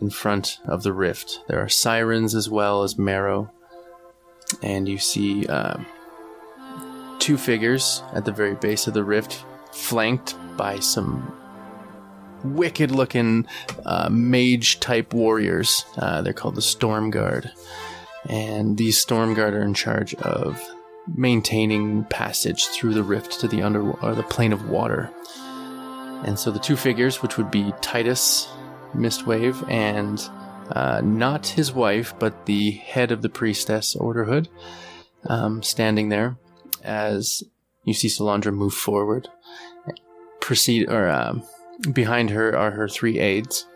in 0.00 0.10
front 0.10 0.58
of 0.66 0.82
the 0.82 0.92
rift. 0.92 1.42
There 1.48 1.60
are 1.60 1.68
sirens 1.68 2.34
as 2.34 2.48
well 2.48 2.82
as 2.82 2.98
merrow. 2.98 3.50
And 4.62 4.88
you 4.88 4.98
see 4.98 5.46
uh, 5.46 5.78
two 7.18 7.36
figures 7.36 8.02
at 8.14 8.24
the 8.24 8.32
very 8.32 8.54
base 8.54 8.86
of 8.86 8.94
the 8.94 9.04
rift, 9.04 9.44
flanked 9.72 10.34
by 10.56 10.78
some 10.80 11.39
wicked 12.44 12.90
looking 12.90 13.46
uh, 13.84 14.08
mage 14.10 14.80
type 14.80 15.12
warriors. 15.12 15.84
Uh, 15.96 16.22
they're 16.22 16.32
called 16.32 16.54
the 16.54 16.62
Storm 16.62 17.10
Guard. 17.10 17.50
And 18.28 18.76
these 18.76 19.00
Storm 19.00 19.34
Guard 19.34 19.54
are 19.54 19.62
in 19.62 19.74
charge 19.74 20.14
of 20.14 20.62
maintaining 21.16 22.04
passage 22.04 22.66
through 22.66 22.94
the 22.94 23.02
rift 23.02 23.40
to 23.40 23.48
the 23.48 23.62
under 23.62 23.90
or 23.90 24.14
the 24.14 24.22
plane 24.22 24.52
of 24.52 24.68
water. 24.68 25.10
And 26.24 26.38
so 26.38 26.50
the 26.50 26.58
two 26.58 26.76
figures, 26.76 27.22
which 27.22 27.38
would 27.38 27.50
be 27.50 27.72
Titus 27.80 28.48
Mistwave 28.94 29.68
and 29.70 30.20
uh, 30.70 31.00
not 31.02 31.46
his 31.46 31.72
wife, 31.72 32.14
but 32.18 32.46
the 32.46 32.72
head 32.72 33.10
of 33.10 33.22
the 33.22 33.28
priestess 33.28 33.96
Orderhood, 33.96 34.48
um, 35.26 35.62
standing 35.62 36.10
there 36.10 36.36
as 36.84 37.42
you 37.84 37.94
see 37.94 38.08
Salandra 38.08 38.52
move 38.52 38.74
forward. 38.74 39.28
Proceed 40.40 40.88
or 40.88 41.08
um, 41.08 41.42
behind 41.92 42.30
her 42.30 42.56
are 42.56 42.70
her 42.70 42.88
three 42.88 43.18
aides. 43.18 43.66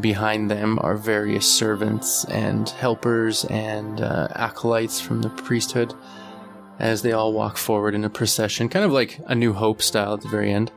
Behind 0.00 0.50
them 0.50 0.78
are 0.80 0.96
various 0.96 1.46
servants 1.46 2.24
and 2.24 2.68
helpers 2.68 3.44
and 3.44 4.00
uh, 4.00 4.28
acolytes 4.34 5.00
from 5.00 5.22
the 5.22 5.30
priesthood 5.30 5.94
as 6.80 7.02
they 7.02 7.12
all 7.12 7.32
walk 7.32 7.56
forward 7.56 7.94
in 7.94 8.04
a 8.04 8.10
procession, 8.10 8.68
kind 8.68 8.84
of 8.84 8.90
like 8.90 9.20
a 9.26 9.34
New 9.34 9.52
Hope 9.52 9.80
style 9.80 10.14
at 10.14 10.20
the 10.20 10.28
very 10.28 10.52
end. 10.52 10.72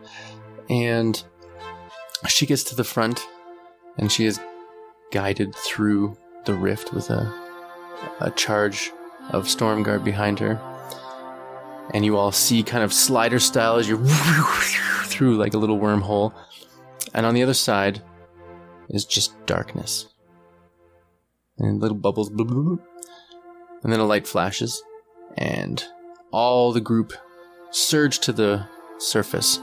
And 0.69 1.21
she 2.28 2.45
gets 2.45 2.63
to 2.65 2.75
the 2.75 2.84
front 2.84 3.25
and 3.97 4.11
she 4.11 4.25
is 4.25 4.39
guided 5.11 5.55
through 5.55 6.15
the 6.45 6.53
rift 6.53 6.93
with 6.93 7.09
a, 7.09 7.34
a 8.19 8.32
charge 8.32 8.91
of 9.32 9.45
Stormguard 9.45 10.03
behind 10.03 10.39
her. 10.39 10.59
And 11.93 12.05
you 12.05 12.17
all 12.17 12.32
see 12.32 12.63
kind 12.63 12.84
of 12.84 12.93
slider 12.93 13.39
style 13.39 13.78
as 13.78 13.88
you're 13.88 14.03
through 15.05 15.38
like 15.38 15.53
a 15.53 15.57
little 15.57 15.80
wormhole. 15.80 16.34
And 17.14 17.26
on 17.26 17.34
the 17.34 17.43
other 17.43 17.53
side 17.53 18.01
is 18.89 19.05
just 19.05 19.34
darkness. 19.45 20.08
And 21.58 21.82
little 21.82 21.97
bubbles. 21.97 22.30
And 22.30 22.80
then 23.84 23.99
a 23.99 24.05
light 24.05 24.28
flashes. 24.28 24.82
And 25.38 25.84
all 26.32 26.72
the 26.72 26.82
group 26.82 27.14
surge 27.72 28.20
to 28.20 28.32
the 28.32 28.68
surface 28.97 29.60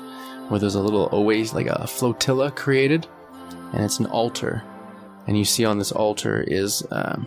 where 0.49 0.61
there's 0.61 0.75
a 0.75 0.83
little 0.83 1.09
oasis, 1.13 1.55
like 1.55 1.67
a 1.67 1.87
flotilla 1.87 2.51
created. 2.51 3.07
And 3.73 3.85
it's 3.85 3.99
an 3.99 4.07
altar. 4.07 4.63
And 5.27 5.39
you 5.39 5.45
see 5.45 5.65
on 5.65 5.79
this 5.79 5.93
altar 5.93 6.45
is 6.47 6.87
um, 6.91 7.27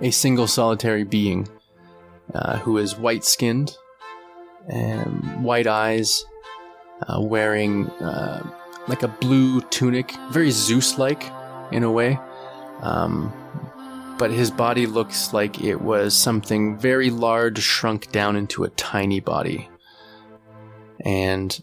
a 0.00 0.10
single 0.10 0.46
solitary 0.46 1.04
being 1.04 1.48
uh, 2.34 2.58
who 2.58 2.78
is 2.78 2.96
white 2.96 3.24
skinned 3.24 3.76
and 4.68 5.44
white 5.44 5.66
eyes, 5.66 6.24
uh, 7.06 7.20
wearing 7.20 7.88
uh, 8.00 8.42
like 8.88 9.02
a 9.02 9.08
blue 9.08 9.60
tunic, 9.62 10.14
very 10.30 10.50
Zeus 10.50 10.98
like 10.98 11.24
in 11.72 11.82
a 11.82 11.90
way. 11.90 12.18
Um, 12.80 13.32
but 14.18 14.30
his 14.30 14.50
body 14.50 14.86
looks 14.86 15.32
like 15.32 15.62
it 15.62 15.80
was 15.80 16.14
something 16.14 16.78
very 16.78 17.10
large 17.10 17.60
shrunk 17.60 18.12
down 18.12 18.36
into 18.36 18.64
a 18.64 18.70
tiny 18.70 19.20
body. 19.20 19.68
And 21.04 21.62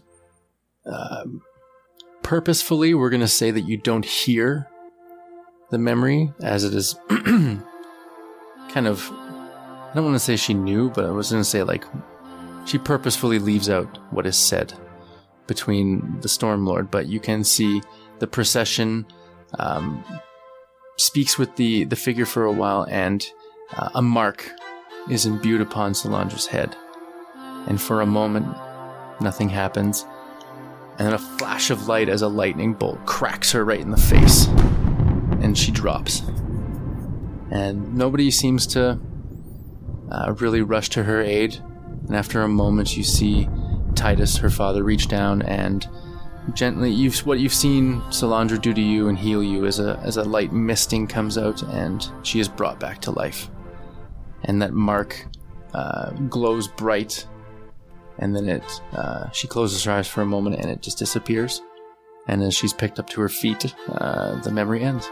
um, 0.86 1.42
purposefully, 2.22 2.94
we're 2.94 3.10
going 3.10 3.20
to 3.20 3.28
say 3.28 3.50
that 3.50 3.60
you 3.60 3.76
don't 3.76 4.04
hear 4.04 4.68
the 5.70 5.78
memory 5.78 6.32
as 6.42 6.64
it 6.64 6.74
is 6.74 6.96
kind 7.08 7.62
of. 8.86 9.08
I 9.10 9.92
don't 9.94 10.04
want 10.04 10.16
to 10.16 10.20
say 10.20 10.36
she 10.36 10.54
knew, 10.54 10.90
but 10.90 11.04
I 11.04 11.10
was 11.10 11.30
going 11.30 11.42
to 11.42 11.48
say 11.48 11.62
like 11.62 11.84
she 12.66 12.78
purposefully 12.78 13.38
leaves 13.38 13.70
out 13.70 13.98
what 14.12 14.26
is 14.26 14.36
said 14.36 14.74
between 15.48 16.20
the 16.20 16.28
Stormlord, 16.28 16.92
but 16.92 17.06
you 17.06 17.18
can 17.18 17.42
see 17.42 17.82
the 18.20 18.28
procession 18.28 19.06
um, 19.58 20.04
speaks 20.98 21.38
with 21.38 21.56
the, 21.56 21.84
the 21.84 21.96
figure 21.96 22.26
for 22.26 22.44
a 22.44 22.52
while, 22.52 22.86
and 22.88 23.26
uh, 23.74 23.88
a 23.94 24.02
mark 24.02 24.50
is 25.10 25.26
imbued 25.26 25.60
upon 25.60 25.92
Salandra's 25.92 26.46
head. 26.46 26.76
And 27.66 27.80
for 27.80 28.00
a 28.00 28.06
moment, 28.06 28.46
nothing 29.20 29.48
happens. 29.48 30.06
And 30.98 31.06
then 31.06 31.14
a 31.14 31.18
flash 31.18 31.70
of 31.70 31.86
light 31.86 32.08
as 32.08 32.22
a 32.22 32.28
lightning 32.28 32.74
bolt 32.74 33.04
cracks 33.06 33.52
her 33.52 33.64
right 33.64 33.80
in 33.80 33.90
the 33.90 33.96
face. 33.96 34.46
And 35.40 35.56
she 35.56 35.70
drops. 35.70 36.22
And 37.50 37.94
nobody 37.94 38.30
seems 38.30 38.66
to 38.68 39.00
uh, 40.10 40.34
really 40.38 40.60
rush 40.60 40.88
to 40.90 41.04
her 41.04 41.22
aid. 41.22 41.56
And 42.06 42.16
after 42.16 42.42
a 42.42 42.48
moment, 42.48 42.96
you 42.96 43.04
see 43.04 43.48
Titus, 43.98 44.36
her 44.36 44.48
father, 44.48 44.84
reach 44.84 45.08
down 45.08 45.42
and 45.42 45.88
gently 46.54 46.90
you've 46.90 47.18
what 47.26 47.40
you've 47.40 47.52
seen 47.52 48.00
Salandra 48.02 48.60
do 48.60 48.72
to 48.72 48.80
you 48.80 49.08
and 49.08 49.18
heal 49.18 49.42
you 49.42 49.66
as 49.66 49.80
a 49.80 50.00
as 50.04 50.16
a 50.16 50.22
light 50.22 50.52
misting 50.52 51.06
comes 51.08 51.36
out 51.36 51.62
and 51.64 52.08
she 52.22 52.38
is 52.38 52.48
brought 52.48 52.78
back 52.78 53.00
to 53.02 53.10
life. 53.10 53.50
And 54.44 54.62
that 54.62 54.72
mark 54.72 55.26
uh, 55.74 56.10
glows 56.30 56.68
bright, 56.68 57.26
and 58.20 58.36
then 58.36 58.48
it 58.48 58.64
uh, 58.92 59.28
she 59.30 59.48
closes 59.48 59.82
her 59.84 59.92
eyes 59.92 60.06
for 60.06 60.22
a 60.22 60.26
moment 60.26 60.56
and 60.56 60.70
it 60.70 60.80
just 60.80 60.98
disappears. 60.98 61.60
And 62.28 62.40
as 62.42 62.54
she's 62.54 62.72
picked 62.72 63.00
up 63.00 63.10
to 63.10 63.20
her 63.20 63.28
feet, 63.28 63.74
uh, 63.88 64.40
the 64.42 64.52
memory 64.52 64.84
ends. 64.84 65.10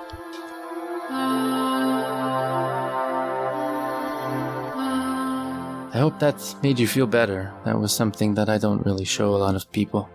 I 5.96 6.00
hope 6.00 6.18
that's 6.18 6.54
made 6.62 6.78
you 6.78 6.86
feel 6.86 7.06
better. 7.06 7.54
That 7.64 7.80
was 7.80 7.90
something 7.90 8.34
that 8.34 8.50
I 8.50 8.58
don't 8.58 8.84
really 8.84 9.06
show 9.06 9.34
a 9.34 9.38
lot 9.38 9.54
of 9.54 9.72
people. 9.72 10.10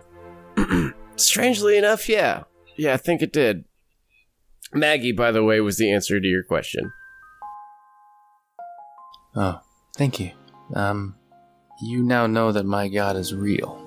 Strangely 1.16 1.76
enough, 1.76 2.08
yeah. 2.08 2.44
Yeah, 2.76 2.94
I 2.94 2.98
think 2.98 3.20
it 3.20 3.32
did. 3.32 3.64
Maggie, 4.72 5.10
by 5.10 5.32
the 5.32 5.42
way, 5.42 5.60
was 5.60 5.78
the 5.78 5.90
answer 5.90 6.20
to 6.20 6.26
your 6.28 6.44
question. 6.44 6.92
Oh, 9.34 9.60
thank 9.96 10.20
you. 10.20 10.30
Um, 10.72 11.16
you 11.82 12.04
now 12.04 12.28
know 12.28 12.52
that 12.52 12.64
my 12.64 12.86
god 12.86 13.16
is 13.16 13.34
real. 13.34 13.82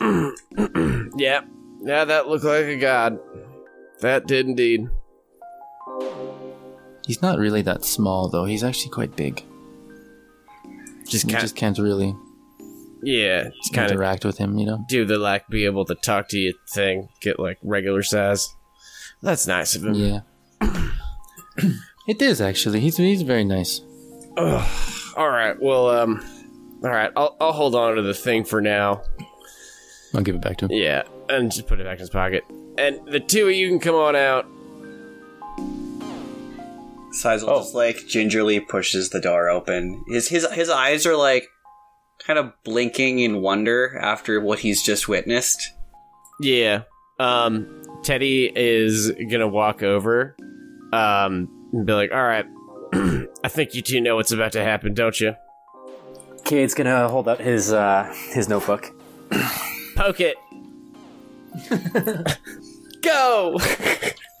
Yeah. 1.16 1.42
Yeah, 1.80 2.04
that 2.04 2.26
looked 2.26 2.44
like 2.44 2.64
a 2.64 2.76
god. 2.76 3.20
That 4.00 4.26
did 4.26 4.46
indeed. 4.46 4.88
He's 7.06 7.22
not 7.22 7.38
really 7.38 7.62
that 7.62 7.84
small, 7.84 8.28
though. 8.28 8.44
He's 8.44 8.64
actually 8.64 8.90
quite 8.90 9.14
big. 9.14 9.44
Just 11.08 11.24
You 11.24 11.32
kind 11.32 11.42
just 11.42 11.56
can't 11.56 11.78
really 11.78 12.14
yeah, 13.02 13.50
just 13.62 13.72
kind 13.72 13.86
of 13.86 13.92
interact 13.92 14.24
with 14.24 14.38
him, 14.38 14.58
you 14.58 14.66
know? 14.66 14.84
do 14.88 15.04
the 15.04 15.18
like 15.18 15.46
be 15.48 15.64
able 15.64 15.84
to 15.84 15.94
talk 15.94 16.28
to 16.28 16.38
you 16.38 16.54
thing, 16.68 17.08
get 17.20 17.38
like 17.38 17.58
regular 17.62 18.02
size. 18.02 18.54
That's 19.22 19.46
nice 19.46 19.74
of 19.74 19.84
him. 19.84 19.94
Yeah. 19.94 20.20
it 22.08 22.22
is, 22.22 22.40
actually. 22.40 22.80
He's, 22.80 22.96
he's 22.96 23.22
very 23.22 23.44
nice. 23.44 23.80
All 24.36 25.28
right. 25.28 25.60
Well, 25.60 25.90
um, 25.90 26.24
all 26.84 26.90
right. 26.90 27.10
I'll 27.16 27.36
I'll 27.40 27.52
hold 27.52 27.74
on 27.74 27.96
to 27.96 28.02
the 28.02 28.14
thing 28.14 28.44
for 28.44 28.60
now. 28.60 29.02
I'll 30.14 30.22
give 30.22 30.36
it 30.36 30.40
back 30.40 30.58
to 30.58 30.66
him. 30.66 30.72
Yeah, 30.72 31.02
and 31.28 31.50
just 31.50 31.66
put 31.66 31.80
it 31.80 31.84
back 31.84 31.94
in 31.94 32.00
his 32.00 32.10
pocket. 32.10 32.44
And 32.78 33.00
the 33.06 33.18
two 33.18 33.48
of 33.48 33.52
you 33.52 33.68
can 33.68 33.80
come 33.80 33.96
on 33.96 34.14
out. 34.14 34.46
Sizel 37.12 37.48
Oh. 37.50 37.58
just 37.60 37.74
like 37.74 38.06
gingerly 38.06 38.60
pushes 38.60 39.10
the 39.10 39.20
door 39.20 39.48
open. 39.48 40.04
His 40.08 40.28
his 40.28 40.46
his 40.52 40.68
eyes 40.68 41.06
are 41.06 41.16
like 41.16 41.46
kind 42.26 42.38
of 42.38 42.52
blinking 42.64 43.18
in 43.20 43.40
wonder 43.40 43.98
after 44.00 44.40
what 44.40 44.58
he's 44.60 44.82
just 44.82 45.08
witnessed. 45.08 45.72
Yeah. 46.40 46.82
Um, 47.18 47.82
Teddy 48.02 48.50
is 48.54 49.10
gonna 49.30 49.48
walk 49.48 49.82
over, 49.82 50.36
um, 50.92 51.48
and 51.72 51.84
be 51.86 51.92
like, 51.92 52.12
"All 52.12 52.22
right, 52.22 52.46
I 52.92 53.48
think 53.48 53.74
you 53.74 53.82
two 53.82 54.00
know 54.00 54.16
what's 54.16 54.30
about 54.32 54.52
to 54.52 54.62
happen, 54.62 54.94
don't 54.94 55.18
you? 55.20 55.34
Cade's 56.44 56.74
gonna 56.74 57.08
hold 57.08 57.28
out 57.28 57.40
his 57.40 57.72
uh, 57.72 58.12
his 58.32 58.48
notebook. 58.48 58.92
Poke 59.96 60.20
it. 60.20 60.36
Go." 63.02 63.58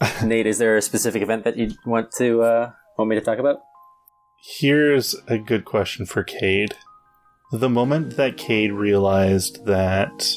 Nate, 0.24 0.46
is 0.46 0.58
there 0.58 0.76
a 0.76 0.82
specific 0.82 1.22
event 1.22 1.44
that 1.44 1.56
you 1.56 1.72
want 1.84 2.12
to 2.18 2.42
uh, 2.42 2.70
want 2.96 3.10
me 3.10 3.16
to 3.16 3.22
talk 3.22 3.38
about? 3.38 3.58
Here's 4.40 5.16
a 5.26 5.38
good 5.38 5.64
question 5.64 6.06
for 6.06 6.22
Cade. 6.22 6.74
The 7.50 7.68
moment 7.68 8.16
that 8.16 8.36
Cade 8.36 8.72
realized 8.72 9.64
that 9.66 10.30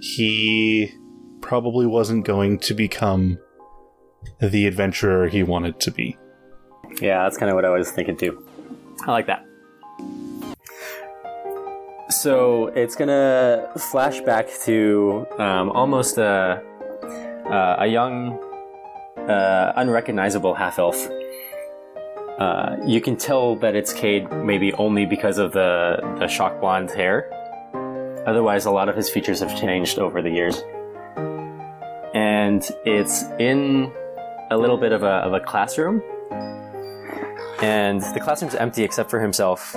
he 0.00 0.92
probably 1.40 1.86
wasn't 1.86 2.26
going 2.26 2.58
to 2.58 2.74
become 2.74 3.38
the 4.40 4.66
adventurer 4.66 5.28
he 5.28 5.42
wanted 5.42 5.80
to 5.80 5.90
be. 5.90 6.16
Yeah, 7.00 7.22
that's 7.22 7.38
kind 7.38 7.50
of 7.50 7.54
what 7.54 7.64
I 7.64 7.70
was 7.70 7.90
thinking 7.90 8.16
too. 8.16 8.46
I 9.06 9.12
like 9.12 9.26
that. 9.26 9.46
So 12.10 12.66
it's 12.68 12.94
gonna 12.94 13.70
flash 13.78 14.20
back 14.20 14.48
to 14.64 15.26
um, 15.38 15.70
almost 15.70 16.18
a 16.18 16.62
uh, 17.46 17.76
a 17.78 17.86
young, 17.86 18.38
uh, 19.28 19.72
unrecognizable 19.76 20.54
half 20.54 20.78
elf. 20.78 21.08
Uh, 22.38 22.76
you 22.86 23.00
can 23.00 23.16
tell 23.16 23.56
that 23.56 23.76
it's 23.76 23.92
Cade 23.92 24.30
maybe 24.32 24.72
only 24.74 25.06
because 25.06 25.38
of 25.38 25.52
the 25.52 25.98
the 26.18 26.26
shock 26.26 26.60
blonde 26.60 26.90
hair. 26.90 27.30
Otherwise, 28.26 28.66
a 28.66 28.70
lot 28.70 28.88
of 28.88 28.96
his 28.96 29.10
features 29.10 29.40
have 29.40 29.58
changed 29.58 29.98
over 29.98 30.22
the 30.22 30.30
years, 30.30 30.62
and 32.14 32.68
it's 32.84 33.24
in 33.38 33.92
a 34.50 34.56
little 34.56 34.76
bit 34.76 34.92
of 34.92 35.02
a 35.02 35.24
of 35.26 35.32
a 35.34 35.40
classroom 35.40 36.02
and 37.62 38.02
the 38.14 38.20
classroom's 38.20 38.56
empty 38.56 38.82
except 38.82 39.08
for 39.08 39.20
himself 39.20 39.76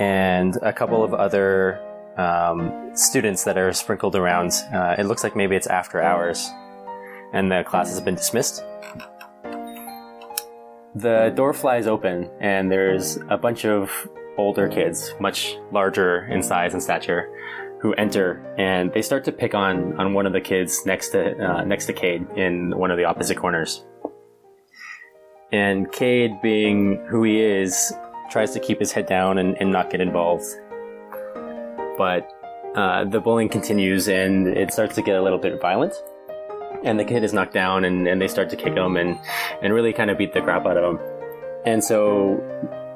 and 0.00 0.56
a 0.62 0.72
couple 0.72 1.04
of 1.04 1.12
other 1.12 1.78
um, 2.16 2.90
students 2.94 3.44
that 3.44 3.58
are 3.58 3.72
sprinkled 3.72 4.16
around. 4.16 4.52
Uh, 4.72 4.96
it 4.98 5.04
looks 5.04 5.22
like 5.22 5.36
maybe 5.36 5.54
it's 5.54 5.66
after 5.66 6.00
hours, 6.00 6.50
and 7.34 7.50
the 7.50 7.62
class 7.64 7.90
has 7.90 8.00
been 8.00 8.14
dismissed. 8.14 8.64
The 10.94 11.32
door 11.34 11.52
flies 11.52 11.86
open, 11.86 12.30
and 12.40 12.70
there's 12.70 13.18
a 13.28 13.36
bunch 13.36 13.66
of 13.66 13.90
older 14.38 14.68
kids, 14.68 15.12
much 15.20 15.56
larger 15.72 16.26
in 16.26 16.42
size 16.42 16.72
and 16.72 16.82
stature, 16.82 17.28
who 17.80 17.92
enter, 17.94 18.40
and 18.56 18.92
they 18.92 19.02
start 19.02 19.24
to 19.24 19.32
pick 19.32 19.54
on 19.54 20.00
on 20.00 20.14
one 20.14 20.24
of 20.24 20.32
the 20.32 20.40
kids 20.40 20.86
next 20.86 21.10
to 21.10 21.36
uh, 21.44 21.64
next 21.64 21.86
to 21.86 21.92
Cade 21.92 22.26
in 22.36 22.76
one 22.78 22.90
of 22.92 22.96
the 22.96 23.04
opposite 23.04 23.36
corners. 23.36 23.84
And 25.52 25.90
Cade, 25.92 26.40
being 26.42 27.04
who 27.10 27.24
he 27.24 27.40
is, 27.40 27.92
tries 28.30 28.52
to 28.52 28.60
keep 28.60 28.78
his 28.78 28.92
head 28.92 29.06
down 29.06 29.38
and, 29.38 29.56
and 29.60 29.70
not 29.70 29.90
get 29.90 30.00
involved. 30.00 30.46
But 31.98 32.28
uh, 32.74 33.04
the 33.04 33.20
bullying 33.20 33.48
continues 33.48 34.08
and 34.08 34.48
it 34.48 34.72
starts 34.72 34.96
to 34.96 35.02
get 35.02 35.16
a 35.16 35.22
little 35.22 35.38
bit 35.38 35.60
violent. 35.60 35.94
And 36.82 36.98
the 36.98 37.04
kid 37.04 37.24
is 37.24 37.32
knocked 37.32 37.54
down 37.54 37.84
and, 37.84 38.06
and 38.06 38.20
they 38.20 38.28
start 38.28 38.50
to 38.50 38.56
kick 38.56 38.74
him 38.74 38.96
and, 38.96 39.18
and 39.62 39.72
really 39.72 39.92
kind 39.92 40.10
of 40.10 40.18
beat 40.18 40.32
the 40.32 40.42
crap 40.42 40.66
out 40.66 40.76
of 40.76 40.84
him. 40.84 41.00
And 41.64 41.82
so 41.82 42.40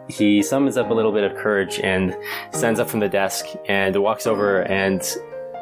he 0.08 0.42
summons 0.42 0.76
up 0.76 0.90
a 0.90 0.94
little 0.94 1.12
bit 1.12 1.24
of 1.24 1.36
courage 1.36 1.80
and 1.80 2.16
stands 2.50 2.80
up 2.80 2.88
from 2.88 3.00
the 3.00 3.08
desk 3.08 3.46
and 3.66 3.94
walks 3.96 4.26
over 4.26 4.62
and, 4.62 5.02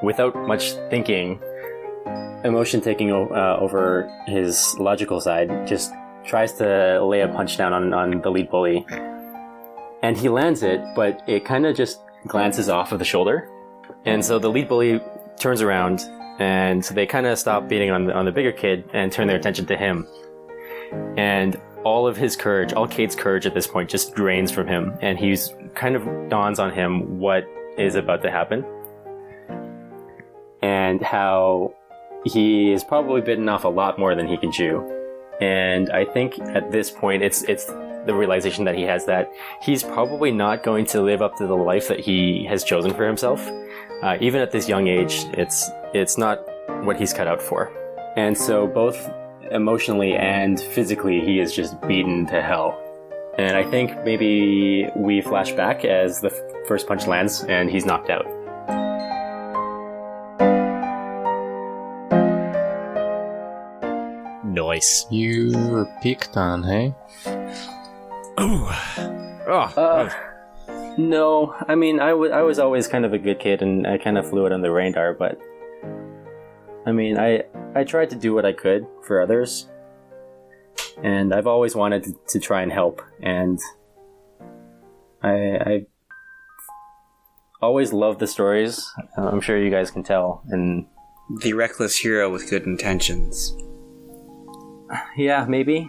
without 0.03 0.35
much 0.47 0.73
thinking, 0.91 1.41
emotion 2.45 2.81
taking 2.81 3.11
uh, 3.11 3.57
over 3.61 4.11
his 4.27 4.75
logical 4.79 5.21
side, 5.21 5.67
just 5.67 5.93
tries 6.25 6.53
to 6.55 7.05
lay 7.05 7.21
a 7.21 7.29
punch 7.29 7.57
down 7.57 7.73
on, 7.73 7.93
on 7.93 8.21
the 8.21 8.31
lead 8.31 8.51
bully. 8.51 8.85
And 10.03 10.17
he 10.17 10.29
lands 10.29 10.63
it, 10.63 10.81
but 10.95 11.23
it 11.27 11.45
kind 11.45 11.67
of 11.67 11.77
just 11.77 12.01
glances 12.27 12.69
off 12.69 12.93
of 12.93 12.99
the 12.99 13.05
shoulder. 13.05 13.49
And 14.05 14.25
so 14.25 14.39
the 14.39 14.49
lead 14.49 14.69
bully 14.69 15.01
turns 15.39 15.63
around 15.63 16.01
and 16.39 16.85
so 16.85 16.95
they 16.95 17.07
kind 17.07 17.27
of 17.27 17.39
stop 17.39 17.69
beating 17.69 17.91
on 17.91 18.07
the, 18.07 18.15
on 18.15 18.25
the 18.25 18.33
bigger 18.33 18.53
kid 18.53 18.89
and 18.93 19.11
turn 19.11 19.27
their 19.27 19.37
attention 19.37 19.67
to 19.67 19.77
him. 19.77 20.07
And 21.17 21.61
all 21.85 22.07
of 22.07 22.17
his 22.17 22.37
courage, 22.37 22.73
all 22.73 22.87
Cade's 22.87 23.17
courage 23.17 23.47
at 23.47 23.55
this 23.55 23.67
point 23.67 23.91
just 23.91 24.15
drains 24.15 24.51
from 24.51 24.67
him. 24.67 24.97
And 25.01 25.19
he's 25.19 25.55
kind 25.75 25.97
of 25.97 26.29
dawns 26.29 26.59
on 26.59 26.73
him 26.73 27.19
what 27.19 27.47
is 27.79 27.95
about 27.95 28.23
to 28.23 28.31
happen. 28.31 28.65
And 30.63 31.03
how 31.03 31.75
he 32.25 32.73
is 32.73 32.83
probably 32.85 33.21
bitten 33.21 33.49
off 33.49 33.65
a 33.65 33.69
lot 33.69 33.99
more 33.99 34.15
than 34.15 34.27
he 34.27 34.37
can 34.37 34.51
chew 34.51 34.97
and 35.41 35.91
I 35.91 36.05
think 36.05 36.39
at 36.41 36.71
this 36.71 36.91
point 36.91 37.23
it's 37.23 37.43
it's 37.43 37.67
the 37.67 38.15
realization 38.15 38.65
that 38.65 38.77
he 38.77 38.83
has 38.83 39.05
that 39.07 39.31
he's 39.61 39.83
probably 39.83 40.31
not 40.31 40.63
going 40.63 40.87
to 40.87 41.03
live 41.03 41.23
up 41.23 41.37
to 41.37 41.47
the 41.47 41.57
life 41.57 41.89
that 41.89 42.01
he 42.01 42.45
has 42.47 42.63
chosen 42.63 42.95
for 42.95 43.07
himself. 43.07 43.45
Uh, 44.03 44.17
even 44.21 44.41
at 44.41 44.51
this 44.51 44.69
young 44.69 44.87
age, 44.89 45.25
it's 45.33 45.71
it's 45.95 46.19
not 46.19 46.39
what 46.85 46.97
he's 46.97 47.13
cut 47.13 47.27
out 47.27 47.41
for, 47.43 47.73
and 48.17 48.37
so 48.37 48.67
both 48.67 49.11
emotionally 49.51 50.15
and 50.15 50.61
physically, 50.61 51.21
he 51.21 51.41
is 51.41 51.55
just 51.55 51.81
beaten 51.83 52.27
to 52.27 52.43
hell. 52.43 52.79
And 53.39 53.57
I 53.57 53.65
think 53.71 53.93
maybe 54.05 54.89
we 54.97 55.21
flash 55.21 55.53
back 55.53 55.85
as 55.85 56.21
the 56.21 56.31
first 56.67 56.87
punch 56.89 57.07
lands 57.07 57.45
and 57.45 57.71
he's 57.71 57.85
knocked 57.85 58.09
out. 58.11 58.27
Nice. 64.45 65.07
You 65.11 65.53
were 65.69 65.87
picked 66.03 66.37
on, 66.37 66.63
hey? 66.63 66.95
Oh, 68.39 68.73
Uh, 69.77 70.09
no, 70.99 71.55
I 71.69 71.75
mean, 71.75 72.01
I 72.01 72.15
wa- 72.15 72.29
I 72.29 72.43
was 72.43 72.59
always 72.59 72.89
kind 72.89 73.05
of 73.05 73.13
a 73.13 73.19
good 73.19 73.39
kid, 73.39 73.63
and 73.63 73.87
I 73.87 73.99
kind 73.99 74.17
of 74.19 74.29
flew 74.29 74.47
it 74.47 74.53
on 74.53 74.63
the 74.63 74.71
radar. 74.71 75.13
But 75.15 75.39
I 76.87 76.93
mean, 76.93 77.19
I 77.19 77.45
I 77.75 77.85
tried 77.85 78.11
to 78.11 78.17
do 78.17 78.35
what 78.35 78.45
I 78.47 78.53
could 78.53 78.87
for 79.07 79.21
others, 79.21 79.69
and 81.03 81.35
I've 81.35 81.47
always 81.47 81.75
wanted 81.75 82.05
to, 82.05 82.13
to 82.29 82.41
try 82.41 82.63
and 82.63 82.73
help. 82.73 83.03
And 83.23 83.59
I 85.23 85.33
I 85.33 85.87
always 87.61 87.93
loved 87.93 88.21
the 88.21 88.27
stories. 88.27 88.87
Uh, 89.19 89.29
I'm 89.29 89.41
sure 89.41 89.59
you 89.59 89.71
guys 89.71 89.91
can 89.91 90.03
tell. 90.03 90.43
And 90.49 90.87
The 91.43 91.53
reckless 91.55 91.97
hero 91.99 92.31
with 92.31 92.49
good 92.49 92.65
intentions. 92.65 93.57
yeah, 95.17 95.45
maybe. 95.49 95.89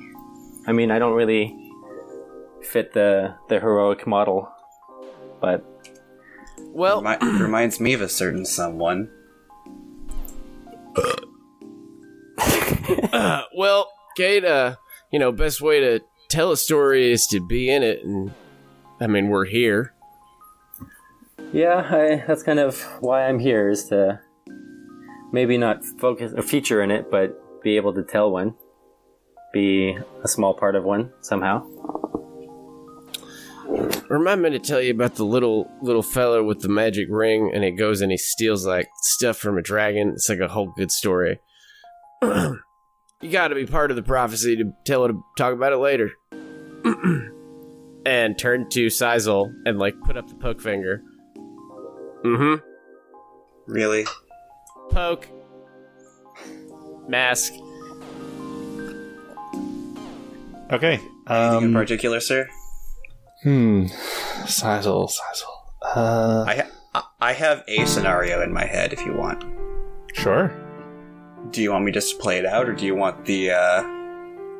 I 0.65 0.71
mean, 0.73 0.91
I 0.91 0.99
don't 0.99 1.13
really 1.13 1.55
fit 2.61 2.93
the 2.93 3.35
the 3.47 3.59
heroic 3.59 4.05
model, 4.07 4.49
but 5.39 5.65
well, 6.59 7.01
Remi- 7.01 7.41
reminds 7.41 7.79
me 7.79 7.93
of 7.93 8.01
a 8.01 8.09
certain 8.09 8.45
someone. 8.45 9.09
uh, 13.13 13.43
well, 13.55 13.91
Cade. 14.15 14.45
Uh, 14.45 14.75
you 15.11 15.19
know, 15.19 15.31
best 15.31 15.61
way 15.61 15.79
to 15.79 16.01
tell 16.29 16.51
a 16.51 16.57
story 16.57 17.11
is 17.11 17.27
to 17.27 17.39
be 17.39 17.69
in 17.69 17.83
it, 17.83 18.03
and 18.03 18.33
I 18.99 19.07
mean, 19.07 19.29
we're 19.29 19.45
here. 19.45 19.93
Yeah, 21.53 21.87
I, 21.89 22.23
that's 22.27 22.43
kind 22.43 22.59
of 22.59 22.81
why 22.99 23.27
I'm 23.27 23.39
here 23.39 23.69
is 23.69 23.85
to 23.85 24.19
maybe 25.31 25.57
not 25.57 25.85
focus 25.85 26.33
or 26.35 26.41
feature 26.41 26.81
in 26.81 26.91
it, 26.91 27.09
but 27.09 27.61
be 27.63 27.77
able 27.77 27.93
to 27.93 28.03
tell 28.03 28.31
one, 28.31 28.53
be 29.53 29.97
a 30.23 30.27
small 30.27 30.53
part 30.53 30.75
of 30.75 30.83
one 30.83 31.11
somehow. 31.21 31.65
Remind 34.09 34.41
me 34.41 34.49
to 34.51 34.59
tell 34.59 34.81
you 34.81 34.91
about 34.91 35.15
the 35.15 35.25
little 35.25 35.69
little 35.81 36.01
fella 36.03 36.43
with 36.43 36.61
the 36.61 36.69
magic 36.69 37.07
ring, 37.09 37.51
and 37.53 37.63
he 37.63 37.71
goes 37.71 38.01
and 38.01 38.11
he 38.11 38.17
steals 38.17 38.65
like 38.65 38.87
stuff 39.01 39.37
from 39.37 39.57
a 39.57 39.61
dragon. 39.61 40.09
It's 40.09 40.29
like 40.29 40.39
a 40.39 40.47
whole 40.47 40.73
good 40.77 40.91
story. 40.91 41.39
you 42.21 42.59
got 43.31 43.49
to 43.49 43.55
be 43.55 43.65
part 43.65 43.89
of 43.91 43.97
the 43.97 44.03
prophecy 44.03 44.55
to 44.57 44.71
tell 44.85 45.05
it, 45.05 45.09
To 45.09 45.21
talk 45.37 45.53
about 45.53 45.73
it 45.73 45.77
later. 45.77 46.11
and 48.05 48.37
turn 48.39 48.69
to 48.69 48.89
Sizel 48.89 49.53
and 49.65 49.77
like 49.77 49.99
put 50.01 50.15
up 50.17 50.27
the 50.29 50.35
poke 50.35 50.61
finger. 50.61 51.01
Mm-hmm. 52.23 52.63
Really? 53.71 54.05
Poke. 54.91 55.27
Mask. 57.07 57.53
Okay. 60.71 60.93
Anything 60.93 61.07
in 61.27 61.63
Um, 61.67 61.73
particular, 61.73 62.19
sir? 62.19 62.47
Hmm. 63.47 63.85
Sizel, 64.45 65.07
Sizel. 65.07 65.53
Uh, 65.81 66.43
I 66.47 66.55
ha- 66.55 67.11
I- 67.21 67.33
have 67.33 67.63
a 67.67 67.85
scenario 67.85 68.41
in 68.41 68.51
my 68.51 68.65
head. 68.65 68.91
If 68.93 69.05
you 69.05 69.13
want, 69.15 69.43
sure. 70.13 70.51
do 71.51 71.61
you 71.61 71.71
want 71.71 71.85
me 71.85 71.91
just 71.91 72.15
to 72.15 72.21
play 72.21 72.37
it 72.39 72.45
out, 72.45 72.67
or 72.67 72.73
do 72.73 72.85
you 72.85 72.95
want 72.95 73.25
the? 73.25 73.51
uh 73.51 73.83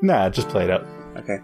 Nah, 0.02 0.30
just 0.30 0.48
play 0.50 0.64
it 0.66 0.70
out. 0.72 0.86
Okay. 1.18 1.40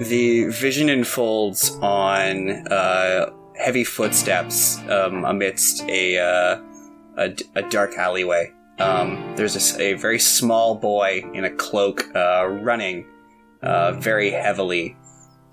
the 0.00 0.46
vision 0.50 0.88
unfolds 0.88 1.78
on 1.80 2.50
uh, 2.72 3.30
heavy 3.56 3.84
footsteps 3.84 4.78
um, 4.88 5.24
amidst 5.24 5.82
a, 5.88 6.18
uh, 6.18 6.60
a 7.18 7.36
a 7.54 7.62
dark 7.70 7.96
alleyway. 7.96 8.52
Um, 8.80 9.34
there's 9.36 9.78
a 9.78 9.94
very 9.94 10.18
small 10.18 10.74
boy 10.74 11.22
in 11.34 11.44
a 11.44 11.50
cloak 11.50 12.04
uh, 12.16 12.46
running 12.48 13.06
uh, 13.62 13.92
very 13.92 14.30
heavily, 14.30 14.96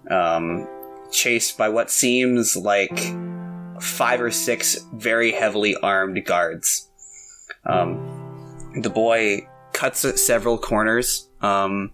um, 0.10 0.68
chased 1.12 1.58
by 1.58 1.70
what 1.70 1.90
seems 1.92 2.56
like 2.56 2.98
five 3.82 4.22
or 4.22 4.32
six 4.32 4.86
very 4.94 5.32
heavily 5.32 5.76
armed 5.78 6.24
guards. 6.26 6.90
Um, 7.66 8.72
the 8.82 8.90
boy 8.90 9.48
cuts 9.74 10.06
at 10.06 10.20
several 10.20 10.58
corners. 10.58 11.30
Um, 11.42 11.92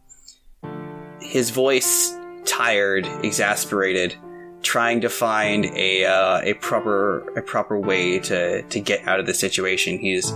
his 1.20 1.50
voice 1.50 2.16
tired, 2.46 3.06
exasperated, 3.24 4.16
trying 4.62 5.02
to 5.02 5.10
find 5.10 5.66
a 5.66 6.06
uh, 6.06 6.42
a 6.44 6.54
proper 6.56 7.28
a 7.38 7.42
proper 7.42 7.80
way 7.80 8.20
to 8.20 8.64
to 8.64 8.80
get 8.80 9.08
out 9.08 9.20
of 9.20 9.26
the 9.26 9.34
situation 9.34 10.00
he's 10.00 10.32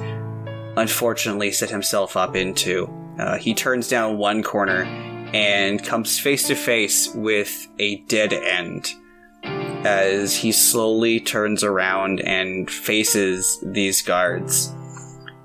unfortunately 0.77 1.51
set 1.51 1.69
himself 1.69 2.15
up 2.15 2.35
into. 2.35 2.87
Uh, 3.17 3.37
he 3.37 3.53
turns 3.53 3.87
down 3.87 4.17
one 4.17 4.41
corner 4.41 4.85
and 5.33 5.83
comes 5.83 6.19
face 6.19 6.47
to 6.47 6.55
face 6.55 7.13
with 7.13 7.67
a 7.79 7.97
dead 8.01 8.33
end 8.33 8.89
as 9.85 10.35
he 10.35 10.51
slowly 10.51 11.19
turns 11.19 11.63
around 11.63 12.19
and 12.21 12.69
faces 12.69 13.63
these 13.63 14.01
guards 14.01 14.73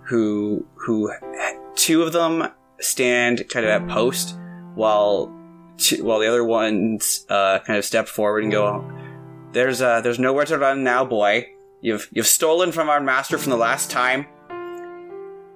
who 0.03 0.66
who 0.74 1.12
two 1.76 2.03
of 2.03 2.12
them 2.12 2.49
stand 2.80 3.49
kind 3.49 3.64
of 3.64 3.70
at 3.70 3.89
post 3.89 4.37
while 4.74 5.32
two, 5.76 6.05
while 6.05 6.18
the 6.18 6.26
other 6.26 6.45
ones 6.45 7.24
uh, 7.28 7.61
kind 7.61 7.78
of 7.78 7.85
step 7.85 8.09
forward 8.09 8.43
and 8.43 8.53
go 8.53 8.85
there's 9.53 9.80
uh 9.80 10.01
there's 10.01 10.18
nowhere 10.18 10.45
to 10.45 10.59
run 10.59 10.85
now 10.85 11.05
boy. 11.05 11.49
You've 11.80 12.09
you've 12.12 12.26
stolen 12.26 12.72
from 12.72 12.91
our 12.91 13.01
master 13.01 13.39
from 13.39 13.51
the 13.51 13.57
last 13.57 13.91
time. 13.91 14.26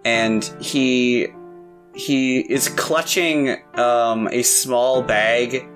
And 0.05 0.45
he 0.61 1.29
he 1.99 2.40
is 2.40 2.68
clutching 2.68 3.57
um 3.74 4.28
a 4.32 4.42
small 4.42 5.03
bag 5.03 5.68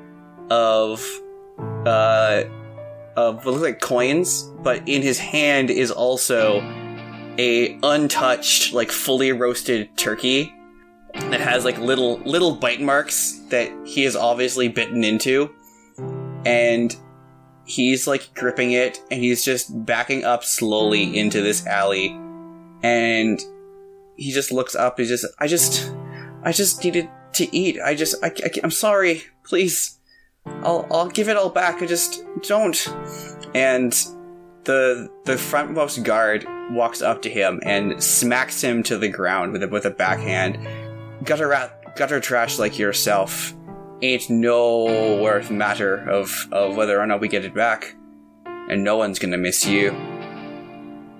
of 0.50 1.04
uh 1.86 2.44
of 3.16 3.44
what 3.44 3.46
looks 3.46 3.62
like 3.62 3.80
coins 3.80 4.50
but 4.62 4.88
in 4.88 5.02
his 5.02 5.18
hand 5.18 5.68
is 5.68 5.90
also 5.90 6.60
a 7.38 7.78
untouched 7.82 8.72
like 8.72 8.90
fully 8.90 9.32
roasted 9.32 9.94
turkey 9.96 10.52
that 11.14 11.40
has 11.40 11.64
like 11.64 11.78
little 11.78 12.18
little 12.20 12.54
bite 12.54 12.80
marks 12.80 13.40
that 13.48 13.70
he 13.84 14.04
has 14.04 14.16
obviously 14.16 14.68
bitten 14.68 15.04
into. 15.04 15.50
And 16.44 16.94
he's 17.64 18.06
like 18.06 18.34
gripping 18.34 18.72
it 18.72 19.00
and 19.10 19.20
he's 19.20 19.44
just 19.44 19.84
backing 19.86 20.24
up 20.24 20.44
slowly 20.44 21.16
into 21.16 21.40
this 21.42 21.66
alley. 21.66 22.08
And 22.82 23.40
he 24.16 24.30
just 24.30 24.52
looks 24.52 24.74
up 24.74 24.98
he's 24.98 25.08
just 25.08 25.24
i 25.38 25.46
just 25.46 25.90
i 26.44 26.52
just 26.52 26.82
needed 26.84 27.08
to 27.34 27.56
eat. 27.56 27.78
I 27.82 27.94
just 27.94 28.22
I, 28.22 28.28
I 28.28 28.50
i'm 28.62 28.70
sorry. 28.70 29.22
Please. 29.44 29.98
I'll 30.46 30.86
i'll 30.90 31.08
give 31.08 31.28
it 31.28 31.36
all 31.36 31.50
back. 31.50 31.82
I 31.82 31.86
just 31.86 32.22
don't. 32.42 32.76
And 33.54 33.92
the 34.64 35.10
the 35.24 35.34
frontmost 35.34 36.04
guard 36.04 36.46
walks 36.70 37.02
up 37.02 37.22
to 37.22 37.30
him 37.30 37.60
and 37.64 38.02
smacks 38.02 38.62
him 38.62 38.82
to 38.84 38.98
the 38.98 39.08
ground 39.08 39.52
with 39.52 39.62
a, 39.62 39.68
with 39.68 39.84
a 39.84 39.90
backhand. 39.90 40.58
Gutter 41.24 41.48
rat 41.48 41.96
gutter 41.96 42.20
trash 42.20 42.58
like 42.58 42.78
yourself 42.78 43.54
ain't 44.00 44.28
no 44.30 45.20
worth 45.22 45.50
matter 45.50 46.08
of 46.08 46.48
of 46.52 46.76
whether 46.76 47.00
or 47.00 47.06
not 47.06 47.20
we 47.20 47.28
get 47.28 47.44
it 47.44 47.54
back. 47.54 47.94
And 48.46 48.84
no 48.84 48.96
one's 48.96 49.18
gonna 49.18 49.38
miss 49.38 49.66
you 49.66 49.90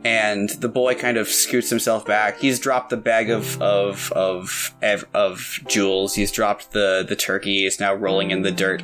and 0.04 0.48
the 0.50 0.68
boy 0.68 0.94
kind 0.94 1.16
of 1.16 1.28
scoots 1.28 1.70
himself 1.70 2.04
back. 2.04 2.38
He's 2.38 2.58
dropped 2.58 2.90
the 2.90 2.96
bag 2.96 3.30
of 3.30 3.60
of 3.62 4.12
of 4.12 4.74
of, 4.82 5.60
jewels. 5.68 6.14
He's 6.14 6.32
dropped 6.32 6.72
the 6.72 7.04
the 7.06 7.16
turkey. 7.16 7.64
Is 7.64 7.78
now 7.78 7.94
rolling 7.94 8.30
in 8.30 8.42
the 8.42 8.50
dirt. 8.50 8.82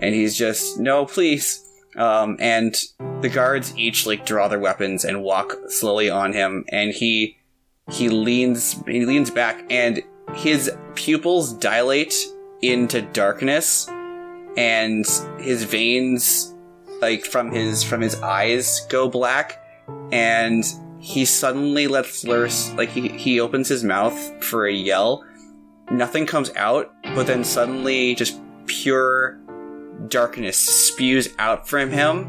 And 0.00 0.14
he's 0.14 0.36
just 0.36 0.78
no 0.78 1.06
please. 1.06 1.62
Um, 1.96 2.36
and 2.40 2.76
the 3.22 3.28
guards 3.28 3.76
each 3.76 4.06
like 4.06 4.26
draw 4.26 4.48
their 4.48 4.58
weapons 4.58 5.04
and 5.04 5.22
walk 5.22 5.54
slowly 5.68 6.10
on 6.10 6.32
him. 6.32 6.64
And 6.70 6.92
he 6.92 7.36
he 7.90 8.08
leans 8.08 8.82
he 8.86 9.04
leans 9.04 9.30
back 9.30 9.64
and 9.70 10.02
his 10.34 10.70
pupils 10.94 11.52
dilate 11.52 12.14
into 12.62 13.02
darkness 13.02 13.88
and 14.56 15.04
his 15.38 15.64
veins 15.64 16.54
like 17.00 17.24
from 17.24 17.52
his 17.52 17.82
from 17.82 18.00
his 18.00 18.20
eyes 18.22 18.86
go 18.88 19.08
black 19.08 19.62
and 20.12 20.64
he 20.98 21.24
suddenly 21.24 21.86
lets 21.86 22.24
loose 22.24 22.72
like 22.74 22.88
he, 22.88 23.08
he 23.08 23.40
opens 23.40 23.68
his 23.68 23.84
mouth 23.84 24.44
for 24.44 24.66
a 24.66 24.72
yell. 24.72 25.24
Nothing 25.90 26.26
comes 26.26 26.50
out 26.56 26.92
but 27.14 27.26
then 27.26 27.44
suddenly 27.44 28.14
just 28.14 28.40
pure 28.66 29.38
darkness 30.08 30.56
spews 30.56 31.28
out 31.38 31.68
from 31.68 31.90
him. 31.90 32.28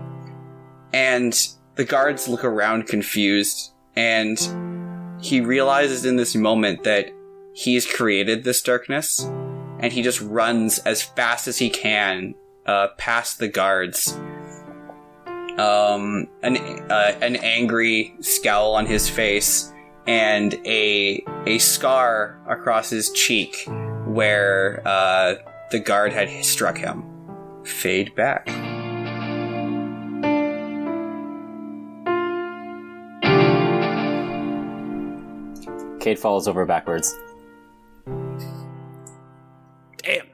And 0.94 1.38
the 1.76 1.86
guards 1.86 2.28
look 2.28 2.44
around 2.44 2.88
confused 2.88 3.74
and 3.96 4.38
he 5.20 5.42
realizes 5.42 6.06
in 6.06 6.16
this 6.16 6.36
moment 6.36 6.84
that 6.84 7.10
he's 7.54 7.92
created 7.92 8.44
this 8.44 8.62
darkness 8.62 9.20
and 9.80 9.92
he 9.92 10.02
just 10.02 10.22
runs 10.22 10.80
as 10.80 11.02
fast 11.02 11.48
as 11.48 11.58
he 11.58 11.70
can 11.70 12.36
uh, 12.66 12.90
past 12.98 13.40
the 13.40 13.48
guards 13.48 14.18
um, 15.58 16.28
an 16.44 16.58
uh, 16.92 17.18
an 17.22 17.36
angry 17.38 18.16
scowl 18.22 18.76
on 18.76 18.86
his 18.86 19.10
face 19.10 19.74
and 20.08 20.54
a 20.66 21.24
a 21.46 21.58
scar 21.60 22.40
across 22.48 22.90
his 22.90 23.12
cheek 23.12 23.68
where 24.06 24.82
uh, 24.86 25.36
the 25.72 25.80
guard 25.80 26.14
had 26.14 26.30
struck 26.46 26.78
him. 26.78 27.04
Fade 27.64 28.16
back. 28.16 28.48
Cade 36.00 36.20
falls 36.20 36.48
over 36.48 36.66
backwards. 36.66 37.14
Damn. 39.98 40.28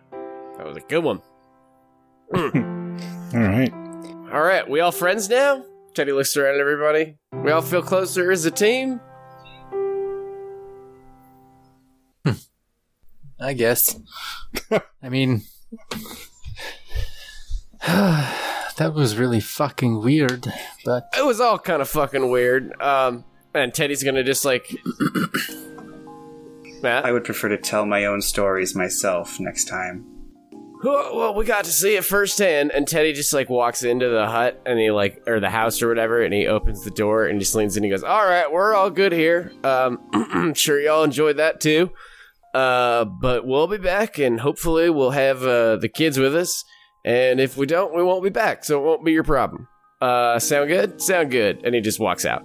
That 0.57 0.67
was 0.67 0.78
a 0.78 0.82
good 0.82 1.03
one. 1.03 1.19
All 2.36 2.41
right. 3.34 3.74
All 4.34 4.41
right, 4.41 4.67
we 4.67 4.79
all 4.79 4.91
friends 4.91 5.29
now? 5.29 5.63
Teddy 5.93 6.11
looks 6.11 6.36
around 6.36 6.55
at 6.55 6.59
everybody. 6.59 7.17
We 7.34 7.51
all 7.51 7.61
feel 7.61 7.84
closer 7.84 8.31
as 8.31 8.45
a 8.45 8.51
team? 8.51 8.99
I 13.39 13.53
guess. 13.53 13.99
I 15.03 15.09
mean, 15.09 15.43
that 17.86 18.93
was 18.95 19.17
really 19.17 19.39
fucking 19.39 20.01
weird, 20.01 20.51
but 20.84 21.13
It 21.15 21.23
was 21.23 21.39
all 21.39 21.59
kind 21.59 21.84
of 21.84 21.89
fucking 21.89 22.31
weird. 22.31 22.73
Um, 22.81 23.25
and 23.53 23.71
Teddy's 23.71 24.03
gonna 24.03 24.23
just 24.23 24.45
like. 24.45 24.75
Matt? 26.81 27.05
I 27.05 27.11
would 27.11 27.23
prefer 27.23 27.49
to 27.49 27.57
tell 27.59 27.86
my 27.86 28.05
own 28.05 28.23
stories 28.23 28.73
myself 28.75 29.39
next 29.39 29.65
time. 29.65 30.12
Well, 30.84 31.34
we 31.34 31.45
got 31.45 31.63
to 31.63 31.71
see 31.71 31.95
it 31.95 32.03
firsthand, 32.03 32.71
and 32.71 32.86
Teddy 32.86 33.13
just 33.13 33.31
like 33.31 33.49
walks 33.49 33.84
into 33.84 34.09
the 34.09 34.27
hut 34.27 34.61
and 34.65 34.77
he 34.77 34.91
like 34.91 35.23
or 35.27 35.39
the 35.39 35.49
house 35.49 35.81
or 35.81 35.88
whatever, 35.88 36.21
and 36.21 36.34
he 36.34 36.45
opens 36.45 36.84
the 36.84 36.91
door 36.91 37.25
and 37.25 37.39
just 37.39 37.55
leans 37.55 37.77
in. 37.77 37.84
and 37.84 37.86
He 37.86 37.91
goes, 37.91 38.03
"All 38.03 38.25
right, 38.25 38.51
we're 38.51 38.73
all 38.73 38.89
good 38.89 39.13
here. 39.13 39.53
Um, 39.63 40.53
sure 40.55 40.81
y'all 40.81 41.03
enjoyed 41.03 41.38
that 41.38 41.61
too. 41.61 41.91
Uh, 42.53 43.05
but 43.05 43.47
we'll 43.47 43.67
be 43.67 43.77
back, 43.77 44.19
and 44.19 44.41
hopefully 44.41 44.89
we'll 44.89 45.11
have 45.11 45.43
uh, 45.43 45.77
the 45.77 45.89
kids 45.89 46.19
with 46.19 46.36
us. 46.36 46.65
And 47.05 47.39
if 47.39 47.55
we 47.55 47.65
don't, 47.65 47.95
we 47.95 48.03
won't 48.03 48.23
be 48.23 48.29
back, 48.29 48.65
so 48.65 48.79
it 48.79 48.86
won't 48.86 49.05
be 49.05 49.13
your 49.13 49.23
problem. 49.23 49.67
Uh, 50.01 50.38
sound 50.38 50.67
good? 50.67 51.01
Sound 51.01 51.31
good." 51.31 51.61
And 51.63 51.73
he 51.73 51.79
just 51.79 51.99
walks 51.99 52.25
out. 52.25 52.43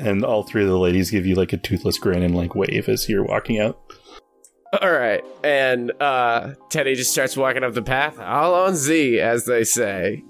And 0.00 0.24
all 0.24 0.42
three 0.42 0.62
of 0.62 0.68
the 0.68 0.78
ladies 0.78 1.10
give 1.10 1.24
you 1.26 1.34
like 1.36 1.54
a 1.54 1.58
toothless 1.58 1.98
grin 1.98 2.22
and 2.22 2.34
like 2.36 2.54
wave 2.54 2.88
as 2.88 3.08
you're 3.08 3.24
walking 3.24 3.58
out. 3.58 3.80
All 4.70 4.92
right, 4.92 5.24
and 5.42 5.92
uh, 5.98 6.52
Teddy 6.68 6.94
just 6.94 7.10
starts 7.10 7.38
walking 7.38 7.64
up 7.64 7.72
the 7.72 7.82
path, 7.82 8.18
all 8.18 8.54
on 8.54 8.76
Z, 8.76 9.18
as 9.18 9.46
they 9.46 9.64
say. 9.64 10.24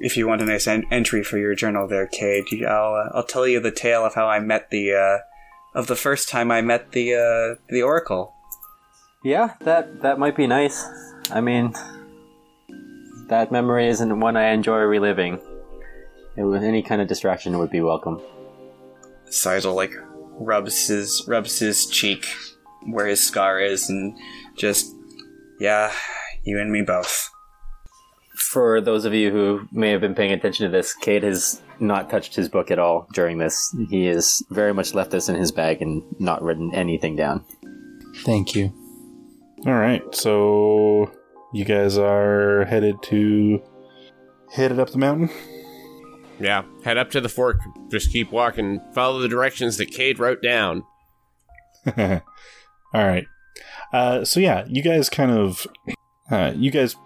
If 0.00 0.16
you 0.16 0.28
want 0.28 0.42
a 0.42 0.44
nice 0.44 0.66
en- 0.66 0.84
entry 0.90 1.24
for 1.24 1.38
your 1.38 1.54
journal, 1.54 1.88
there, 1.88 2.06
Cade, 2.06 2.44
I'll 2.68 2.94
uh, 2.94 3.08
I'll 3.14 3.24
tell 3.24 3.48
you 3.48 3.58
the 3.58 3.70
tale 3.70 4.04
of 4.04 4.14
how 4.14 4.28
I 4.28 4.38
met 4.38 4.68
the 4.70 4.92
uh, 4.92 5.18
of 5.78 5.86
the 5.86 5.96
first 5.96 6.28
time 6.28 6.50
I 6.50 6.60
met 6.60 6.92
the 6.92 7.14
uh, 7.14 7.60
the 7.70 7.82
Oracle. 7.82 8.34
Yeah, 9.24 9.54
that 9.60 10.02
that 10.02 10.18
might 10.18 10.36
be 10.36 10.46
nice. 10.46 10.86
I 11.30 11.40
mean, 11.40 11.74
that 13.28 13.50
memory 13.50 13.88
isn't 13.88 14.20
one 14.20 14.36
I 14.36 14.50
enjoy 14.50 14.80
reliving. 14.80 15.40
It 16.36 16.62
any 16.62 16.82
kind 16.82 17.00
of 17.00 17.08
distraction 17.08 17.58
would 17.58 17.70
be 17.70 17.80
welcome. 17.80 18.20
Sizel 19.30 19.74
like 19.74 19.94
rubs 20.38 20.86
his 20.86 21.24
rubs 21.26 21.58
his 21.58 21.86
cheek 21.86 22.28
where 22.86 23.06
his 23.06 23.24
scar 23.24 23.60
is 23.60 23.88
and 23.88 24.16
just 24.56 24.94
Yeah, 25.60 25.92
you 26.44 26.60
and 26.60 26.70
me 26.70 26.82
both. 26.82 27.30
For 28.36 28.80
those 28.80 29.04
of 29.04 29.12
you 29.12 29.30
who 29.30 29.68
may 29.72 29.90
have 29.90 30.00
been 30.00 30.14
paying 30.14 30.32
attention 30.32 30.66
to 30.66 30.72
this, 30.76 30.94
Cade 30.94 31.24
has 31.24 31.60
not 31.80 32.08
touched 32.08 32.34
his 32.34 32.48
book 32.48 32.70
at 32.70 32.78
all 32.78 33.08
during 33.12 33.38
this. 33.38 33.74
He 33.90 34.06
has 34.06 34.42
very 34.50 34.72
much 34.72 34.94
left 34.94 35.10
this 35.10 35.28
in 35.28 35.34
his 35.34 35.52
bag 35.52 35.82
and 35.82 36.02
not 36.18 36.42
written 36.42 36.74
anything 36.74 37.16
down. 37.16 37.44
Thank 38.24 38.54
you. 38.54 38.72
All 39.66 39.74
right, 39.74 40.02
so 40.14 41.10
you 41.52 41.64
guys 41.64 41.98
are 41.98 42.64
headed 42.66 43.02
to 43.04 43.60
headed 44.52 44.78
up 44.78 44.90
the 44.90 44.98
mountain. 44.98 45.30
Yeah, 46.38 46.62
head 46.84 46.96
up 46.96 47.10
to 47.10 47.20
the 47.20 47.28
fork. 47.28 47.58
Just 47.90 48.12
keep 48.12 48.30
walking. 48.30 48.80
Follow 48.94 49.18
the 49.18 49.28
directions 49.28 49.76
that 49.78 49.90
Cade 49.90 50.20
wrote 50.20 50.40
down. 50.40 50.84
All 52.94 53.06
right. 53.06 53.26
Uh, 53.92 54.24
so 54.24 54.40
yeah, 54.40 54.64
you 54.68 54.82
guys 54.82 55.08
kind 55.08 55.30
of, 55.30 55.66
uh, 56.30 56.52
you 56.54 56.70
guys 56.70 56.96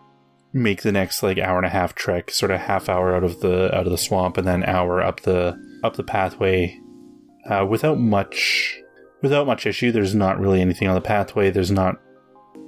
make 0.53 0.83
the 0.83 0.93
next 0.93 1.23
like 1.23 1.39
hour 1.39 1.57
and 1.57 1.67
a 1.67 1.71
half 1.71 1.95
trek, 1.95 2.31
sort 2.31 2.51
of 2.51 2.61
half 2.61 2.89
hour 2.89 3.15
out 3.15 3.25
of 3.25 3.41
the 3.41 3.75
out 3.75 3.87
of 3.87 3.93
the 3.93 3.99
swamp, 3.99 4.37
and 4.37 4.47
then 4.47 4.65
hour 4.65 5.03
up 5.03 5.21
the 5.21 5.59
up 5.83 5.97
the 5.97 6.03
pathway, 6.03 6.79
uh, 7.49 7.67
without 7.69 7.99
much 7.99 8.79
without 9.23 9.47
much 9.47 9.67
issue. 9.67 9.93
There's 9.93 10.15
not 10.15 10.39
really 10.39 10.61
anything 10.61 10.89
on 10.89 10.95
the 10.95 11.01
pathway. 11.01 11.51
There's 11.51 11.71
not 11.71 11.97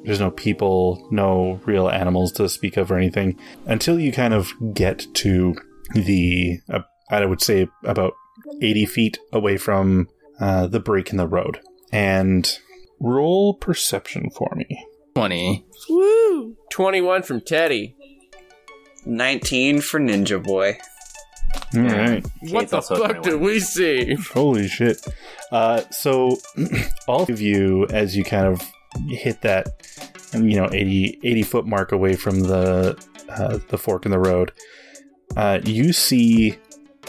there's 0.04 0.20
no 0.20 0.30
people, 0.30 1.06
no 1.10 1.60
real 1.64 1.88
animals 1.88 2.32
to 2.32 2.48
speak 2.48 2.76
of 2.76 2.90
or 2.90 2.96
anything 2.96 3.38
until 3.66 3.98
you 3.98 4.12
kind 4.12 4.34
of 4.34 4.52
get 4.74 5.06
to 5.14 5.54
the 5.94 6.60
uh, 6.70 6.80
I 7.10 7.24
would 7.24 7.42
say 7.42 7.68
about 7.84 8.14
80 8.62 8.86
feet 8.86 9.18
away 9.32 9.56
from 9.56 10.08
uh, 10.40 10.66
the 10.66 10.80
break 10.80 11.10
in 11.10 11.16
the 11.16 11.26
road 11.26 11.60
and 11.92 12.58
roll 13.00 13.54
perception 13.54 14.30
for 14.30 14.52
me. 14.56 14.86
20. 15.14 15.64
Woo! 15.88 16.56
21 16.70 17.22
from 17.22 17.40
Teddy. 17.40 17.96
19 19.06 19.80
for 19.80 20.00
Ninja 20.00 20.42
Boy. 20.42 20.78
All 21.74 21.82
right. 21.82 22.24
what 22.50 22.68
the 22.68 22.82
fuck 22.82 22.98
21. 22.98 23.22
did 23.22 23.40
we 23.40 23.60
see? 23.60 24.14
Holy 24.32 24.68
shit. 24.68 25.06
Uh, 25.52 25.82
so, 25.90 26.36
all 27.08 27.22
of 27.24 27.40
you, 27.40 27.86
as 27.90 28.16
you 28.16 28.24
kind 28.24 28.46
of 28.46 28.62
hit 29.08 29.42
that, 29.42 29.68
you 30.32 30.56
know, 30.56 30.68
80, 30.72 31.20
80 31.22 31.42
foot 31.42 31.66
mark 31.66 31.92
away 31.92 32.16
from 32.16 32.40
the, 32.40 32.98
uh, 33.28 33.58
the 33.68 33.78
fork 33.78 34.04
in 34.04 34.10
the 34.10 34.18
road, 34.18 34.52
uh, 35.36 35.60
you 35.64 35.92
see 35.92 36.56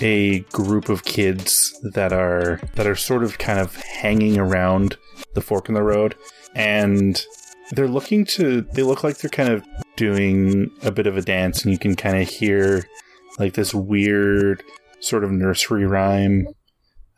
a 0.02 0.40
group 0.52 0.90
of 0.90 1.06
kids 1.06 1.80
that 1.94 2.12
are 2.12 2.60
that 2.76 2.86
are 2.88 2.96
sort 2.96 3.24
of 3.24 3.38
kind 3.38 3.60
of 3.60 3.76
hanging 3.78 4.38
around 4.38 4.98
the 5.36 5.42
fork 5.42 5.70
in 5.70 5.76
the 5.76 5.84
road 5.84 6.16
and 6.56 7.26
they're 7.72 7.88
looking 7.88 8.26
to 8.26 8.62
they 8.74 8.84
look 8.84 9.04
like 9.04 9.18
they're 9.18 9.30
kind 9.30 9.50
of 9.50 9.64
doing 9.96 10.70
a 10.84 10.92
bit 10.92 11.08
of 11.08 11.18
a 11.18 11.22
dance 11.22 11.64
and 11.64 11.72
you 11.72 11.80
can 11.80 11.96
kind 11.96 12.22
of 12.22 12.28
hear 12.28 12.88
like 13.38 13.54
this 13.54 13.74
weird 13.74 14.64
sort 15.00 15.24
of 15.24 15.32
nursery 15.32 15.86
rhyme 15.86 16.48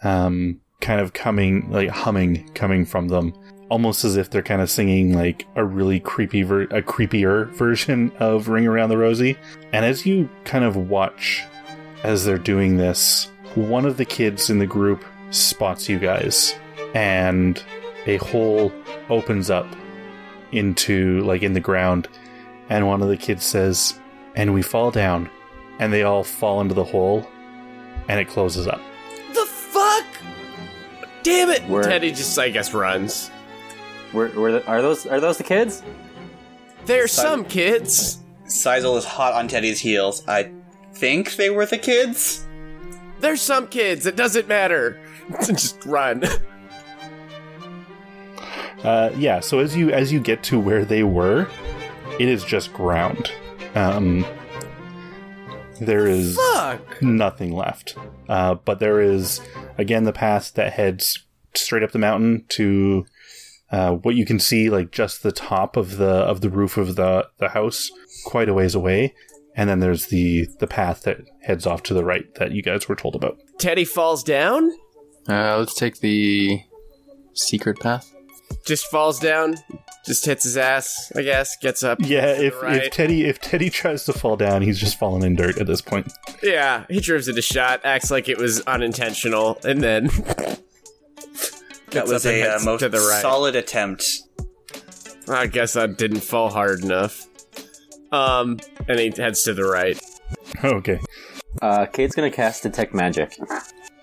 um 0.03 0.59
kind 0.81 0.99
of 0.99 1.13
coming 1.13 1.69
like 1.71 1.89
humming 1.89 2.47
coming 2.53 2.85
from 2.85 3.07
them 3.07 3.33
almost 3.69 4.05
as 4.05 4.15
if 4.15 4.29
they're 4.29 4.41
kind 4.41 4.61
of 4.61 4.69
singing 4.69 5.13
like 5.13 5.45
a 5.55 5.65
really 5.65 5.99
creepy 5.99 6.43
ver- 6.43 6.63
a 6.63 6.81
creepier 6.81 7.49
version 7.55 8.11
of 8.19 8.47
ring 8.47 8.67
around 8.67 8.89
the 8.89 8.97
rosie. 8.97 9.37
And 9.73 9.85
as 9.85 10.05
you 10.05 10.29
kind 10.45 10.63
of 10.63 10.75
watch 10.75 11.43
as 12.03 12.25
they're 12.25 12.37
doing 12.37 12.77
this 12.77 13.29
one 13.55 13.85
of 13.85 13.97
the 13.97 14.05
kids 14.05 14.49
in 14.49 14.59
the 14.59 14.67
group 14.67 15.03
spots 15.31 15.89
you 15.89 15.97
guys 15.97 16.53
and 16.93 17.63
a 18.07 18.17
hole 18.17 18.71
opens 19.09 19.49
up 19.49 19.67
into 20.51 21.21
like 21.21 21.43
in 21.43 21.53
the 21.53 21.59
ground 21.59 22.07
and 22.69 22.87
one 22.87 23.01
of 23.01 23.09
the 23.09 23.17
kids 23.17 23.45
says 23.45 23.99
and 24.35 24.53
we 24.53 24.61
fall 24.61 24.91
down 24.91 25.29
and 25.79 25.91
they 25.91 26.03
all 26.03 26.23
fall 26.23 26.61
into 26.61 26.73
the 26.73 26.83
hole 26.83 27.27
and 28.07 28.19
it 28.19 28.27
closes 28.27 28.67
up 28.67 28.81
The 29.33 29.45
fuck? 29.45 30.05
Damn 31.23 31.49
it! 31.49 31.63
Where- 31.67 31.83
Teddy 31.83 32.11
just, 32.11 32.37
I 32.39 32.49
guess, 32.49 32.73
runs. 32.73 33.29
Were, 34.13 34.29
were 34.29 34.51
the, 34.53 34.65
are 34.67 34.81
those 34.81 35.05
are 35.05 35.19
those 35.19 35.37
the 35.37 35.43
kids? 35.43 35.83
There's 36.85 37.11
some 37.11 37.43
kids. 37.43 38.19
Sizel 38.45 38.95
is 38.95 39.03
hot 39.03 39.33
on 39.33 39.49
Teddy's 39.49 39.81
heels. 39.81 40.23
I 40.25 40.51
think 40.93 41.35
they 41.35 41.49
were 41.49 41.65
the 41.65 41.77
kids. 41.77 42.47
There's 43.19 43.41
some 43.41 43.67
kids. 43.67 44.05
It 44.05 44.15
doesn't 44.15 44.47
matter. 44.47 44.97
just 45.45 45.85
run. 45.85 46.23
Uh, 48.83 49.11
yeah. 49.17 49.39
So 49.39 49.59
as 49.59 49.75
you 49.75 49.91
as 49.91 50.11
you 50.11 50.19
get 50.19 50.43
to 50.43 50.59
where 50.59 50.85
they 50.85 51.03
were, 51.03 51.47
it 52.19 52.29
is 52.29 52.43
just 52.43 52.73
ground. 52.73 53.31
Um, 53.75 54.25
there 55.79 56.07
is 56.07 56.35
Fuck. 56.35 57.01
nothing 57.01 57.53
left. 57.53 57.95
Uh, 58.29 58.55
but 58.55 58.79
there 58.79 59.01
is 59.01 59.41
again 59.77 60.03
the 60.03 60.13
path 60.13 60.53
that 60.53 60.73
heads 60.73 61.25
straight 61.53 61.83
up 61.83 61.91
the 61.91 61.99
mountain 61.99 62.45
to 62.49 63.05
uh, 63.71 63.93
what 63.93 64.15
you 64.15 64.25
can 64.25 64.39
see, 64.39 64.69
like 64.69 64.91
just 64.91 65.23
the 65.23 65.31
top 65.31 65.75
of 65.75 65.97
the 65.97 66.09
of 66.09 66.41
the 66.41 66.49
roof 66.49 66.77
of 66.77 66.95
the 66.95 67.27
the 67.37 67.49
house, 67.49 67.91
quite 68.25 68.49
a 68.49 68.53
ways 68.53 68.75
away. 68.75 69.13
And 69.55 69.69
then 69.69 69.79
there's 69.79 70.07
the 70.07 70.47
the 70.59 70.67
path 70.67 71.01
that 71.03 71.17
heads 71.41 71.65
off 71.65 71.81
to 71.83 71.93
the 71.93 72.05
right 72.05 72.33
that 72.35 72.51
you 72.51 72.61
guys 72.61 72.87
were 72.87 72.95
told 72.95 73.15
about. 73.15 73.39
Teddy 73.57 73.85
falls 73.85 74.23
down. 74.23 74.71
Uh, 75.27 75.57
let's 75.57 75.73
take 75.73 75.99
the 75.99 76.61
secret 77.33 77.79
path. 77.79 78.13
Just 78.65 78.85
falls 78.87 79.19
down. 79.19 79.55
Just 80.05 80.25
hits 80.25 80.43
his 80.43 80.57
ass. 80.57 81.11
I 81.15 81.21
guess. 81.21 81.57
Gets 81.57 81.83
up. 81.83 81.99
Yeah, 82.01 82.27
if, 82.27 82.61
right. 82.61 82.83
if 82.83 82.91
Teddy 82.91 83.25
if 83.25 83.39
Teddy 83.39 83.69
tries 83.69 84.05
to 84.05 84.13
fall 84.13 84.37
down, 84.37 84.61
he's 84.61 84.79
just 84.79 84.99
falling 84.99 85.23
in 85.23 85.35
dirt 85.35 85.57
at 85.57 85.67
this 85.67 85.81
point. 85.81 86.11
Yeah, 86.41 86.85
he 86.89 86.99
drives 86.99 87.27
it 87.27 87.37
a 87.37 87.41
shot, 87.41 87.81
acts 87.83 88.11
like 88.11 88.29
it 88.29 88.37
was 88.37 88.61
unintentional, 88.61 89.59
and 89.63 89.81
then 89.81 90.09
That 91.91 92.05
was 92.05 92.25
up 92.25 92.31
a 92.31 92.55
uh, 92.55 92.59
most 92.63 92.81
to 92.81 92.89
the 92.89 92.99
right. 92.99 93.21
solid 93.21 93.55
attempt. 93.55 94.21
I 95.29 95.47
guess 95.47 95.75
I 95.75 95.87
didn't 95.87 96.19
fall 96.19 96.49
hard 96.49 96.83
enough. 96.83 97.25
Um, 98.11 98.59
and 98.87 98.99
he 98.99 99.11
heads 99.15 99.43
to 99.43 99.53
the 99.53 99.65
right. 99.65 99.99
Okay. 100.63 100.99
Uh, 101.61 101.85
Cade's 101.85 102.15
gonna 102.15 102.31
cast 102.31 102.63
detect 102.63 102.93
magic. 102.93 103.37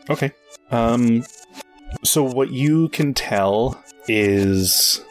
Okay. 0.09 0.33
Um 0.71 1.25
so 2.03 2.23
what 2.23 2.51
you 2.51 2.89
can 2.91 3.13
tell 3.13 3.83
is 4.09 5.03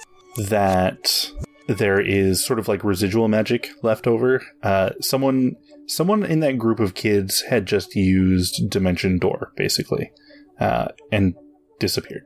that 0.50 1.32
there 1.68 2.00
is 2.00 2.44
sort 2.44 2.60
of 2.60 2.68
like 2.68 2.84
residual 2.84 3.28
magic 3.28 3.70
left 3.82 4.08
over. 4.08 4.41
Uh 4.62 4.91
someone 5.02 5.56
someone 5.88 6.24
in 6.24 6.39
that 6.41 6.58
group 6.58 6.80
of 6.80 6.94
kids 6.94 7.41
had 7.50 7.66
just 7.66 7.96
used 7.96 8.70
dimension 8.70 9.18
door 9.20 9.52
basically. 9.56 10.12
Uh 10.60 10.88
and 11.12 11.34
disappeared. 11.80 12.24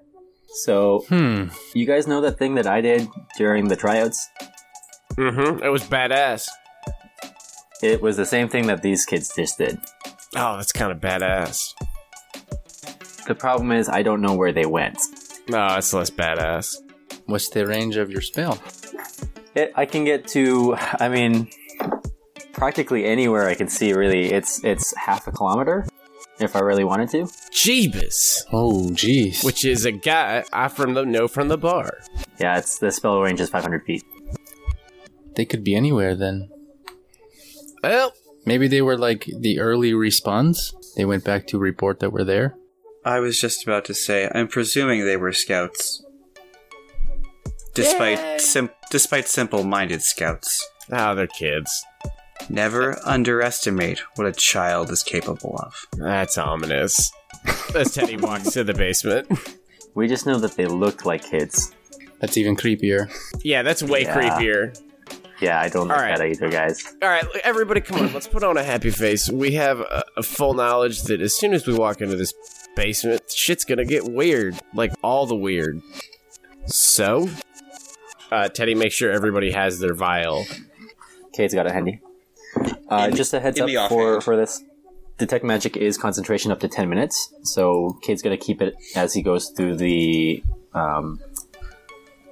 So 0.64 1.04
Hmm. 1.10 1.46
you 1.76 1.86
guys 1.86 2.08
know 2.08 2.22
that 2.22 2.40
thing 2.40 2.56
that 2.56 2.68
I 2.68 2.82
did 2.82 3.08
during 3.38 3.68
the 3.68 3.76
tryouts? 3.76 4.28
Mm-hmm. 5.18 5.64
It 5.64 5.70
was 5.70 5.84
badass. 5.84 6.48
It 7.84 8.02
was 8.02 8.18
the 8.18 8.26
same 8.26 8.50
thing 8.50 8.68
that 8.68 8.82
these 8.82 9.06
kids 9.06 9.32
just 9.36 9.58
did. 9.58 9.78
Oh, 10.36 10.58
that's 10.58 10.72
kind 10.72 10.92
of 10.92 11.00
badass. 11.00 11.74
The 13.28 13.36
problem 13.36 13.72
is 13.72 13.88
I 13.90 14.02
don't 14.04 14.22
know 14.22 14.36
where 14.36 14.52
they 14.52 14.66
went. 14.66 14.98
No, 15.50 15.76
it's 15.78 15.94
less 15.94 16.10
badass. 16.10 16.78
What's 17.26 17.50
the 17.50 17.66
range 17.66 17.96
of 17.98 18.12
your 18.12 18.22
spell? 18.22 18.62
It, 19.56 19.72
I 19.76 19.86
can 19.86 20.06
get 20.06 20.28
to. 20.30 20.76
I 21.00 21.10
mean, 21.10 21.50
practically 22.54 23.06
anywhere 23.06 23.48
I 23.48 23.56
can 23.56 23.68
see. 23.68 23.94
Really, 23.94 24.32
it's 24.32 24.64
it's 24.64 24.96
half 24.96 25.28
a 25.28 25.32
kilometer 25.32 25.88
if 26.40 26.56
I 26.56 26.60
really 26.60 26.84
wanted 26.84 27.10
to. 27.10 27.24
Jeebus. 27.52 28.44
Oh, 28.52 28.90
jeez. 28.92 29.44
Which 29.44 29.66
is 29.66 29.86
a 29.86 29.92
guy 29.92 30.44
I 30.54 30.68
from 30.68 30.94
the 30.94 31.06
know 31.06 31.28
from 31.28 31.48
the 31.48 31.58
bar. 31.58 32.00
Yeah, 32.40 32.58
it's 32.58 32.80
the 32.80 32.92
spell 32.92 33.22
range 33.22 33.42
is 33.42 33.50
500 33.50 33.84
feet. 33.86 34.04
they 35.36 35.46
could 35.46 35.64
be 35.64 35.76
anywhere 35.76 36.16
then. 36.16 36.50
Well, 37.84 38.14
Maybe 38.48 38.70
they 38.70 38.82
were 38.82 38.98
like 38.98 39.26
the 39.26 39.60
early 39.60 39.92
respawns. 39.92 40.74
They 40.96 41.04
went 41.04 41.26
back 41.26 41.48
to 41.48 41.60
report 41.60 42.00
that 42.00 42.14
we're 42.14 42.24
there. 42.24 42.56
I 43.08 43.20
was 43.20 43.40
just 43.40 43.64
about 43.64 43.86
to 43.86 43.94
say, 43.94 44.30
I'm 44.36 44.48
presuming 44.48 45.06
they 45.06 45.18
were 45.18 45.32
scouts. 45.34 46.04
Despite 47.74 48.42
sim- 48.42 48.72
despite 48.92 49.28
simple-minded 49.28 50.02
scouts. 50.02 50.68
oh, 50.92 51.16
they're 51.16 51.28
kids. 51.28 51.72
Never 52.50 52.98
underestimate 53.06 54.00
what 54.16 54.28
a 54.28 54.32
child 54.32 54.90
is 54.92 55.04
capable 55.04 55.56
of. 55.60 55.74
That's 55.98 56.38
ominous. 56.38 57.12
As 57.76 57.94
Teddy 57.94 58.18
walks 58.28 58.52
to 58.52 58.64
the 58.64 58.74
basement. 58.74 59.28
We 59.96 60.08
just 60.08 60.26
know 60.26 60.40
that 60.40 60.56
they 60.56 60.66
look 60.66 61.06
like 61.06 61.24
kids. 61.24 61.74
That's 62.20 62.38
even 62.38 62.56
creepier. 62.56 63.12
Yeah, 63.44 63.62
that's 63.64 63.84
way 63.84 64.04
Yeah. 64.04 64.16
creepier. 64.18 64.82
Yeah, 65.40 65.60
I 65.62 65.70
don't 65.70 65.88
like 65.88 65.98
All 65.98 66.04
right. 66.04 66.18
that 66.18 66.26
either, 66.28 66.50
guys. 66.50 66.96
All 67.02 67.10
right, 67.10 67.24
everybody, 67.44 67.82
come 67.82 68.00
on. 68.02 68.14
Let's 68.14 68.28
put 68.28 68.44
on 68.44 68.58
a 68.58 68.64
happy 68.64 68.90
face. 68.90 69.30
We 69.30 69.52
have 69.54 69.80
a, 69.82 70.04
a 70.18 70.24
full 70.24 70.54
knowledge 70.56 71.04
that 71.04 71.22
as 71.22 71.36
soon 71.38 71.54
as 71.54 71.68
we 71.68 71.76
walk 71.76 72.02
into 72.02 72.16
this 72.16 72.34
basement, 72.76 73.22
shit's 73.32 73.64
gonna 73.64 73.86
get 73.86 74.06
weird. 74.06 74.56
Like 74.74 74.94
all 75.04 75.26
the 75.28 75.36
weird. 75.36 75.82
So, 76.66 77.30
Uh, 78.32 78.50
Teddy, 78.50 78.76
make 78.76 78.92
sure 78.92 79.12
everybody 79.12 79.52
has 79.52 79.80
their 79.80 79.94
vial. 79.94 80.46
Cade's 81.34 81.54
got 81.54 81.66
it 81.68 81.72
handy. 81.72 82.02
Uh, 82.90 83.08
In- 83.10 83.16
just 83.16 83.34
a 83.34 83.40
heads 83.40 83.60
up 83.60 83.70
for, 83.90 84.20
for 84.22 84.36
this. 84.36 84.64
Detect 85.18 85.44
magic 85.46 85.78
is 85.78 85.98
concentration 85.98 86.52
up 86.52 86.60
to 86.60 86.68
10 86.68 86.90
minutes, 86.90 87.34
so 87.44 87.98
Cade's 88.04 88.22
gonna 88.22 88.38
keep 88.38 88.62
it 88.62 88.76
as 88.96 89.14
he 89.14 89.22
goes 89.22 89.50
through 89.50 89.76
the 89.78 90.44
um, 90.74 91.20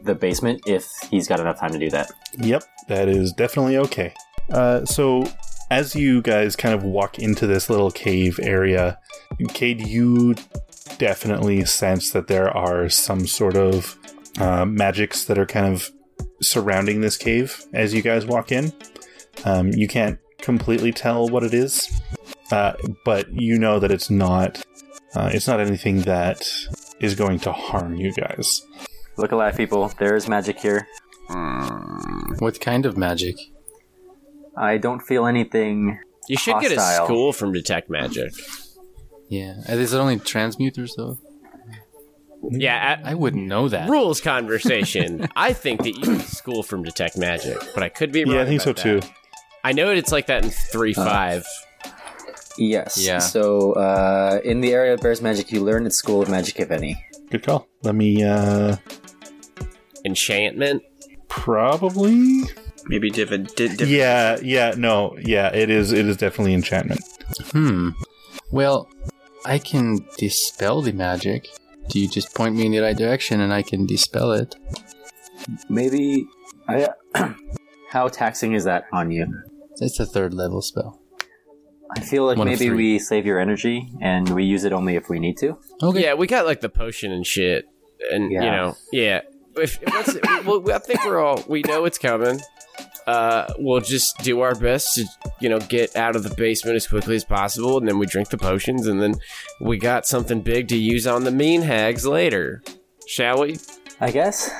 the 0.05 0.15
basement 0.15 0.61
if 0.65 0.89
he's 1.09 1.27
got 1.27 1.39
enough 1.39 1.59
time 1.59 1.71
to 1.71 1.79
do 1.79 1.89
that. 1.89 2.11
Yep, 2.37 2.63
that 2.87 3.07
is 3.07 3.33
definitely 3.33 3.77
okay. 3.77 4.13
Uh, 4.51 4.85
so, 4.85 5.25
as 5.71 5.95
you 5.95 6.21
guys 6.21 6.55
kind 6.55 6.75
of 6.75 6.83
walk 6.83 7.19
into 7.19 7.47
this 7.47 7.69
little 7.69 7.91
cave 7.91 8.39
area, 8.41 8.99
Cade, 9.49 9.87
you 9.87 10.35
definitely 10.97 11.65
sense 11.65 12.11
that 12.11 12.27
there 12.27 12.55
are 12.55 12.89
some 12.89 13.25
sort 13.27 13.57
of 13.57 13.97
uh, 14.39 14.65
magics 14.65 15.25
that 15.25 15.37
are 15.37 15.45
kind 15.45 15.73
of 15.73 15.91
surrounding 16.41 17.01
this 17.01 17.17
cave 17.17 17.65
as 17.73 17.93
you 17.93 18.01
guys 18.01 18.25
walk 18.25 18.51
in. 18.51 18.71
Um, 19.43 19.71
you 19.73 19.87
can't 19.87 20.19
completely 20.39 20.91
tell 20.91 21.27
what 21.27 21.43
it 21.43 21.53
is, 21.53 22.01
uh, 22.51 22.73
but 23.03 23.31
you 23.33 23.57
know 23.57 23.79
that 23.79 23.91
it's 23.91 24.09
not. 24.09 24.63
Uh, 25.15 25.29
it's 25.33 25.47
not 25.47 25.61
anything 25.61 26.01
that 26.01 26.45
is 26.99 27.15
going 27.15 27.39
to 27.39 27.51
harm 27.51 27.95
you 27.95 28.11
guys. 28.13 28.61
Look 29.17 29.31
alive, 29.31 29.55
people. 29.55 29.91
There 29.99 30.15
is 30.15 30.27
magic 30.27 30.59
here. 30.59 30.87
What 32.39 32.59
kind 32.59 32.85
of 32.85 32.97
magic? 32.97 33.37
I 34.57 34.77
don't 34.77 34.99
feel 35.01 35.25
anything. 35.25 35.99
You 36.27 36.37
should 36.37 36.59
get 36.61 36.71
a 36.71 36.75
Hostile. 36.75 37.05
school 37.05 37.33
from 37.33 37.53
Detect 37.53 37.89
Magic. 37.89 38.31
Yeah. 39.29 39.55
Uh, 39.67 39.73
Is 39.73 39.93
it 39.93 39.97
only 39.97 40.17
transmuters 40.17 40.91
though? 40.95 41.17
Yeah, 42.51 42.75
at 42.75 43.05
I 43.05 43.15
wouldn't 43.15 43.47
know 43.47 43.69
that. 43.69 43.89
rules 43.89 44.21
conversation. 44.21 45.27
I 45.35 45.53
think 45.53 45.81
that 45.83 45.91
you 45.97 46.11
need 46.11 46.21
a 46.21 46.23
school 46.23 46.61
from 46.63 46.83
Detect 46.83 47.17
Magic, 47.17 47.57
but 47.73 47.83
I 47.83 47.89
could 47.89 48.11
be 48.11 48.23
wrong. 48.23 48.35
Yeah, 48.35 48.41
I 48.41 48.45
think 48.45 48.61
so 48.61 48.71
about 48.71 48.83
too. 48.83 48.99
that. 48.99 49.11
I 49.63 49.71
know 49.71 49.89
it's 49.89 50.11
like 50.11 50.27
that 50.27 50.43
in 50.45 50.51
three 50.51 50.93
five. 50.93 51.45
Yes. 52.57 52.97
Yeah. 53.03 53.19
So, 53.19 53.73
uh, 53.73 54.39
in 54.43 54.61
the 54.61 54.73
area 54.73 54.93
of 54.93 55.01
bears 55.01 55.21
Magic, 55.21 55.51
you 55.51 55.61
learn 55.61 55.85
at 55.85 55.93
School 55.93 56.21
of 56.21 56.29
Magic, 56.29 56.59
if 56.59 56.71
any. 56.71 57.03
Good 57.31 57.43
call. 57.43 57.67
Let 57.83 57.95
me 57.95 58.23
uh, 58.23 58.77
Enchantment. 60.05 60.83
probably 61.27 62.43
Maybe 62.87 63.09
div- 63.09 63.55
di- 63.55 63.67
div- 63.67 63.89
Yeah, 63.89 64.37
yeah, 64.43 64.73
no, 64.77 65.17
yeah, 65.19 65.53
it 65.53 65.69
is. 65.69 65.91
It 65.91 66.05
is 66.05 66.17
definitely 66.17 66.53
enchantment. 66.53 67.01
Hmm. 67.51 67.89
Well, 68.51 68.87
I 69.43 69.57
can 69.57 70.05
dispel 70.17 70.81
the 70.83 70.91
magic. 70.93 71.47
Do 71.89 71.99
you 71.99 72.07
just 72.07 72.33
point 72.35 72.55
me 72.55 72.65
in 72.67 72.71
the 72.71 72.79
right 72.79 72.95
direction 72.95 73.41
and 73.41 73.51
I 73.51 73.63
can 73.63 73.85
dispel 73.87 74.31
it? 74.33 74.55
Maybe. 75.69 76.27
I, 76.67 76.89
how 77.89 78.07
taxing 78.07 78.53
is 78.53 78.63
that 78.65 78.85
on 78.93 79.11
you? 79.11 79.27
It's 79.81 79.99
a 79.99 80.05
third 80.05 80.33
level 80.33 80.61
spell. 80.61 81.01
I 81.95 81.99
feel 82.01 82.25
like 82.25 82.37
One 82.37 82.47
maybe 82.47 82.69
we 82.71 82.99
save 82.99 83.25
your 83.25 83.39
energy 83.39 83.89
and 84.01 84.29
we 84.29 84.43
use 84.43 84.63
it 84.63 84.73
only 84.73 84.95
if 84.95 85.09
we 85.09 85.19
need 85.19 85.37
to. 85.37 85.57
Okay. 85.81 86.03
Yeah, 86.03 86.13
we 86.15 86.27
got 86.27 86.45
like 86.45 86.61
the 86.61 86.69
potion 86.69 87.11
and 87.11 87.25
shit, 87.25 87.65
and 88.11 88.31
you 88.31 88.39
know, 88.39 88.75
yeah. 88.91 89.21
If, 89.57 89.81
if 89.81 89.93
let's, 89.93 90.45
well, 90.45 90.71
I 90.71 90.79
think 90.79 91.05
we're 91.05 91.19
all 91.19 91.43
we 91.47 91.61
know 91.63 91.85
it's 91.85 91.97
coming. 91.97 92.39
Uh, 93.07 93.45
we'll 93.59 93.81
just 93.81 94.17
do 94.19 94.41
our 94.41 94.55
best 94.55 94.95
to 94.95 95.05
you 95.39 95.49
know 95.49 95.59
get 95.59 95.95
out 95.95 96.15
of 96.15 96.23
the 96.23 96.33
basement 96.33 96.75
as 96.75 96.87
quickly 96.87 97.15
as 97.15 97.23
possible, 97.23 97.77
and 97.77 97.87
then 97.87 97.99
we 97.99 98.05
drink 98.05 98.29
the 98.29 98.37
potions, 98.37 98.87
and 98.87 99.01
then 99.01 99.15
we 99.61 99.77
got 99.77 100.05
something 100.05 100.41
big 100.41 100.67
to 100.69 100.77
use 100.77 101.05
on 101.05 101.23
the 101.23 101.31
mean 101.31 101.61
hags 101.61 102.05
later. 102.05 102.63
Shall 103.07 103.41
we? 103.41 103.57
I 104.01 104.11
guess. 104.11 104.51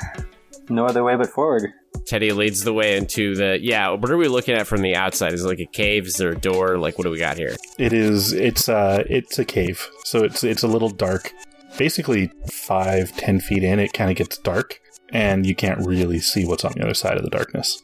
No 0.70 0.86
other 0.86 1.04
way 1.04 1.16
but 1.16 1.30
forward. 1.30 1.72
Teddy 2.06 2.32
leads 2.32 2.64
the 2.64 2.74
way 2.74 2.98
into 2.98 3.36
the 3.36 3.60
yeah. 3.60 3.90
What 3.90 4.12
are 4.12 4.18
we 4.18 4.28
looking 4.28 4.56
at 4.56 4.68
from 4.68 4.82
the 4.82 4.96
outside? 4.96 5.34
Is 5.34 5.44
it 5.44 5.48
like 5.48 5.60
a 5.60 5.66
cave? 5.66 6.06
Is 6.06 6.14
there 6.14 6.30
a 6.30 6.38
door? 6.38 6.78
Like 6.78 6.98
what 6.98 7.06
do 7.06 7.10
we 7.10 7.18
got 7.18 7.38
here? 7.38 7.56
It 7.80 7.94
is. 7.94 8.32
It's 8.32 8.70
uh. 8.70 9.04
It's 9.10 9.40
a 9.40 9.46
cave, 9.46 9.90
so 10.04 10.24
it's 10.24 10.44
it's 10.44 10.64
a 10.64 10.68
little 10.68 10.90
dark. 10.90 11.34
Basically, 11.78 12.32
five 12.52 13.12
ten 13.18 13.40
feet 13.40 13.64
in, 13.64 13.80
it 13.80 13.92
kind 13.92 14.12
of 14.12 14.16
gets 14.16 14.38
dark, 14.38 14.80
and 15.16 15.46
you 15.46 15.56
can't 15.56 15.80
really 15.80 16.20
see 16.20 16.46
what's 16.46 16.66
on 16.66 16.74
the 16.76 16.84
other 16.84 16.94
side 16.94 17.16
of 17.16 17.24
the 17.24 17.30
darkness. 17.30 17.82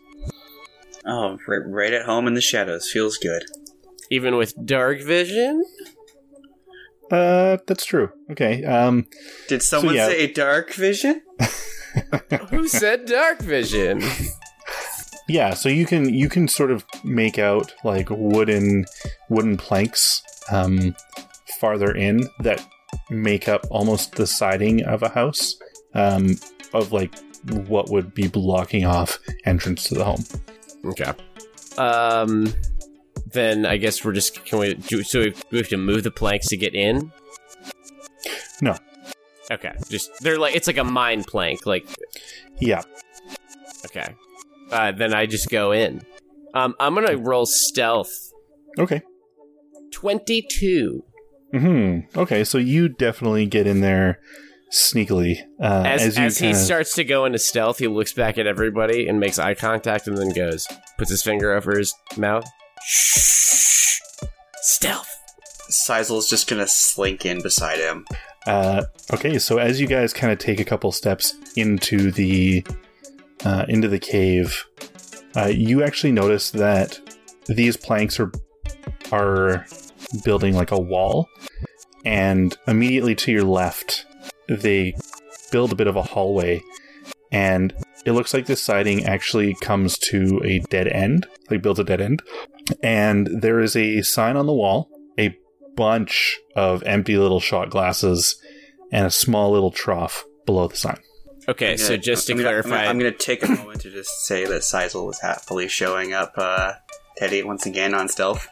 Oh, 1.05 1.37
right, 1.47 1.61
right 1.65 1.93
at 1.93 2.05
home 2.05 2.27
in 2.27 2.33
the 2.33 2.41
shadows. 2.41 2.91
Feels 2.91 3.17
good. 3.17 3.43
Even 4.09 4.35
with 4.35 4.53
dark 4.65 5.01
vision? 5.01 5.63
Uh, 7.09 7.57
that's 7.65 7.85
true. 7.85 8.11
Okay. 8.31 8.65
Um, 8.65 9.07
Did 9.47 9.63
someone 9.63 9.95
yeah. 9.95 10.07
say 10.07 10.27
dark 10.27 10.73
vision? 10.73 11.21
Who 12.49 12.67
said 12.67 13.05
dark 13.05 13.39
vision? 13.39 14.03
yeah. 15.29 15.53
So 15.53 15.69
you 15.69 15.85
can 15.85 16.13
you 16.13 16.27
can 16.27 16.49
sort 16.49 16.71
of 16.71 16.85
make 17.05 17.39
out 17.39 17.73
like 17.85 18.09
wooden 18.09 18.85
wooden 19.29 19.57
planks 19.57 20.21
um 20.51 20.95
farther 21.59 21.91
in 21.91 22.27
that 22.39 22.65
make 23.09 23.47
up 23.47 23.65
almost 23.69 24.15
the 24.15 24.27
siding 24.27 24.83
of 24.83 25.03
a 25.03 25.09
house 25.09 25.55
um 25.93 26.37
of 26.73 26.91
like 26.91 27.13
what 27.67 27.89
would 27.89 28.13
be 28.13 28.27
blocking 28.27 28.85
off 28.85 29.19
entrance 29.45 29.85
to 29.89 29.95
the 29.95 30.03
home. 30.03 30.23
Okay. 30.85 31.11
Um. 31.77 32.53
Then 33.33 33.65
I 33.65 33.77
guess 33.77 34.03
we're 34.03 34.11
just 34.13 34.43
can 34.45 34.59
we 34.59 34.73
do 34.73 35.03
so 35.03 35.21
we 35.21 35.33
we 35.51 35.57
have 35.57 35.69
to 35.69 35.77
move 35.77 36.03
the 36.03 36.11
planks 36.11 36.47
to 36.47 36.57
get 36.57 36.75
in. 36.75 37.11
No. 38.61 38.75
Okay. 39.49 39.73
Just 39.89 40.11
they're 40.21 40.37
like 40.37 40.55
it's 40.55 40.67
like 40.67 40.77
a 40.77 40.83
mine 40.83 41.23
plank. 41.23 41.65
Like 41.65 41.87
Yeah. 42.59 42.81
okay. 43.85 44.15
Uh, 44.71 44.91
then 44.91 45.13
I 45.13 45.25
just 45.25 45.49
go 45.49 45.71
in. 45.71 46.01
Um, 46.53 46.75
I'm 46.79 46.93
gonna 46.95 47.17
roll 47.17 47.45
stealth. 47.45 48.31
Okay. 48.79 49.01
Twenty-two. 49.91 51.03
Hmm. 51.51 51.99
Okay. 52.15 52.43
So 52.43 52.57
you 52.57 52.89
definitely 52.89 53.45
get 53.45 53.67
in 53.67 53.81
there 53.81 54.19
sneakily 54.71 55.35
uh, 55.61 55.83
As 55.85 56.01
as, 56.01 56.17
as, 56.17 56.37
he 56.37 56.47
kinda- 56.47 56.59
starts 56.59 56.93
to 56.95 57.03
go 57.03 57.25
into 57.25 57.39
stealth, 57.39 57.79
he 57.79 57.87
looks 57.87 58.13
back 58.13 58.37
at 58.37 58.47
everybody 58.47 59.07
and 59.07 59.19
makes 59.19 59.37
eye 59.39 59.53
contact, 59.53 60.07
and 60.07 60.17
then 60.17 60.29
goes, 60.29 60.67
puts 60.97 61.09
his 61.09 61.21
finger 61.21 61.53
over 61.53 61.77
his 61.77 61.93
mouth. 62.17 62.45
Shh. 62.85 63.99
Stealth. 64.61 65.07
Sizel's 65.69 66.29
just 66.29 66.49
gonna 66.49 66.67
slink 66.67 67.25
in 67.25 67.41
beside 67.41 67.79
him. 67.79 68.05
Uh, 68.47 68.83
okay, 69.13 69.37
so 69.37 69.57
as 69.57 69.79
you 69.79 69.87
guys 69.87 70.13
kind 70.13 70.33
of 70.33 70.39
take 70.39 70.59
a 70.59 70.63
couple 70.65 70.91
steps 70.91 71.35
into 71.55 72.11
the 72.11 72.65
uh, 73.45 73.65
into 73.69 73.87
the 73.87 73.99
cave, 73.99 74.65
uh, 75.35 75.45
you 75.45 75.83
actually 75.83 76.11
notice 76.11 76.51
that 76.51 76.99
these 77.47 77.77
planks 77.77 78.19
are 78.19 78.31
are 79.11 79.65
building 80.23 80.55
like 80.55 80.71
a 80.71 80.79
wall, 80.79 81.27
and 82.05 82.57
immediately 82.67 83.15
to 83.15 83.31
your 83.31 83.43
left, 83.43 84.05
they 84.51 84.93
build 85.51 85.71
a 85.71 85.75
bit 85.75 85.87
of 85.87 85.95
a 85.95 86.01
hallway, 86.01 86.61
and 87.31 87.73
it 88.05 88.11
looks 88.13 88.33
like 88.33 88.45
this 88.45 88.61
siding 88.61 89.05
actually 89.05 89.55
comes 89.61 89.97
to 89.99 90.41
a 90.43 90.59
dead 90.69 90.87
end, 90.87 91.27
like 91.49 91.61
builds 91.61 91.79
a 91.79 91.83
dead 91.83 92.01
end, 92.01 92.21
and 92.83 93.27
there 93.41 93.59
is 93.59 93.75
a 93.75 94.01
sign 94.01 94.35
on 94.37 94.45
the 94.47 94.53
wall, 94.53 94.89
a 95.19 95.35
bunch 95.75 96.39
of 96.55 96.83
empty 96.83 97.17
little 97.17 97.39
shot 97.39 97.69
glasses 97.69 98.35
and 98.91 99.05
a 99.05 99.11
small 99.11 99.51
little 99.51 99.71
trough 99.71 100.25
below 100.45 100.67
the 100.67 100.75
sign. 100.75 100.99
Okay, 101.47 101.71
I'm 101.71 101.77
so 101.77 101.97
just 101.97 102.27
to 102.27 102.33
I'm 102.33 102.37
gonna- 102.37 102.49
I'm 102.49 102.61
clarify, 102.63 102.77
gonna, 102.77 102.89
I'm 102.89 102.97
gonna 102.99 103.11
take 103.11 103.43
a 103.43 103.47
moment 103.47 103.81
to 103.81 103.89
just 103.91 104.25
say 104.25 104.45
that 104.45 104.61
Sizel 104.63 105.05
was 105.07 105.19
happily 105.21 105.67
showing 105.67 106.13
up 106.13 106.33
uh, 106.37 106.73
Teddy 107.17 107.41
once 107.43 107.65
again 107.65 107.93
on 107.93 108.09
stealth. 108.09 108.47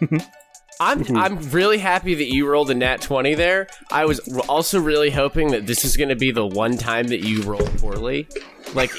I'm 0.80 1.04
mm-hmm. 1.04 1.16
I'm 1.16 1.38
really 1.50 1.78
happy 1.78 2.14
that 2.14 2.32
you 2.32 2.48
rolled 2.48 2.70
a 2.70 2.74
nat 2.74 3.02
twenty 3.02 3.34
there. 3.34 3.68
I 3.90 4.06
was 4.06 4.18
also 4.48 4.80
really 4.80 5.10
hoping 5.10 5.50
that 5.52 5.66
this 5.66 5.84
is 5.84 5.96
going 5.96 6.08
to 6.08 6.16
be 6.16 6.30
the 6.30 6.46
one 6.46 6.78
time 6.78 7.08
that 7.08 7.20
you 7.20 7.42
roll 7.42 7.66
poorly, 7.78 8.26
like 8.74 8.90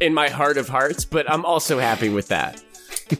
in 0.00 0.12
my 0.12 0.28
heart 0.28 0.58
of 0.58 0.68
hearts. 0.68 1.04
But 1.04 1.28
I'm 1.30 1.44
also 1.44 1.78
happy 1.78 2.10
with 2.10 2.28
that. 2.28 2.62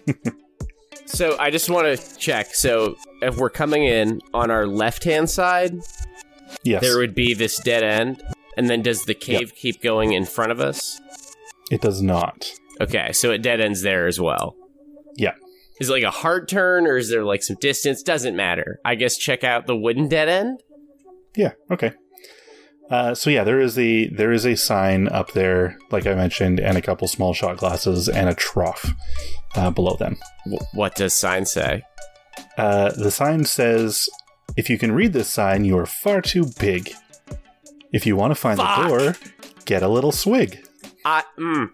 so 1.07 1.37
I 1.39 1.51
just 1.51 1.71
want 1.71 1.99
to 1.99 2.17
check. 2.19 2.55
So 2.55 2.97
if 3.23 3.39
we're 3.39 3.51
coming 3.51 3.85
in 3.85 4.21
on 4.35 4.51
our 4.51 4.67
left 4.67 5.03
hand 5.05 5.31
side, 5.31 5.81
Yes, 6.63 6.83
there 6.83 6.99
would 6.99 7.15
be 7.15 7.33
this 7.33 7.59
dead 7.59 7.83
end, 7.83 8.23
and 8.57 8.69
then 8.69 8.83
does 8.83 9.07
the 9.07 9.15
cave 9.15 9.55
keep 9.55 9.81
going 9.81 10.13
in 10.13 10.27
front 10.27 10.53
of 10.53 10.61
us? 10.61 11.01
it 11.71 11.81
does 11.81 12.03
not. 12.03 12.53
Okay, 12.81 13.13
so 13.13 13.31
it 13.31 13.43
dead 13.43 13.61
ends 13.61 13.83
there 13.83 14.07
as 14.07 14.21
well. 14.21 14.57
Yeah. 15.17 15.35
Is 15.81 15.89
it 15.89 15.93
like 15.93 16.03
a 16.03 16.11
hard 16.11 16.47
turn 16.47 16.87
or 16.87 16.97
is 16.97 17.09
there 17.11 17.25
like 17.25 17.43
some 17.43 17.57
distance? 17.61 18.03
Doesn't 18.03 18.37
matter. 18.37 18.81
I 18.85 18.95
guess 18.95 19.17
check 19.17 19.43
out 19.43 19.67
the 19.67 19.77
wooden 19.77 20.09
dead 20.09 20.29
end. 20.29 20.63
Yeah. 21.35 21.53
Okay. 21.71 21.93
Uh, 22.91 23.15
so 23.15 23.31
yeah, 23.31 23.45
there 23.45 23.61
is 23.61 23.79
a 23.79 24.09
there 24.09 24.33
is 24.33 24.45
a 24.45 24.57
sign 24.57 25.07
up 25.09 25.33
there, 25.33 25.79
like 25.91 26.07
I 26.07 26.15
mentioned, 26.15 26.59
and 26.59 26.77
a 26.77 26.83
couple 26.83 27.07
small 27.07 27.33
shot 27.33 27.57
glasses 27.57 28.09
and 28.09 28.29
a 28.29 28.35
trough 28.35 28.93
uh, 29.55 29.71
below 29.71 29.95
them. 29.97 30.17
W- 30.45 30.67
what 30.75 30.97
does 30.97 31.15
sign 31.15 31.47
say? 31.47 31.83
Uh, 32.59 32.91
the 32.91 33.13
sign 33.13 33.45
says, 33.45 34.09
"If 34.57 34.69
you 34.69 34.77
can 34.77 34.91
read 34.91 35.13
this 35.13 35.29
sign, 35.31 35.65
you 35.65 35.79
are 35.79 35.87
far 35.87 36.21
too 36.21 36.47
big. 36.59 36.93
If 37.93 38.07
you 38.07 38.17
want 38.17 38.33
to 38.33 38.35
find 38.35 38.59
Fuck. 38.59 38.83
the 38.83 38.89
door, 38.89 39.17
get 39.67 39.85
a 39.85 39.89
little 39.89 40.13
swig. 40.13 40.67
I 41.05 41.23
mm. 41.39 41.71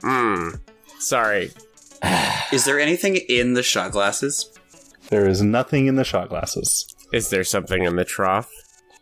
Mm. 0.00 0.60
Sorry. 0.98 1.50
Is 2.52 2.64
there 2.64 2.78
anything 2.78 3.16
in 3.16 3.54
the 3.54 3.62
shot 3.62 3.92
glasses? 3.92 4.50
There 5.10 5.28
is 5.28 5.42
nothing 5.42 5.86
in 5.86 5.96
the 5.96 6.04
shot 6.04 6.28
glasses. 6.28 6.94
Is 7.12 7.30
there 7.30 7.44
something 7.44 7.84
in 7.84 7.96
the 7.96 8.04
trough? 8.04 8.50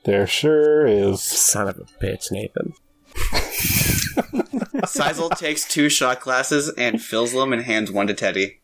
There 0.04 0.26
sure 0.26 0.86
is. 0.86 1.20
Son 1.22 1.68
of 1.68 1.78
a 1.78 2.04
bitch, 2.04 2.30
Nathan. 2.30 2.74
Sizel 4.86 5.30
takes 5.30 5.66
two 5.66 5.88
shot 5.88 6.20
glasses 6.20 6.72
and 6.78 7.02
fills 7.02 7.32
them 7.32 7.52
and 7.52 7.62
hands 7.62 7.90
one 7.90 8.06
to 8.06 8.14
Teddy. 8.14 8.60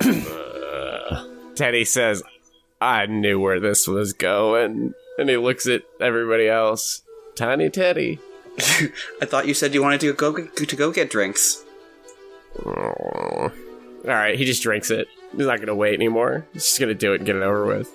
Uh, 0.00 1.26
Teddy 1.54 1.84
says, 1.84 2.22
I 2.80 3.06
knew 3.06 3.38
where 3.38 3.60
this 3.60 3.86
was 3.86 4.12
going. 4.12 4.94
And 5.18 5.30
he 5.30 5.36
looks 5.36 5.66
at 5.66 5.82
everybody 6.00 6.48
else. 6.48 7.02
Tiny 7.36 7.70
Teddy. 7.70 8.18
I 9.20 9.26
thought 9.26 9.46
you 9.46 9.54
said 9.54 9.74
you 9.74 9.82
wanted 9.82 10.00
to 10.00 10.12
go 10.12 10.46
to 10.46 10.76
go 10.76 10.90
get 10.90 11.10
drinks. 11.10 11.62
All 12.64 13.50
right, 14.04 14.38
he 14.38 14.44
just 14.44 14.62
drinks 14.62 14.90
it. 14.90 15.08
He's 15.32 15.46
not 15.46 15.56
going 15.56 15.66
to 15.66 15.74
wait 15.74 15.94
anymore. 15.94 16.46
He's 16.52 16.64
just 16.64 16.78
going 16.78 16.88
to 16.88 16.94
do 16.94 17.12
it 17.12 17.16
and 17.16 17.26
get 17.26 17.36
it 17.36 17.42
over 17.42 17.66
with. 17.66 17.92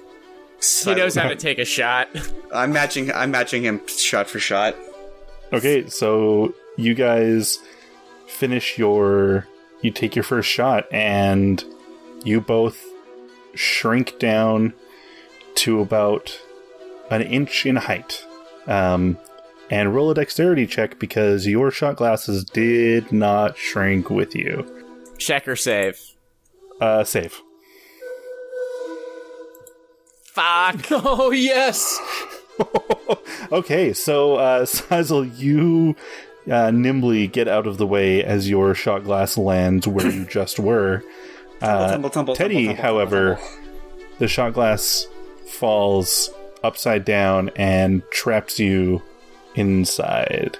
He 0.83 0.93
knows 0.93 1.15
how 1.15 1.27
to 1.27 1.35
take 1.35 1.57
a 1.57 1.65
shot. 1.65 2.09
I'm 2.53 2.71
matching. 2.71 3.11
I'm 3.11 3.31
matching 3.31 3.63
him 3.63 3.81
shot 3.87 4.29
for 4.29 4.39
shot. 4.39 4.75
Okay, 5.53 5.87
so 5.87 6.53
you 6.77 6.93
guys 6.93 7.59
finish 8.27 8.77
your. 8.77 9.47
You 9.81 9.89
take 9.89 10.15
your 10.15 10.23
first 10.23 10.49
shot, 10.49 10.85
and 10.91 11.63
you 12.23 12.41
both 12.41 12.85
shrink 13.55 14.19
down 14.19 14.73
to 15.55 15.81
about 15.81 16.39
an 17.09 17.21
inch 17.23 17.65
in 17.65 17.77
height. 17.77 18.25
Um, 18.67 19.17
and 19.71 19.95
roll 19.95 20.11
a 20.11 20.13
dexterity 20.13 20.67
check 20.67 20.99
because 20.99 21.47
your 21.47 21.71
shot 21.71 21.95
glasses 21.95 22.43
did 22.43 23.11
not 23.11 23.57
shrink 23.57 24.09
with 24.09 24.35
you. 24.35 24.67
Check 25.17 25.47
or 25.47 25.55
save. 25.55 25.97
Uh, 26.79 27.03
save. 27.03 27.41
Fuck. 30.25 30.85
Oh 30.91 31.31
yes. 31.31 31.99
okay, 33.51 33.93
so 33.93 34.35
uh, 34.35 34.65
Sizel, 34.65 35.25
you 35.25 35.95
uh, 36.49 36.71
nimbly 36.71 37.27
get 37.27 37.47
out 37.47 37.65
of 37.65 37.77
the 37.77 37.87
way 37.87 38.23
as 38.23 38.49
your 38.49 38.75
shot 38.75 39.03
glass 39.05 39.37
lands 39.37 39.87
where 39.87 40.09
you 40.09 40.25
just 40.29 40.59
were. 40.59 41.03
Uh, 41.61 41.91
Tumble, 41.91 42.09
tumble, 42.09 42.35
Teddy, 42.35 42.65
tumble, 42.67 42.75
tumble, 42.75 42.83
however, 42.83 43.39
the 44.19 44.27
shot 44.27 44.53
glass 44.53 45.07
falls 45.47 46.29
upside 46.63 47.05
down 47.05 47.49
and 47.55 48.03
traps 48.11 48.59
you 48.59 49.01
inside. 49.55 50.57